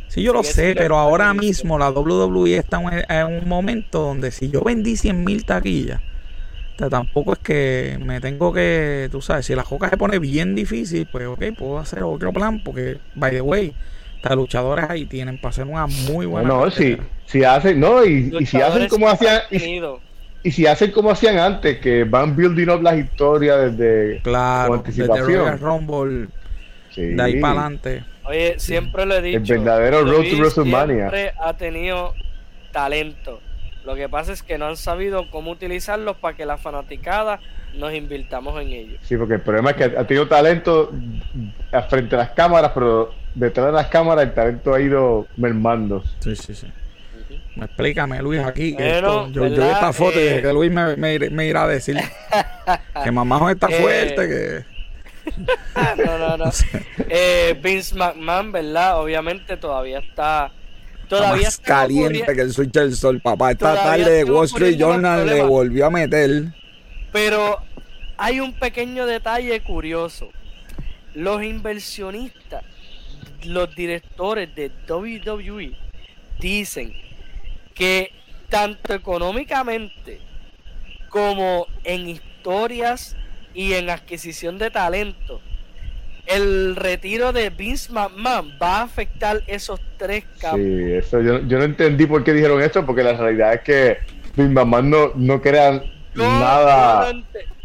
Sí, 0.07 0.21
yo 0.21 0.33
lo 0.33 0.43
sé, 0.43 0.73
pero 0.75 0.97
ahora 0.97 1.33
mismo 1.33 1.77
la 1.77 1.89
WWE 1.89 2.57
está 2.57 2.79
en 3.09 3.27
un 3.27 3.49
momento 3.49 4.01
donde 4.01 4.31
si 4.31 4.49
yo 4.49 4.61
vendí 4.61 4.95
100 4.95 5.23
mil 5.23 5.45
taquillas, 5.45 6.01
tampoco 6.89 7.33
es 7.33 7.39
que 7.39 7.99
me 8.03 8.21
tengo 8.21 8.53
que, 8.53 9.09
tú 9.11 9.21
sabes, 9.21 9.45
si 9.45 9.55
la 9.55 9.63
joca 9.63 9.89
se 9.89 9.97
pone 9.97 10.19
bien 10.19 10.55
difícil, 10.55 11.07
pues 11.11 11.27
ok, 11.27 11.43
puedo 11.57 11.79
hacer 11.79 12.03
otro 12.03 12.31
plan, 12.31 12.61
porque, 12.63 12.99
by 13.15 13.31
the 13.31 13.41
way, 13.41 13.73
los 14.23 14.37
luchadores 14.37 14.85
ahí 14.89 15.05
tienen 15.05 15.37
para 15.37 15.49
hacer 15.49 15.65
una 15.65 15.87
muy 15.87 16.25
buena. 16.25 16.47
No, 16.47 16.69
si, 16.69 16.97
si 17.25 17.43
hacen, 17.43 17.79
no, 17.79 18.03
y, 18.03 18.45
si 18.45 18.61
hacen 18.61 18.87
como 18.87 19.09
hacían. 19.09 19.41
Y, 20.43 20.51
si 20.51 20.65
hacen 20.65 20.91
como 20.91 21.11
hacían 21.11 21.37
antes, 21.37 21.79
que 21.79 22.03
van 22.03 22.35
building 22.35 22.69
up 22.69 22.81
las 22.81 22.97
historias 22.97 23.75
desde 23.75 24.21
claro, 24.21 24.75
anticipación. 24.75 25.45
Desde 25.45 25.57
Rumble, 25.57 26.27
de 26.95 27.21
ahí 27.21 27.39
para 27.41 27.61
adelante. 27.61 28.03
Oye, 28.27 28.59
siempre 28.59 29.05
lo 29.05 29.15
he 29.15 29.21
dicho. 29.21 29.53
El 29.53 29.59
verdadero 29.59 30.03
Road 30.03 30.29
to 30.29 30.37
WrestleMania. 30.37 31.09
Siempre 31.09 31.33
ha 31.39 31.53
tenido 31.53 32.13
talento. 32.71 33.39
Lo 33.85 33.95
que 33.95 34.09
pasa 34.09 34.33
es 34.33 34.43
que 34.43 34.57
no 34.57 34.65
han 34.65 34.75
sabido 34.75 35.31
cómo 35.31 35.51
utilizarlos 35.51 36.17
para 36.17 36.35
que 36.35 36.45
la 36.45 36.57
fanaticada 36.57 37.39
nos 37.73 37.93
invirtamos 37.93 38.61
en 38.61 38.67
ellos. 38.67 38.99
Sí, 39.03 39.15
porque 39.15 39.35
el 39.35 39.41
problema 39.41 39.71
es 39.71 39.77
que 39.77 39.83
ha 39.85 40.05
tenido 40.05 40.27
talento 40.27 40.91
frente 41.89 42.15
a 42.15 42.19
las 42.19 42.31
cámaras, 42.31 42.71
pero 42.73 43.13
detrás 43.33 43.67
de 43.67 43.71
las 43.71 43.87
cámaras 43.87 44.25
el 44.25 44.33
talento 44.33 44.73
ha 44.73 44.81
ido 44.81 45.25
mermando. 45.37 46.03
Sí, 46.19 46.35
sí, 46.35 46.53
sí. 46.53 46.67
Explícame, 47.55 48.21
Luis, 48.21 48.41
aquí. 48.41 48.75
yo, 48.77 49.29
yo, 49.29 49.43
vi 49.43 49.53
esta 49.55 49.93
foto 49.93 50.19
y 50.19 50.23
dije 50.23 50.41
que 50.41 50.53
Luis 50.53 50.71
me, 50.71 50.95
me, 50.95 51.45
irá 51.45 51.63
a 51.63 51.67
decir 51.67 51.97
que 53.03 53.11
mamá 53.11 53.51
está 53.51 53.67
eh, 53.67 53.81
fuerte, 53.81 54.27
que 54.27 54.76
no, 55.97 56.17
no, 56.17 56.37
no. 56.37 56.51
Eh, 57.09 57.57
Vince 57.61 57.95
McMahon, 57.95 58.51
¿verdad? 58.51 59.01
Obviamente 59.01 59.55
todavía 59.57 59.99
está. 59.99 60.51
Todavía 61.07 61.45
más 61.45 61.57
caliente 61.59 62.25
que 62.35 62.41
el 62.41 62.51
switch 62.51 62.71
del 62.71 62.93
sol, 62.93 63.21
papá. 63.21 63.51
Esta 63.51 63.75
tarde 63.75 64.11
de 64.11 64.23
Wall 64.25 64.45
Street 64.45 64.77
Journal 64.77 65.25
le 65.25 65.41
volvió 65.41 65.85
a 65.85 65.89
meter. 65.89 66.53
Pero 67.13 67.59
hay 68.17 68.41
un 68.41 68.51
pequeño 68.51 69.05
detalle 69.05 69.61
curioso. 69.61 70.27
Los 71.13 71.43
inversionistas, 71.43 72.63
los 73.45 73.73
directores 73.73 74.53
de 74.53 74.69
WWE 74.89 75.77
dicen 76.39 76.93
que 77.73 78.11
tanto 78.49 78.93
económicamente 78.93 80.19
como 81.09 81.67
en 81.83 82.09
historias 82.09 83.15
y 83.57 83.73
en 83.73 83.89
adquisición 83.89 84.59
de 84.59 84.69
talento, 84.69 85.41
el 86.27 86.75
retiro 86.75 87.33
de 87.33 87.49
Vince 87.49 87.91
McMahon 87.91 88.55
va 88.61 88.77
a 88.77 88.81
afectar 88.83 89.41
esos 89.47 89.81
tres 89.97 90.25
campos. 90.39 90.59
Sí, 90.61 90.93
eso 90.93 91.21
yo, 91.23 91.39
no 91.39 91.63
entendí 91.63 92.05
por 92.05 92.23
qué 92.23 92.33
dijeron 92.33 92.61
esto, 92.61 92.85
porque 92.85 93.01
la 93.01 93.13
realidad 93.13 93.55
es 93.55 93.61
que 93.61 93.97
Vince 94.35 94.53
McMahon 94.53 94.91
no, 94.91 95.11
no 95.15 95.41
crea 95.41 95.81
nada. 96.13 97.11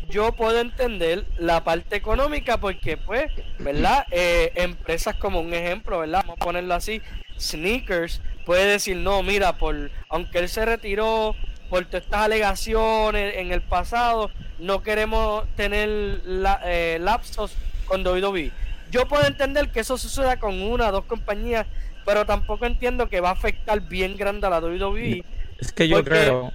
Yo 0.09 0.33
puedo 0.33 0.61
entender 0.61 1.27
la 1.39 1.63
parte 1.63 1.97
económica 1.97 2.59
porque, 2.59 2.97
pues, 2.97 3.31
¿verdad? 3.59 4.07
Eh, 4.13 4.51
empresas 4.55 5.17
como 5.17 5.41
un 5.41 5.53
ejemplo, 5.53 5.99
¿verdad? 5.99 6.23
Vamos 6.23 6.37
a 6.41 6.45
ponerlo 6.45 6.73
así, 6.73 7.03
Sneakers 7.39 8.23
puede 8.47 8.65
decir, 8.65 8.97
no, 8.97 9.23
mira, 9.23 9.59
por 9.59 9.91
aunque 10.09 10.39
él 10.39 10.49
se 10.49 10.65
retiró 10.65 11.37
por 11.73 11.87
todas 11.87 12.05
estas 12.05 12.21
alegaciones 12.21 13.37
en 13.39 13.51
el 13.51 13.63
pasado, 13.63 14.31
no 14.59 14.83
queremos 14.83 15.47
tener 15.57 15.89
la, 16.27 16.61
eh, 16.67 16.99
lapsos 17.01 17.55
con 17.87 18.07
WWE. 18.07 18.53
Yo 18.91 19.09
puedo 19.09 19.27
entender 19.27 19.71
que 19.71 19.81
eso 19.81 19.97
suceda 19.97 20.39
con 20.39 20.61
una 20.61 20.89
o 20.89 20.93
dos 20.93 21.07
compañías, 21.07 21.67
pero 22.05 22.27
tampoco 22.27 22.67
entiendo 22.67 23.09
que 23.09 23.23
va 23.23 23.31
a 23.31 23.33
afectar 23.33 23.81
bien 23.81 24.19
grande 24.19 24.47
a 24.47 24.51
la 24.51 24.61
WWE. 24.61 25.25
Es 25.59 25.73
que 25.73 25.89
yo 25.89 26.05
creo. 26.05 26.53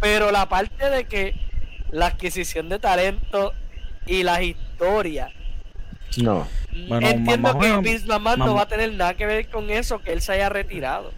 Pero 0.00 0.30
la 0.30 0.48
parte 0.48 0.88
de 0.88 1.04
que 1.04 1.34
la 1.90 2.06
adquisición 2.06 2.70
de 2.70 2.78
talento 2.78 3.52
y 4.06 4.22
las 4.22 4.40
historias. 4.40 5.32
No. 6.16 6.48
entiendo 6.72 7.58
que 7.58 7.76
Vince 7.76 8.06
McMahon 8.06 8.38
no 8.38 8.54
va 8.54 8.62
a 8.62 8.68
tener 8.68 8.90
nada 8.94 9.12
que 9.12 9.26
ver 9.26 9.48
con 9.50 9.68
eso, 9.68 9.98
que 9.98 10.14
él 10.14 10.22
se 10.22 10.32
haya 10.32 10.48
retirado. 10.48 11.12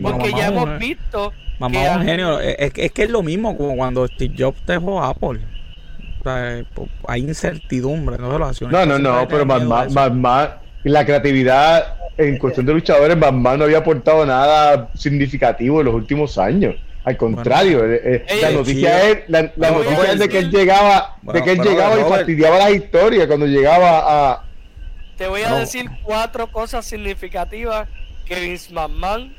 Porque 0.00 0.30
ya 0.32 0.48
hemos 0.48 0.78
visto. 0.78 1.32
Mamá 1.58 1.84
es 1.84 1.96
un 1.96 2.04
genio. 2.04 2.40
Es, 2.40 2.72
es, 2.76 2.92
que 2.92 3.02
es 3.02 3.10
lo 3.10 3.22
mismo 3.22 3.56
como 3.56 3.76
cuando 3.76 4.06
Steve 4.06 4.34
Jobs 4.36 4.64
dejó 4.66 5.02
Apple. 5.02 5.40
Eh, 6.24 6.64
hay 7.06 7.20
incertidumbre, 7.20 8.18
no 8.18 8.38
No, 8.38 8.86
no, 8.86 8.98
no, 8.98 9.28
pero 9.28 9.46
más, 9.46 9.90
más, 9.90 10.12
más, 10.12 10.50
la 10.84 11.04
creatividad 11.04 11.96
en 12.16 12.36
cuestión 12.36 12.66
de 12.66 12.74
luchadores, 12.74 13.16
más 13.16 13.58
no 13.58 13.64
había 13.64 13.78
aportado 13.78 14.26
nada 14.26 14.90
significativo 14.94 15.80
en 15.80 15.86
los 15.86 15.94
últimos 15.94 16.36
años. 16.36 16.74
Al 17.04 17.16
contrario, 17.16 17.84
eh, 17.90 18.24
eh, 18.28 18.38
la 18.42 18.50
noticia 18.50 19.08
es 19.08 19.18
la, 19.28 19.42
noticia 19.42 20.12
es 20.12 20.18
de 20.18 20.28
que 20.28 20.38
él 20.40 20.50
llegaba, 20.50 21.16
de 21.22 21.42
que 21.42 21.52
él 21.52 21.62
llegaba 21.62 21.98
y 21.98 22.04
fastidiaba 22.04 22.58
la 22.58 22.70
historia 22.70 23.26
cuando 23.26 23.46
llegaba 23.46 24.32
a. 24.32 24.44
Te 25.16 25.26
voy 25.26 25.42
a 25.42 25.54
decir 25.54 25.86
cuatro 26.02 26.48
cosas 26.48 26.84
significativas 26.84 27.88
que 28.26 28.40
Vince 28.40 28.74
McMahon 28.74 29.32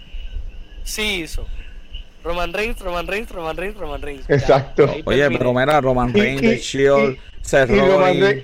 sí 0.84 1.22
hizo. 1.24 1.46
Roman 2.24 2.54
Reigns, 2.54 2.80
Roman 2.80 3.08
Reigns, 3.08 3.32
Roman 3.32 3.58
Reigns, 3.58 3.78
Roman 3.78 4.02
Reigns. 4.02 4.30
Exacto. 4.30 4.94
Oye, 5.06 5.30
pero 5.32 5.54
mira, 5.54 5.80
Roman 5.80 6.14
Reigns, 6.14 6.42
The 6.42 6.58
Shield, 6.58 7.18
Seth 7.42 7.70
Rollins, 7.70 8.44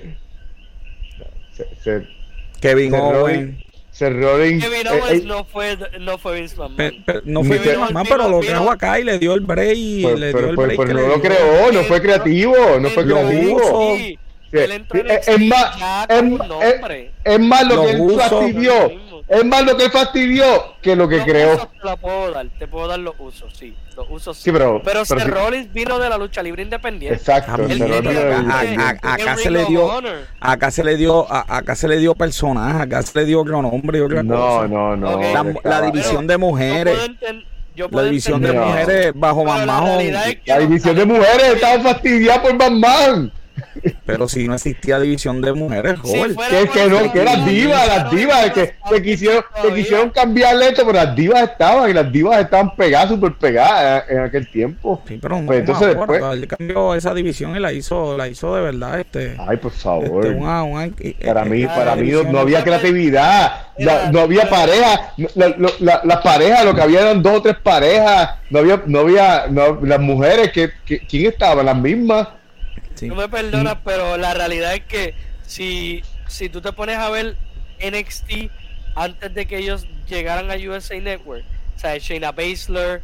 Kevin 2.60 2.94
Owens. 2.94 3.62
Seth 3.90 4.12
Rollins. 4.12 4.62
Kevin 4.62 4.88
Owens 4.88 5.10
eh, 5.10 5.16
eh, 5.16 5.22
no 5.24 5.44
fue 5.44 5.78
no 6.00 6.18
fue 6.18 6.40
Vince 6.40 6.56
McMahon. 6.56 7.04
no 7.24 7.44
fue 7.44 7.58
Vince 7.58 7.78
McMahon, 7.78 8.06
pero 8.08 8.28
lo 8.28 8.40
trajo 8.40 8.70
acá 8.70 9.00
y 9.00 9.04
le 9.04 9.18
dio 9.18 9.34
el 9.34 9.40
break. 9.40 9.76
Y 9.76 10.02
pues, 10.02 10.18
le 10.18 10.32
dio 10.32 10.50
el 10.50 10.56
break 10.56 10.76
pero, 10.76 10.92
no 10.94 11.06
lo 11.08 11.20
creó, 11.20 11.72
no 11.72 11.82
fue 11.84 12.00
creativo, 12.00 12.54
no 12.80 12.88
fue 12.90 13.04
creativo. 13.04 13.96
Es 14.52 15.40
más, 15.40 16.08
es 17.24 17.40
más 17.40 17.66
lo 17.66 17.84
que 17.84 17.90
él 17.90 18.10
fastidió 18.18 19.05
es 19.28 19.44
más 19.44 19.64
lo 19.64 19.76
que 19.76 19.90
fastidió 19.90 20.44
que 20.80 20.94
lo 20.94 21.08
que 21.08 21.22
creó. 21.22 21.56
Te 21.82 21.96
puedo 21.96 22.30
dar, 22.30 22.46
te 22.58 22.68
puedo 22.68 22.86
dar 22.86 23.00
los 23.00 23.14
usos, 23.18 23.52
sí. 23.56 23.74
Los 23.96 24.06
usos 24.08 24.36
sí. 24.36 24.52
pero, 24.52 24.80
pero, 24.84 25.04
Seth 25.04 25.26
Rollins 25.26 25.72
vino 25.72 25.98
de 25.98 26.08
la 26.08 26.16
lucha 26.16 26.42
libre 26.42 26.62
independiente. 26.62 27.16
Exacto. 27.16 27.52
acá, 29.02 29.36
se 29.36 29.50
le 29.50 29.64
dio, 29.64 29.90
acá 30.38 30.70
se 30.70 30.84
le 30.84 30.96
dio, 30.96 31.26
acá 31.32 31.74
se 31.74 31.88
le 31.88 31.96
dio 31.96 32.14
personaje, 32.14 32.82
acá 32.82 33.02
se 33.02 33.18
le 33.18 33.24
dio 33.24 33.40
otro 33.40 33.62
nombre 33.62 33.98
y 33.98 34.00
otra 34.02 34.22
no, 34.22 34.36
cosa. 34.36 34.68
No, 34.68 34.96
no, 34.96 35.18
no. 35.18 35.60
La, 35.64 35.82
división 35.82 36.26
de 36.26 36.36
mujeres. 36.36 36.96
la 37.90 38.02
división 38.02 38.40
de 38.42 38.52
mujeres 38.52 39.12
bajo 39.14 39.44
Mamá. 39.44 39.98
La, 40.44 40.58
división 40.58 40.94
de 40.94 41.04
mujeres 41.04 41.54
estaba 41.54 41.82
fastidiada 41.82 42.42
por 42.42 42.54
Mamá. 42.54 43.30
Pero 44.04 44.28
si 44.28 44.46
no 44.46 44.54
existía 44.54 44.98
división 45.00 45.40
de 45.40 45.52
mujeres, 45.52 45.98
joven. 45.98 46.36
que, 46.50 46.68
que 46.68 46.88
no, 46.88 47.12
que 47.12 47.24
las 47.24 47.44
divas, 47.44 47.88
las 47.88 48.10
divas, 48.10 48.52
que, 48.52 48.74
que 48.90 49.02
quisieron, 49.02 49.44
que 49.62 49.74
quisieron 49.74 50.10
cambiarle 50.10 50.68
esto, 50.68 50.86
pero 50.86 51.04
las 51.04 51.16
divas 51.16 51.42
estaban 51.42 51.90
y 51.90 51.92
las 51.92 52.10
divas 52.10 52.40
estaban 52.40 52.74
pegadas, 52.76 53.08
súper 53.08 53.32
pegadas 53.34 54.04
en, 54.08 54.20
aquel 54.20 54.48
tiempo. 54.48 55.02
Sí, 55.06 55.18
pero 55.20 55.40
pues 55.44 55.60
entonces 55.60 55.88
después. 55.88 56.22
Él 56.32 56.46
cambió 56.46 56.94
esa 56.94 57.14
división 57.14 57.56
y 57.56 57.60
la 57.60 57.72
hizo, 57.72 58.16
la 58.16 58.28
hizo 58.28 58.54
de 58.54 58.62
verdad. 58.62 59.00
este 59.00 59.36
Ay, 59.38 59.56
por 59.56 59.72
favor. 59.72 60.24
Este, 60.26 61.26
para 61.26 61.44
mí, 61.44 61.62
eh, 61.62 61.66
para 61.66 61.96
mí 61.96 62.10
no, 62.30 62.38
había 62.38 62.62
creatividad, 62.62 63.68
no 64.12 64.20
había 64.20 64.48
pareja. 64.48 65.12
las 65.34 66.18
parejas, 66.22 66.64
lo 66.64 66.74
que 66.74 66.82
había 66.82 67.00
eran 67.02 67.22
dos 67.22 67.38
o 67.38 67.42
tres 67.42 67.56
parejas. 67.62 68.36
No 68.50 68.60
había, 68.60 68.80
no 68.86 69.00
había, 69.00 69.46
no, 69.50 69.80
las 69.82 69.98
mujeres, 69.98 70.52
que, 70.52 70.70
que 70.84 71.00
¿quién 71.00 71.26
estaba? 71.26 71.64
Las 71.64 71.76
mismas 71.76 72.28
no 73.02 73.14
me 73.14 73.28
perdonas, 73.28 73.76
pero 73.84 74.16
la 74.16 74.34
realidad 74.34 74.74
es 74.74 74.84
que 74.84 75.14
si, 75.46 76.02
si 76.28 76.48
tú 76.48 76.60
te 76.60 76.72
pones 76.72 76.96
a 76.96 77.10
ver 77.10 77.36
NXT 77.80 78.50
antes 78.94 79.34
de 79.34 79.46
que 79.46 79.58
ellos 79.58 79.86
llegaran 80.08 80.50
a 80.50 80.54
USA 80.54 80.98
Network, 81.00 81.44
o 81.76 81.78
sea, 81.78 81.98
Shayna 81.98 82.32
Baszler, 82.32 83.02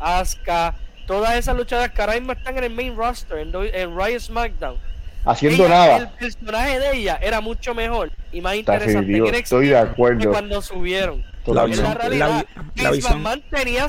Asuka, 0.00 0.74
todas 1.06 1.36
esas 1.36 1.56
luchadoras 1.56 1.92
que 1.92 2.00
ahora 2.00 2.14
mismo 2.14 2.32
están 2.32 2.56
en 2.58 2.64
el 2.64 2.70
main 2.74 2.96
roster, 2.96 3.38
en, 3.38 3.52
en 3.54 3.96
Riot 3.96 4.20
SmackDown. 4.20 4.76
Haciendo 5.24 5.68
nada. 5.68 5.96
El 5.98 6.08
personaje 6.08 6.78
de 6.78 6.96
ella 6.96 7.18
era 7.20 7.40
mucho 7.40 7.74
mejor 7.74 8.10
y 8.32 8.40
más 8.40 8.54
interesante 8.54 9.06
que 9.06 9.38
Estoy 9.38 9.68
de 9.68 9.78
acuerdo. 9.78 10.20
que 10.20 10.28
cuando 10.28 10.62
subieron. 10.62 11.24
La, 11.54 11.66
la, 11.66 11.94
realidad, 11.94 12.46
la, 12.76 12.90
visión. 12.90 13.22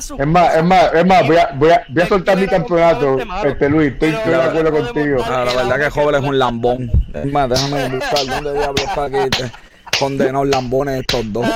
su 0.00 0.16
es 0.16 0.26
más, 0.26 0.56
es 0.56 0.64
más, 0.64 0.94
es 0.94 1.06
más, 1.06 1.26
voy 1.26 1.36
a, 1.36 1.50
voy 1.54 1.70
a, 1.70 1.84
voy 1.88 2.02
a 2.02 2.06
soltar 2.06 2.38
mi 2.38 2.46
campeonato, 2.46 3.18
este 3.44 3.68
Luis, 3.68 3.92
estoy, 3.92 4.10
de 4.10 4.34
acuerdo 4.34 4.72
contigo. 4.72 5.22
Ah, 5.24 5.44
la 5.46 5.54
verdad 5.54 5.78
que 5.78 5.90
joven 5.90 6.14
es 6.22 6.28
un 6.28 6.38
lambón. 6.38 6.90
Es 7.14 7.32
más, 7.32 7.48
déjame 7.48 7.88
buscar 7.88 8.26
dónde 8.26 8.52
diablos 8.52 8.84
está 8.84 9.04
aquí. 9.04 9.16
Este 9.16 9.50
condenados 9.98 10.48
lambones 10.48 11.00
estos 11.00 11.32
dos. 11.32 11.46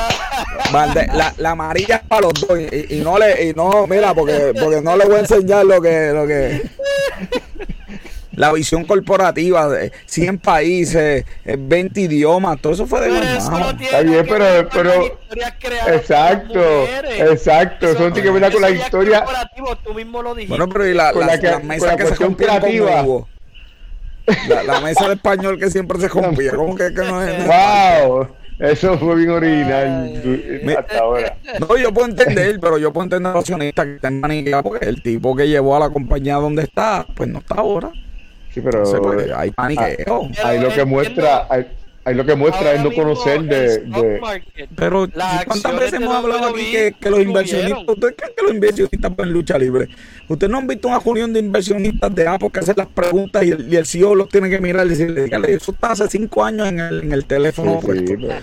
La, 0.73 1.35
la 1.39 1.51
amarilla 1.51 1.97
es 1.97 2.03
para 2.03 2.23
los 2.23 2.35
dos 2.35 2.59
y, 2.59 2.97
y, 2.97 3.01
no 3.01 3.19
le, 3.19 3.49
y 3.49 3.55
no, 3.55 3.87
mira, 3.87 4.13
porque, 4.15 4.53
porque 4.61 4.83
no 4.83 4.97
le 4.97 5.05
voy 5.05 5.17
a 5.17 5.21
enseñar 5.21 5.65
lo 5.65 5.81
que, 5.81 6.11
lo 6.13 6.27
que 6.27 6.63
la 8.37 8.53
visión 8.53 8.85
corporativa 8.85 9.69
de 9.69 9.93
100 10.07 10.39
países, 10.39 11.25
20 11.45 12.01
idiomas, 12.01 12.61
todo 12.61 12.73
eso 12.73 12.87
fue 12.87 13.01
de 13.01 13.37
Está 13.37 14.01
bien, 14.03 14.27
pero, 14.29 14.69
pero 14.73 15.19
exacto, 15.89 16.61
exacto, 17.19 17.89
eso 17.89 18.13
tiene 18.13 18.23
que 18.23 18.41
ver 18.41 18.53
con 18.53 18.63
la 18.63 18.71
historia. 18.71 19.25
Tú 19.85 19.95
mismo 19.95 20.23
lo 20.23 20.35
dijiste. 20.35 20.57
Bueno, 20.57 20.73
pero 20.73 20.87
y 20.89 20.95
la, 20.95 21.13
la, 21.13 21.37
la, 21.37 21.59
mesa 21.61 21.97
que 21.97 22.07
se 22.07 22.17
conmigo. 22.17 23.29
La, 24.49 24.63
la 24.63 24.81
mesa 24.81 25.07
de 25.09 25.15
español 25.15 25.59
que 25.59 25.71
siempre 25.71 25.99
se 26.01 26.09
rompía, 26.09 26.53
¿cómo 26.53 26.75
que, 26.75 26.95
que 26.95 27.03
no 27.03 27.23
es? 27.23 27.47
¡Wow! 27.47 28.29
Eso 28.59 28.97
fue 28.99 29.17
bien 29.17 29.31
original 29.31 30.73
hasta 30.79 30.99
ahora. 30.99 31.37
No, 31.59 31.77
yo 31.77 31.93
puedo 31.93 32.09
entender, 32.09 32.61
pero 32.61 32.79
yo 32.79 32.93
puedo 32.93 33.05
entender 33.05 33.31
a 33.31 33.35
los 33.35 33.41
accionistas 33.41 33.85
que 33.85 33.95
están 33.97 34.21
maniqueados 34.21 34.63
porque 34.63 34.87
el 34.87 35.03
tipo 35.03 35.35
que 35.35 35.49
llevó 35.49 35.77
a 35.77 35.81
la 35.81 35.91
compañía 35.91 36.37
donde 36.37 36.63
está, 36.63 37.05
pues 37.17 37.29
no 37.29 37.41
está 37.41 37.57
ahora. 37.57 37.91
Sí, 38.55 38.61
pero 38.61 38.85
pues, 39.03 39.33
hay 39.33 39.51
paniqueo. 39.51 40.29
Ahí 40.45 40.61
lo 40.61 40.69
que 40.69 40.85
muestra, 40.85 41.49
Ahí 42.07 42.15
lo 42.15 42.27
que 42.27 42.35
muestra 42.35 42.75
es 42.75 42.83
no 42.83 42.93
conocer 42.93 43.43
de, 43.45 44.21
Pero 44.77 45.09
¿cuántas 45.47 45.79
veces 45.79 45.95
hemos 45.95 46.15
hablado 46.15 46.49
aquí 46.49 46.73
que, 47.01 47.11
los 47.11 47.21
inversionistas, 47.21 47.83
¿ustedes 47.87 48.15
creen 48.17 48.33
que 48.37 48.43
los 48.43 48.55
inversionistas 48.55 49.13
en 49.17 49.33
lucha 49.33 49.57
libre? 49.57 49.89
¿Ustedes 50.29 50.51
no 50.51 50.59
han 50.59 50.67
visto 50.67 50.89
una 50.89 50.99
reunión 50.99 51.33
de 51.33 51.41
inversionistas 51.41 52.15
de 52.15 52.29
Apple 52.29 52.51
que 52.53 52.61
hacen 52.61 52.75
las 52.77 52.89
preguntas 52.89 53.43
y 53.45 53.53
el, 53.53 53.73
y 53.73 53.77
el 53.77 53.87
CEO 53.87 54.15
los 54.15 54.29
tiene 54.29 54.51
que 54.51 54.61
mirar 54.61 54.85
y 54.85 54.91
decirle, 54.91 55.31
eso 55.49 55.73
está 55.73 55.93
hace 55.93 56.07
cinco 56.09 56.45
años 56.45 56.69
en 56.69 56.79
el, 56.79 57.05
en 57.05 57.13
el 57.13 57.25
teléfono. 57.25 57.81
Sí, 57.81 57.87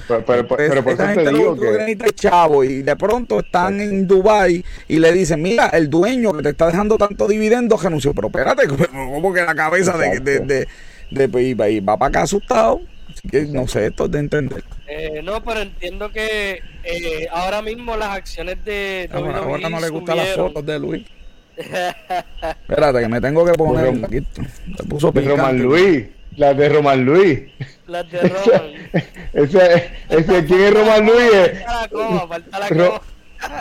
pero, 0.08 0.26
pero, 0.26 0.48
pero, 0.48 0.48
por 0.48 0.94
eso 0.94 1.04
te 1.14 1.30
digo 1.32 1.56
que... 1.56 2.12
chavo 2.16 2.64
y 2.64 2.82
de 2.82 2.96
pronto 2.96 3.42
están 3.42 3.80
en 3.80 4.08
Dubai 4.08 4.66
y 4.88 4.98
le 4.98 5.12
dicen, 5.12 5.40
mira, 5.40 5.68
el 5.68 5.88
dueño 5.88 6.34
que 6.34 6.42
te 6.42 6.50
está 6.50 6.66
dejando 6.66 6.98
tanto 6.98 7.28
dividendo 7.28 7.78
renunció. 7.78 8.12
Pero 8.16 8.30
espérate, 8.30 8.68
como 8.92 9.32
que 9.32 9.44
la 9.44 9.54
cabeza 9.54 9.96
de, 9.98 10.20
de, 10.20 10.40
de, 10.40 10.68
de, 11.12 11.30
pues, 11.30 11.56
va 11.56 11.98
para 11.98 12.10
acá 12.10 12.22
asustado 12.24 12.82
que 13.30 13.44
no 13.44 13.68
sé, 13.68 13.88
esto 13.88 14.08
de 14.08 14.20
entender. 14.20 14.64
Eh, 14.88 15.22
no, 15.24 15.44
pero 15.44 15.62
entiendo 15.62 16.12
que 16.12 16.62
eh, 16.84 17.28
ahora 17.32 17.62
mismo 17.62 17.96
las 17.98 18.10
acciones 18.10 18.64
de. 18.66 19.10
Ah, 19.12 19.18
ahora 19.18 19.70
no 19.70 19.80
le 19.80 19.90
gustan 19.90 20.18
las 20.18 20.36
fotos 20.36 20.66
de 20.66 20.80
Luis. 20.80 21.06
Espérate, 21.58 23.02
que 23.02 23.08
me 23.08 23.22
tengo 23.22 23.46
que 23.46 23.54
poner 23.54 23.90
un 23.90 24.02
poquito. 24.02 24.42
Te 24.78 24.84
puso 24.84 25.12
de 25.12 25.22
Roman 25.22 25.60
Luis. 25.60 26.08
Las 26.38 26.56
de 26.58 26.70
Roman 26.70 27.06
Luis. 27.06 27.42
Las 27.88 28.10
de 28.10 28.20
Roman. 28.22 28.72
ese, 29.34 29.92
ese, 30.10 30.46
¿Quién 30.46 30.62
es 30.62 30.74
Roman 30.74 31.06
Luis? 31.06 31.32
Falta 31.66 31.82
la 31.82 31.88
coba, 31.90 32.28
falta 32.28 32.60
la 32.60 33.02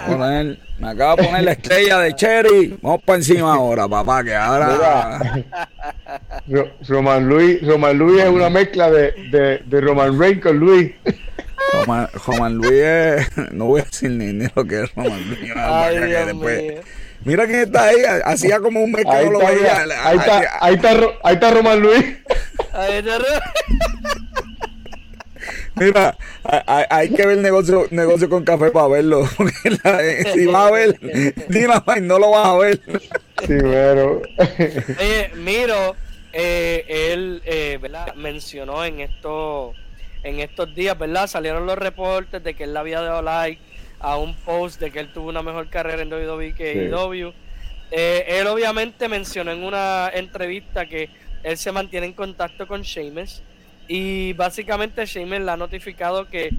coba. 0.06 0.42
me 0.78 0.88
acaba 0.88 1.16
de 1.16 1.24
poner 1.24 1.44
la 1.44 1.52
estrella 1.52 1.98
de 1.98 2.14
Cherry. 2.14 2.78
Vamos 2.82 3.02
para 3.04 3.18
encima 3.18 3.54
ahora, 3.54 3.88
papá, 3.88 4.24
que 4.24 4.34
ahora. 4.34 5.44
Roman 6.88 7.28
Luis, 7.28 7.66
Roman 7.66 7.98
Luis 7.98 8.22
es 8.22 8.28
una 8.28 8.50
mezcla 8.50 8.90
de, 8.90 9.12
de, 9.30 9.62
de 9.64 9.80
Roman 9.80 10.18
Reigns 10.18 10.42
con 10.42 10.58
Luis. 10.58 10.92
Roman, 11.72 12.08
Roman 12.26 12.54
Luis 12.54 12.72
es. 12.72 13.30
No 13.52 13.66
voy 13.66 13.80
a 13.80 13.84
decir 13.84 14.10
ni, 14.10 14.32
ni 14.32 14.46
lo 14.54 14.64
que 14.64 14.82
es 14.82 14.94
Roman 14.94 15.28
Luis. 15.28 15.52
Ay, 15.56 15.98
después, 15.98 16.74
Mira 17.22 17.46
quién 17.46 17.60
está 17.60 17.84
ahí, 17.84 17.98
hacía 18.24 18.60
como 18.60 18.82
un 18.82 18.92
mes 18.92 19.04
que 19.04 19.10
ahí 19.10 19.26
no 19.26 19.32
lo 19.32 19.38
veía. 19.40 19.82
Ahí, 20.04 20.16
está, 20.16 20.42
ahí, 20.60 20.74
está, 20.74 20.96
ahí 21.22 21.34
está 21.34 21.50
Roman 21.50 21.80
Luis. 21.80 22.04
Ahí 22.72 22.94
está 22.94 23.18
Mira, 25.76 26.16
hay, 26.44 26.84
hay, 26.90 27.10
que 27.10 27.26
ver 27.26 27.38
negocio, 27.38 27.86
negocio 27.90 28.28
con 28.28 28.44
café 28.44 28.70
para 28.70 28.88
verlo. 28.88 29.26
si 30.32 30.46
vas 30.46 30.68
a 30.68 30.70
ver 30.70 30.98
Dynamite, 31.48 32.00
no 32.00 32.18
lo 32.18 32.30
vas 32.30 32.46
a 32.46 32.56
ver. 32.56 32.80
Sí, 33.46 33.56
pero. 33.60 34.22
Oye, 34.98 35.30
Miro, 35.36 35.96
eh, 36.32 36.84
él 36.88 37.42
eh, 37.44 37.78
¿verdad? 37.80 38.14
mencionó 38.14 38.84
en 38.84 39.00
estos, 39.00 39.76
en 40.22 40.40
estos 40.40 40.74
días, 40.74 40.98
¿verdad? 40.98 41.26
Salieron 41.26 41.66
los 41.66 41.78
reportes 41.78 42.42
de 42.42 42.54
que 42.54 42.64
él 42.64 42.72
le 42.72 42.78
había 42.78 43.00
dado 43.00 43.22
like 43.22 43.60
a 44.00 44.16
un 44.16 44.34
post 44.34 44.80
de 44.80 44.90
que 44.90 45.00
él 45.00 45.12
tuvo 45.12 45.28
una 45.28 45.42
mejor 45.42 45.68
carrera 45.68 46.02
en 46.02 46.12
WWE 46.12 46.54
que 46.54 46.90
sí. 46.90 47.34
Eh, 47.92 48.24
él 48.38 48.46
obviamente 48.46 49.08
mencionó 49.08 49.50
en 49.50 49.64
una 49.64 50.10
entrevista 50.14 50.86
que 50.86 51.10
él 51.42 51.56
se 51.58 51.72
mantiene 51.72 52.06
en 52.06 52.12
contacto 52.12 52.66
con 52.66 52.82
Sheamus 52.82 53.42
y 53.92 54.34
básicamente 54.34 55.04
Sheamus 55.04 55.40
le 55.40 55.50
ha 55.50 55.56
notificado 55.56 56.28
que 56.28 56.50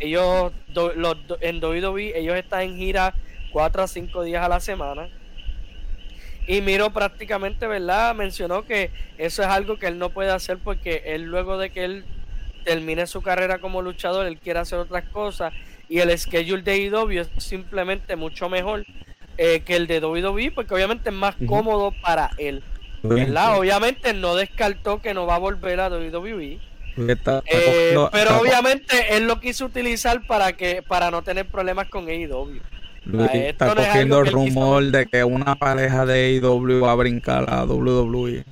ellos 0.00 0.52
los, 0.74 1.16
en 1.40 1.62
WWE 1.62 2.18
ellos 2.18 2.34
están 2.34 2.62
en 2.62 2.76
gira 2.76 3.14
4 3.52 3.84
a 3.84 3.86
5 3.86 4.24
días 4.24 4.44
a 4.44 4.48
la 4.48 4.58
semana. 4.58 5.08
Y 6.48 6.62
Miro 6.62 6.90
prácticamente, 6.92 7.68
¿verdad? 7.68 8.12
Mencionó 8.16 8.64
que 8.64 8.90
eso 9.18 9.42
es 9.42 9.48
algo 9.48 9.78
que 9.78 9.86
él 9.86 10.00
no 10.00 10.10
puede 10.10 10.32
hacer 10.32 10.58
porque 10.58 11.04
él 11.06 11.26
luego 11.26 11.58
de 11.58 11.70
que 11.70 11.84
él 11.84 12.04
termine 12.64 13.06
su 13.06 13.22
carrera 13.22 13.58
como 13.58 13.82
luchador, 13.82 14.26
él 14.26 14.38
quiere 14.38 14.58
hacer 14.58 14.80
otras 14.80 15.04
cosas 15.10 15.52
y 15.88 16.00
el 16.00 16.18
schedule 16.18 16.62
de 16.62 16.76
IW 16.76 17.20
es 17.20 17.30
simplemente 17.36 18.16
mucho 18.16 18.48
mejor 18.48 18.84
eh, 19.38 19.60
que 19.60 19.76
el 19.76 19.86
de 19.86 20.00
WWE 20.00 20.50
porque 20.50 20.74
obviamente 20.74 21.10
es 21.10 21.14
más 21.14 21.36
cómodo 21.46 21.94
para 22.02 22.30
él. 22.36 22.64
¿verdad? 23.04 23.60
Obviamente 23.60 24.12
no 24.12 24.34
descartó 24.34 25.00
que 25.00 25.14
no 25.14 25.24
va 25.24 25.36
a 25.36 25.38
volver 25.38 25.78
a 25.78 25.88
WWE. 25.88 26.69
Eh, 27.46 27.96
pero 28.12 28.40
obviamente 28.40 29.16
él 29.16 29.26
lo 29.26 29.40
quiso 29.40 29.66
utilizar 29.66 30.26
para 30.26 30.52
que 30.52 30.82
para 30.82 31.10
no 31.10 31.22
tener 31.22 31.46
problemas 31.46 31.88
con 31.88 32.08
AEW. 32.08 32.60
está 33.32 33.74
cogiendo 33.74 34.20
el 34.20 34.32
rumor 34.32 34.84
de 34.84 35.06
que 35.06 35.24
una 35.24 35.54
pareja 35.56 36.06
de 36.06 36.40
AEW 36.40 36.80
va 36.80 36.92
a 36.92 36.96
brincar 36.96 37.46
a 37.48 37.64
WWE. 37.64 38.44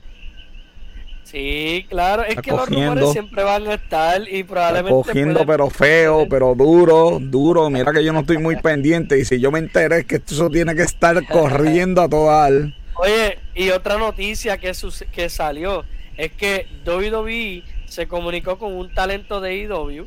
Sí, 1.30 1.84
claro, 1.90 2.24
es 2.24 2.36
que 2.36 2.52
los 2.52 2.66
rumores 2.70 3.12
siempre 3.12 3.42
van 3.42 3.66
a 3.66 3.74
estar 3.74 4.22
y 4.26 4.44
probablemente. 4.44 4.90
cogiendo, 4.90 5.44
pero 5.44 5.68
feo, 5.68 6.26
pero 6.26 6.54
duro, 6.54 7.18
duro. 7.20 7.68
Mira 7.68 7.92
que 7.92 8.02
yo 8.02 8.14
no 8.14 8.20
estoy 8.20 8.38
muy 8.38 8.56
pendiente 8.56 9.18
y 9.18 9.26
si 9.26 9.38
yo 9.38 9.50
me 9.50 9.58
enteré 9.58 9.98
es 9.98 10.04
que 10.06 10.22
eso 10.26 10.48
tiene 10.48 10.74
que 10.74 10.82
estar 10.82 11.22
corriendo 11.26 12.00
a 12.00 12.08
toda 12.08 12.48
Oye, 12.94 13.38
y 13.54 13.68
otra 13.70 13.98
noticia 13.98 14.56
que, 14.56 14.72
que 15.12 15.28
salió 15.28 15.84
es 16.16 16.32
que 16.32 16.66
WWE 16.86 17.62
se 17.88 18.06
comunicó 18.06 18.58
con 18.58 18.74
un 18.74 18.92
talento 18.92 19.40
de 19.40 19.56
IW, 19.56 20.06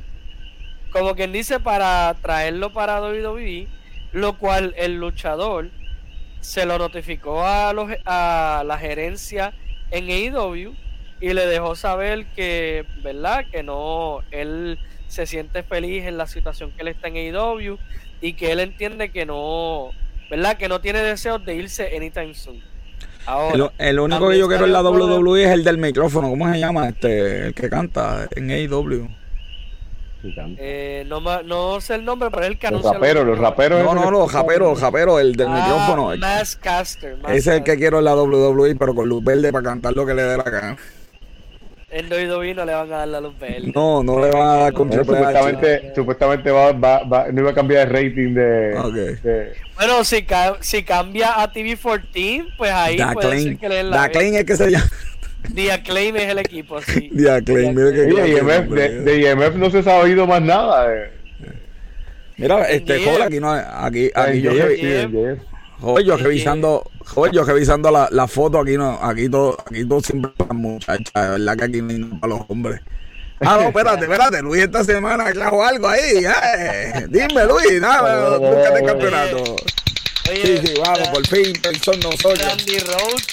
como 0.92 1.16
quien 1.16 1.32
dice, 1.32 1.60
para 1.60 2.16
traerlo 2.22 2.72
para 2.74 3.02
WWE, 3.02 3.68
lo 4.12 4.38
cual 4.38 4.74
el 4.78 4.96
luchador 4.96 5.70
se 6.42 6.66
lo 6.66 6.78
notificó 6.78 7.46
a, 7.46 7.74
los, 7.74 7.92
a 8.06 8.64
la 8.66 8.78
gerencia 8.78 9.54
en 9.92 10.10
AEW 10.10 10.74
y 11.20 11.34
le 11.34 11.46
dejó 11.46 11.76
saber 11.76 12.26
que, 12.36 12.86
¿verdad? 13.04 13.46
Que 13.52 13.64
no, 13.64 14.20
él 14.32 14.80
se 15.08 15.26
siente 15.26 15.64
feliz 15.64 16.06
en 16.06 16.18
la 16.18 16.28
situación 16.28 16.72
que 16.72 16.82
él 16.82 16.88
está 16.90 17.08
en 17.10 17.36
AEW 17.36 17.78
y 18.22 18.34
que 18.34 18.52
él 18.52 18.60
entiende 18.60 19.12
que 19.12 19.26
no, 19.26 19.92
¿verdad? 20.30 20.58
Que 20.58 20.68
no 20.68 20.82
tiene 20.82 21.00
deseos 21.00 21.44
de 21.46 21.56
irse 21.56 21.96
anytime 21.96 22.34
soon. 22.34 22.71
Ahora, 23.26 23.72
el, 23.78 24.00
único 24.00 24.30
que 24.30 24.40
yo 24.40 24.48
quiero 24.48 24.66
en 24.66 24.74
la 24.74 24.82
WWE 24.82 25.44
es 25.44 25.52
el 25.52 25.64
del 25.64 25.78
micrófono, 25.78 26.30
¿cómo 26.30 26.52
se 26.52 26.60
llama? 26.60 26.90
Este, 26.90 27.48
el 27.48 27.54
que 27.54 27.70
canta 27.70 28.28
en 28.36 28.50
AEW. 28.50 29.08
Eh, 30.24 31.04
no, 31.08 31.20
no 31.44 31.82
sé 31.82 31.96
el 31.96 32.06
nombre, 32.06 32.30
pero 32.30 32.44
es 32.44 32.52
el 32.52 32.60
que 32.60 32.70
Los 32.70 32.84
raperos, 32.84 33.26
los 33.26 33.40
raperos. 33.40 33.84
No, 33.84 33.96
no, 33.96 34.12
los 34.12 34.32
raperos, 34.32 34.70
los 34.70 34.82
raperos, 34.82 35.20
el 35.20 35.36
del 35.36 35.48
ah, 35.48 35.56
micrófono. 35.56 36.16
Masscaster. 36.18 37.18
Ese 37.28 37.38
es 37.38 37.48
el 37.48 37.64
que 37.64 37.78
quiero 37.78 38.00
en 38.00 38.06
la 38.06 38.16
WWE, 38.16 38.76
pero 38.76 38.94
con 38.94 39.10
luz 39.10 39.24
verde 39.24 39.52
para 39.52 39.64
cantar 39.64 39.96
lo 39.96 40.06
que 40.06 40.14
le 40.14 40.24
dé 40.24 40.38
la 40.38 40.44
gana. 40.44 40.78
En 41.94 42.06
WWE 42.10 42.54
no 42.54 42.64
le 42.64 42.74
van 42.74 42.94
a 42.94 42.98
dar 43.00 43.08
la 43.10 43.20
luz 43.20 43.38
verde. 43.38 43.70
No, 43.76 44.02
no 44.02 44.20
le 44.20 44.32
van 44.32 44.48
a 44.48 44.56
dar 44.56 44.74
con 44.74 44.92
supuestamente, 44.92 45.92
Supuestamente 45.94 46.50
va, 46.50 46.72
va, 46.72 47.04
va, 47.04 47.28
no 47.32 47.42
iba 47.42 47.52
a 47.52 47.54
cambiar 47.54 47.88
el 47.88 47.94
rating 47.94 48.34
de. 48.34 49.54
Bueno, 49.76 50.04
si, 50.06 50.26
si 50.62 50.84
cambia 50.84 51.42
a 51.42 51.52
TV14, 51.52 52.48
pues 52.58 52.72
ahí 52.72 52.98
puede 53.14 53.42
ser 53.42 53.58
que 53.58 53.68
le 53.68 53.76
den 53.76 53.90
la. 53.90 54.04
Acclaim 54.04 54.36
es 54.36 54.46
que 54.46 54.56
se 54.56 54.72
llama. 54.72 54.90
The 55.54 55.72
Acclaim 55.72 56.16
es 56.16 56.30
el 56.30 56.38
equipo, 56.40 56.82
sí. 56.82 57.10
The 57.18 57.32
Acclaim, 57.32 57.76
mira 57.76 57.92
que. 57.92 58.02
de, 58.02 58.30
IMF, 58.38 58.70
de, 58.70 59.32
IMF 59.32 59.56
no 59.56 59.70
se 59.70 59.80
ha 59.80 59.84
sabido 59.84 60.26
más 60.26 60.42
nada. 60.42 60.96
Eh. 60.96 61.12
Mira, 62.38 62.70
este, 62.70 63.04
joder, 63.04 63.24
aquí 63.24 63.40
no 63.40 63.52
aquí, 63.52 64.10
aquí 64.16 64.42
yo, 64.42 64.54
Joder, 65.82 66.06
yo 66.06 66.16
revisando, 66.16 66.84
joder, 67.06 67.34
yo 67.34 67.44
revisando 67.44 67.90
la, 67.90 68.08
la 68.12 68.28
foto 68.28 68.60
aquí 68.60 68.78
no, 68.78 69.00
aquí 69.02 69.28
todo, 69.28 69.58
aquí 69.66 69.84
todo 69.84 70.00
siempre 70.00 70.32
para 70.38 70.54
muchachas, 70.54 71.12
de 71.14 71.30
verdad 71.30 71.58
que 71.58 71.64
aquí 71.64 71.82
no 71.82 72.20
para 72.20 72.36
los 72.36 72.46
hombres. 72.50 72.82
Ah, 73.40 73.58
no, 73.60 73.70
espérate, 73.70 74.04
espérate, 74.04 74.42
Luis 74.44 74.62
esta 74.62 74.84
semana 74.84 75.34
trajo 75.34 75.64
algo 75.64 75.88
ahí, 75.88 76.24
eh. 76.24 77.08
Dime, 77.10 77.46
Luis, 77.46 77.82
nada, 77.82 78.38
búscate 78.38 78.80
el 78.80 78.86
campeonato. 78.86 79.56
sí, 80.26 80.58
sí, 80.64 80.74
vamos, 80.80 81.08
por 81.10 81.26
fin, 81.26 81.54
son 81.84 82.00
nosotros. 82.00 82.40
Randy 82.40 82.78
Rose 82.78 83.26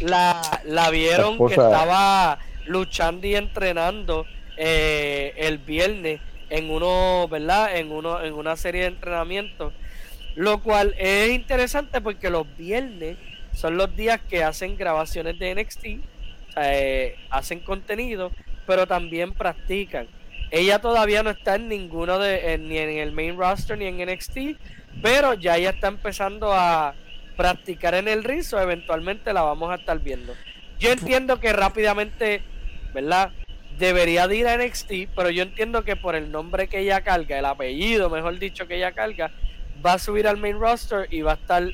la, 0.00 0.60
la 0.64 0.90
vieron 0.90 1.38
que 1.46 1.54
estaba 1.54 2.40
luchando 2.66 3.24
y 3.24 3.36
entrenando 3.36 4.26
eh, 4.56 5.32
el 5.36 5.58
viernes 5.58 6.20
en 6.50 6.70
uno, 6.70 7.28
¿verdad? 7.28 7.76
En 7.76 7.92
uno, 7.92 8.20
en 8.20 8.34
una 8.34 8.56
serie 8.56 8.80
de 8.80 8.88
entrenamientos 8.88 9.72
lo 10.34 10.62
cual 10.62 10.94
es 10.98 11.30
interesante 11.30 12.00
porque 12.00 12.30
los 12.30 12.46
viernes 12.56 13.16
son 13.52 13.76
los 13.76 13.94
días 13.94 14.20
que 14.28 14.42
hacen 14.42 14.76
grabaciones 14.76 15.38
de 15.38 15.54
NXT, 15.54 15.86
eh, 16.56 17.16
hacen 17.30 17.60
contenido, 17.60 18.32
pero 18.66 18.86
también 18.86 19.32
practican. 19.32 20.08
Ella 20.50 20.80
todavía 20.80 21.22
no 21.22 21.30
está 21.30 21.56
en 21.56 21.68
ninguno 21.68 22.18
de, 22.18 22.58
ni 22.58 22.78
en 22.78 22.90
el 22.90 23.12
main 23.12 23.36
roster 23.36 23.78
ni 23.78 23.86
en 23.86 23.96
NXT, 23.96 24.38
pero 25.02 25.34
ya 25.34 25.56
ella 25.56 25.70
está 25.70 25.88
empezando 25.88 26.52
a 26.52 26.94
practicar 27.36 27.94
en 27.94 28.08
el 28.08 28.22
rizo, 28.22 28.60
eventualmente 28.60 29.32
la 29.32 29.42
vamos 29.42 29.70
a 29.70 29.76
estar 29.76 29.98
viendo. 29.98 30.34
Yo 30.78 30.92
entiendo 30.92 31.40
que 31.40 31.52
rápidamente, 31.52 32.42
¿verdad? 32.92 33.32
Debería 33.78 34.28
de 34.28 34.36
ir 34.36 34.46
a 34.46 34.56
NXT, 34.56 34.92
pero 35.16 35.30
yo 35.30 35.42
entiendo 35.42 35.82
que 35.82 35.96
por 35.96 36.14
el 36.14 36.30
nombre 36.30 36.68
que 36.68 36.80
ella 36.80 37.00
carga, 37.00 37.38
el 37.38 37.44
apellido, 37.44 38.08
mejor 38.10 38.38
dicho, 38.38 38.68
que 38.68 38.76
ella 38.76 38.92
carga, 38.92 39.32
va 39.84 39.94
a 39.94 39.98
subir 39.98 40.26
al 40.26 40.38
main 40.38 40.58
roster 40.58 41.06
y 41.10 41.22
va 41.22 41.32
a 41.32 41.34
estar 41.34 41.64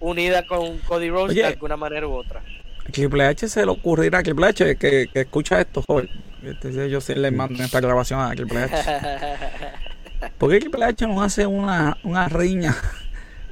unida 0.00 0.46
con 0.46 0.78
Cody 0.78 1.10
Rhodes 1.10 1.36
de 1.36 1.44
alguna 1.44 1.76
manera 1.76 2.06
u 2.06 2.12
otra. 2.12 2.42
Triple 2.90 3.24
H 3.24 3.48
se 3.48 3.64
le 3.64 3.70
ocurrirá 3.70 4.18
a 4.18 4.22
Triple 4.22 4.46
H 4.46 4.76
que, 4.76 5.08
que 5.12 5.20
escucha 5.20 5.60
esto, 5.60 5.82
joven. 5.82 6.08
Este, 6.42 6.90
yo 6.90 7.00
sí 7.00 7.14
le 7.14 7.30
mando 7.30 7.62
esta 7.62 7.80
grabación 7.80 8.20
a 8.20 8.34
Triple 8.34 8.64
H. 8.64 8.74
¿Por 10.38 10.50
qué 10.50 10.60
Triple 10.60 10.84
H 10.84 11.06
nos 11.06 11.24
hace 11.24 11.46
una, 11.46 11.96
una 12.02 12.28
riña? 12.28 12.74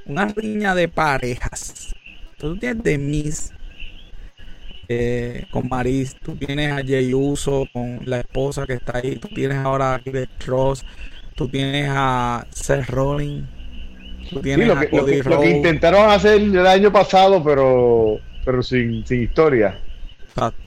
Una 0.06 0.27
riña 0.27 0.74
de 0.74 0.89
parejas. 0.89 1.94
Tú 2.39 2.56
tienes 2.56 2.82
de 2.82 2.98
Miss 2.98 3.52
eh, 4.89 5.47
con 5.52 5.68
Maris, 5.68 6.16
tú 6.16 6.35
tienes 6.35 6.72
a 6.72 6.77
Jay 6.77 7.14
Uso 7.14 7.64
con 7.72 8.01
la 8.06 8.20
esposa 8.20 8.66
que 8.66 8.72
está 8.72 8.98
ahí, 8.98 9.16
tú 9.16 9.28
tienes 9.28 9.59
ahora 9.59 9.94
a 9.94 10.01
Kid 10.01 10.16
Cross, 10.44 10.85
tú 11.36 11.48
tienes 11.48 11.86
a 11.89 12.44
Seth 12.51 12.89
Rollins 12.89 13.60
lo, 14.32 15.40
que, 15.40 15.51
intentaron 15.51 16.11
hacer 16.11 16.40
el 16.40 16.66
año 16.66 16.93
pasado, 16.93 17.43
pero 17.43 18.19
pero 18.44 18.62
sin, 18.62 19.07
sin 19.07 19.23
historia. 19.23 19.78
Exacto. 20.28 20.59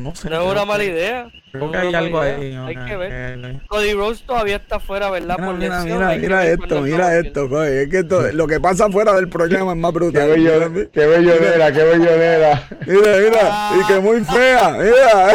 no 0.00 0.14
sé. 0.14 0.30
No 0.30 0.42
es 0.42 0.52
una 0.52 0.64
mala 0.64 0.84
idea. 0.84 1.30
Creo 1.52 1.70
que 1.70 1.76
hay 1.76 1.94
algo 1.94 2.20
ahí. 2.20 2.54
Hay 2.54 2.74
que 2.74 2.96
ver. 2.96 3.60
Cody 3.66 3.92
Rose 3.92 4.24
todavía 4.26 4.56
está 4.56 4.80
fuera, 4.80 5.10
¿verdad? 5.10 5.36
Mira, 5.38 5.46
Por 5.46 5.58
mira, 5.58 5.84
mira, 5.84 6.16
mira 6.16 6.46
esto, 6.46 6.80
mira 6.80 7.18
esto. 7.18 7.64
Es 7.64 7.88
que 7.88 8.02
lo 8.32 8.46
que 8.46 8.58
pasa 8.58 8.88
fuera 8.88 9.12
del 9.14 9.28
programa 9.28 9.72
es 9.72 9.78
más 9.78 9.92
brutal. 9.92 10.28
Qué, 10.28 10.30
bello, 10.30 10.90
qué 10.92 11.06
bellonera, 11.06 11.72
qué 11.72 11.84
bellonera. 11.84 12.68
Mira, 12.86 13.16
mira. 13.18 13.70
Y 13.78 13.86
que 13.86 14.00
muy 14.00 14.20
fea, 14.24 14.70
mira. 14.78 15.34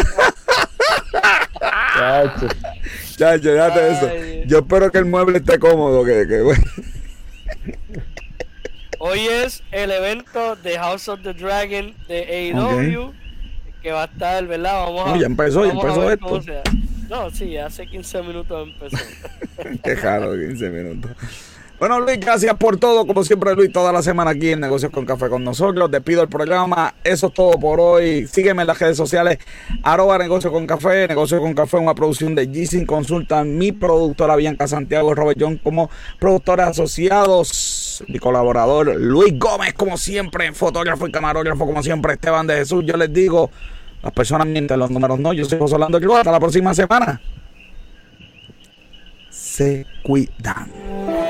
Ya, 3.18 3.36
ya 3.36 3.68
eso. 3.68 4.10
Yo 4.46 4.60
espero 4.60 4.92
que 4.92 5.00
el 5.00 5.06
mueble 5.06 5.40
esté 5.40 5.58
cómodo. 5.58 6.06
Que, 6.06 6.28
que 6.28 6.44
Hoy 9.00 9.20
es 9.28 9.64
el 9.72 9.92
evento 9.92 10.56
de 10.58 10.78
House 10.78 11.08
of 11.08 11.22
the 11.24 11.34
Dragon 11.34 11.96
de 12.08 12.54
AEW. 12.54 13.14
Que 13.82 13.92
va 13.92 14.04
a 14.04 14.06
estar, 14.06 14.46
¿verdad? 14.46 14.86
Vamos 14.86 15.14
a. 15.14 15.18
ya 15.18 15.26
empezó, 15.26 15.66
ya 15.66 15.72
empezó 15.72 16.12
esto. 16.12 16.42
No, 17.10 17.30
sí, 17.32 17.58
hace 17.58 17.88
15 17.88 18.22
minutos 18.22 18.68
empezó. 18.68 19.04
Qué 19.84 19.96
jaro, 19.96 20.34
15 20.34 20.70
minutos. 20.70 21.12
Bueno, 21.80 22.00
Luis, 22.00 22.20
gracias 22.20 22.56
por 22.56 22.78
todo. 22.78 23.06
Como 23.06 23.24
siempre, 23.24 23.54
Luis, 23.54 23.72
toda 23.72 23.94
la 23.94 24.02
semana 24.02 24.32
aquí 24.32 24.50
en 24.50 24.62
Negocios 24.62 24.92
con 24.92 25.06
Café 25.06 25.30
con 25.30 25.44
nosotros. 25.44 25.92
Despido 25.92 26.24
el 26.24 26.28
programa. 26.28 26.96
Eso 27.04 27.28
es 27.28 27.34
todo 27.36 27.52
por 27.60 27.80
hoy. 27.80 28.26
Sígueme 28.26 28.64
en 28.64 28.68
las 28.68 28.80
redes 28.80 28.98
sociales. 28.98 29.38
Arroba 29.84 30.18
Negocios 30.18 30.52
con 30.52 30.66
Café. 30.66 31.08
Negocios 31.08 31.40
con 31.40 31.54
Café, 31.54 31.78
una 31.78 31.94
producción 31.94 32.34
de 32.34 32.50
G-Sin 32.50 32.88
Consulta. 32.88 33.44
Mi 33.44 33.74
productora 33.74 34.36
Bianca 34.36 34.68
Santiago, 34.68 35.14
Robert 35.14 35.38
John 35.40 35.58
como 35.58 35.92
productores 36.18 36.66
asociados. 36.66 38.04
Mi 38.08 38.18
colaborador 38.18 38.96
Luis 38.96 39.38
Gómez, 39.38 39.76
como 39.76 39.98
siempre, 39.98 40.52
fotógrafo 40.54 41.08
y 41.08 41.12
camarógrafo, 41.12 41.68
como 41.68 41.84
siempre, 41.84 42.14
Esteban 42.14 42.48
de 42.48 42.56
Jesús. 42.56 42.86
Yo 42.88 42.98
les 42.98 43.14
digo, 43.14 43.52
las 44.02 44.14
personas 44.14 44.48
mienten, 44.48 44.80
los 44.80 44.90
números 44.90 45.20
no. 45.20 45.32
Yo 45.32 45.46
soy 45.46 45.60
José 45.60 45.76
Orlando 45.76 46.00
Hasta 46.16 46.32
la 46.32 46.40
próxima 46.40 46.74
semana. 46.74 47.22
Se 49.30 49.86
cuidan. 50.02 51.27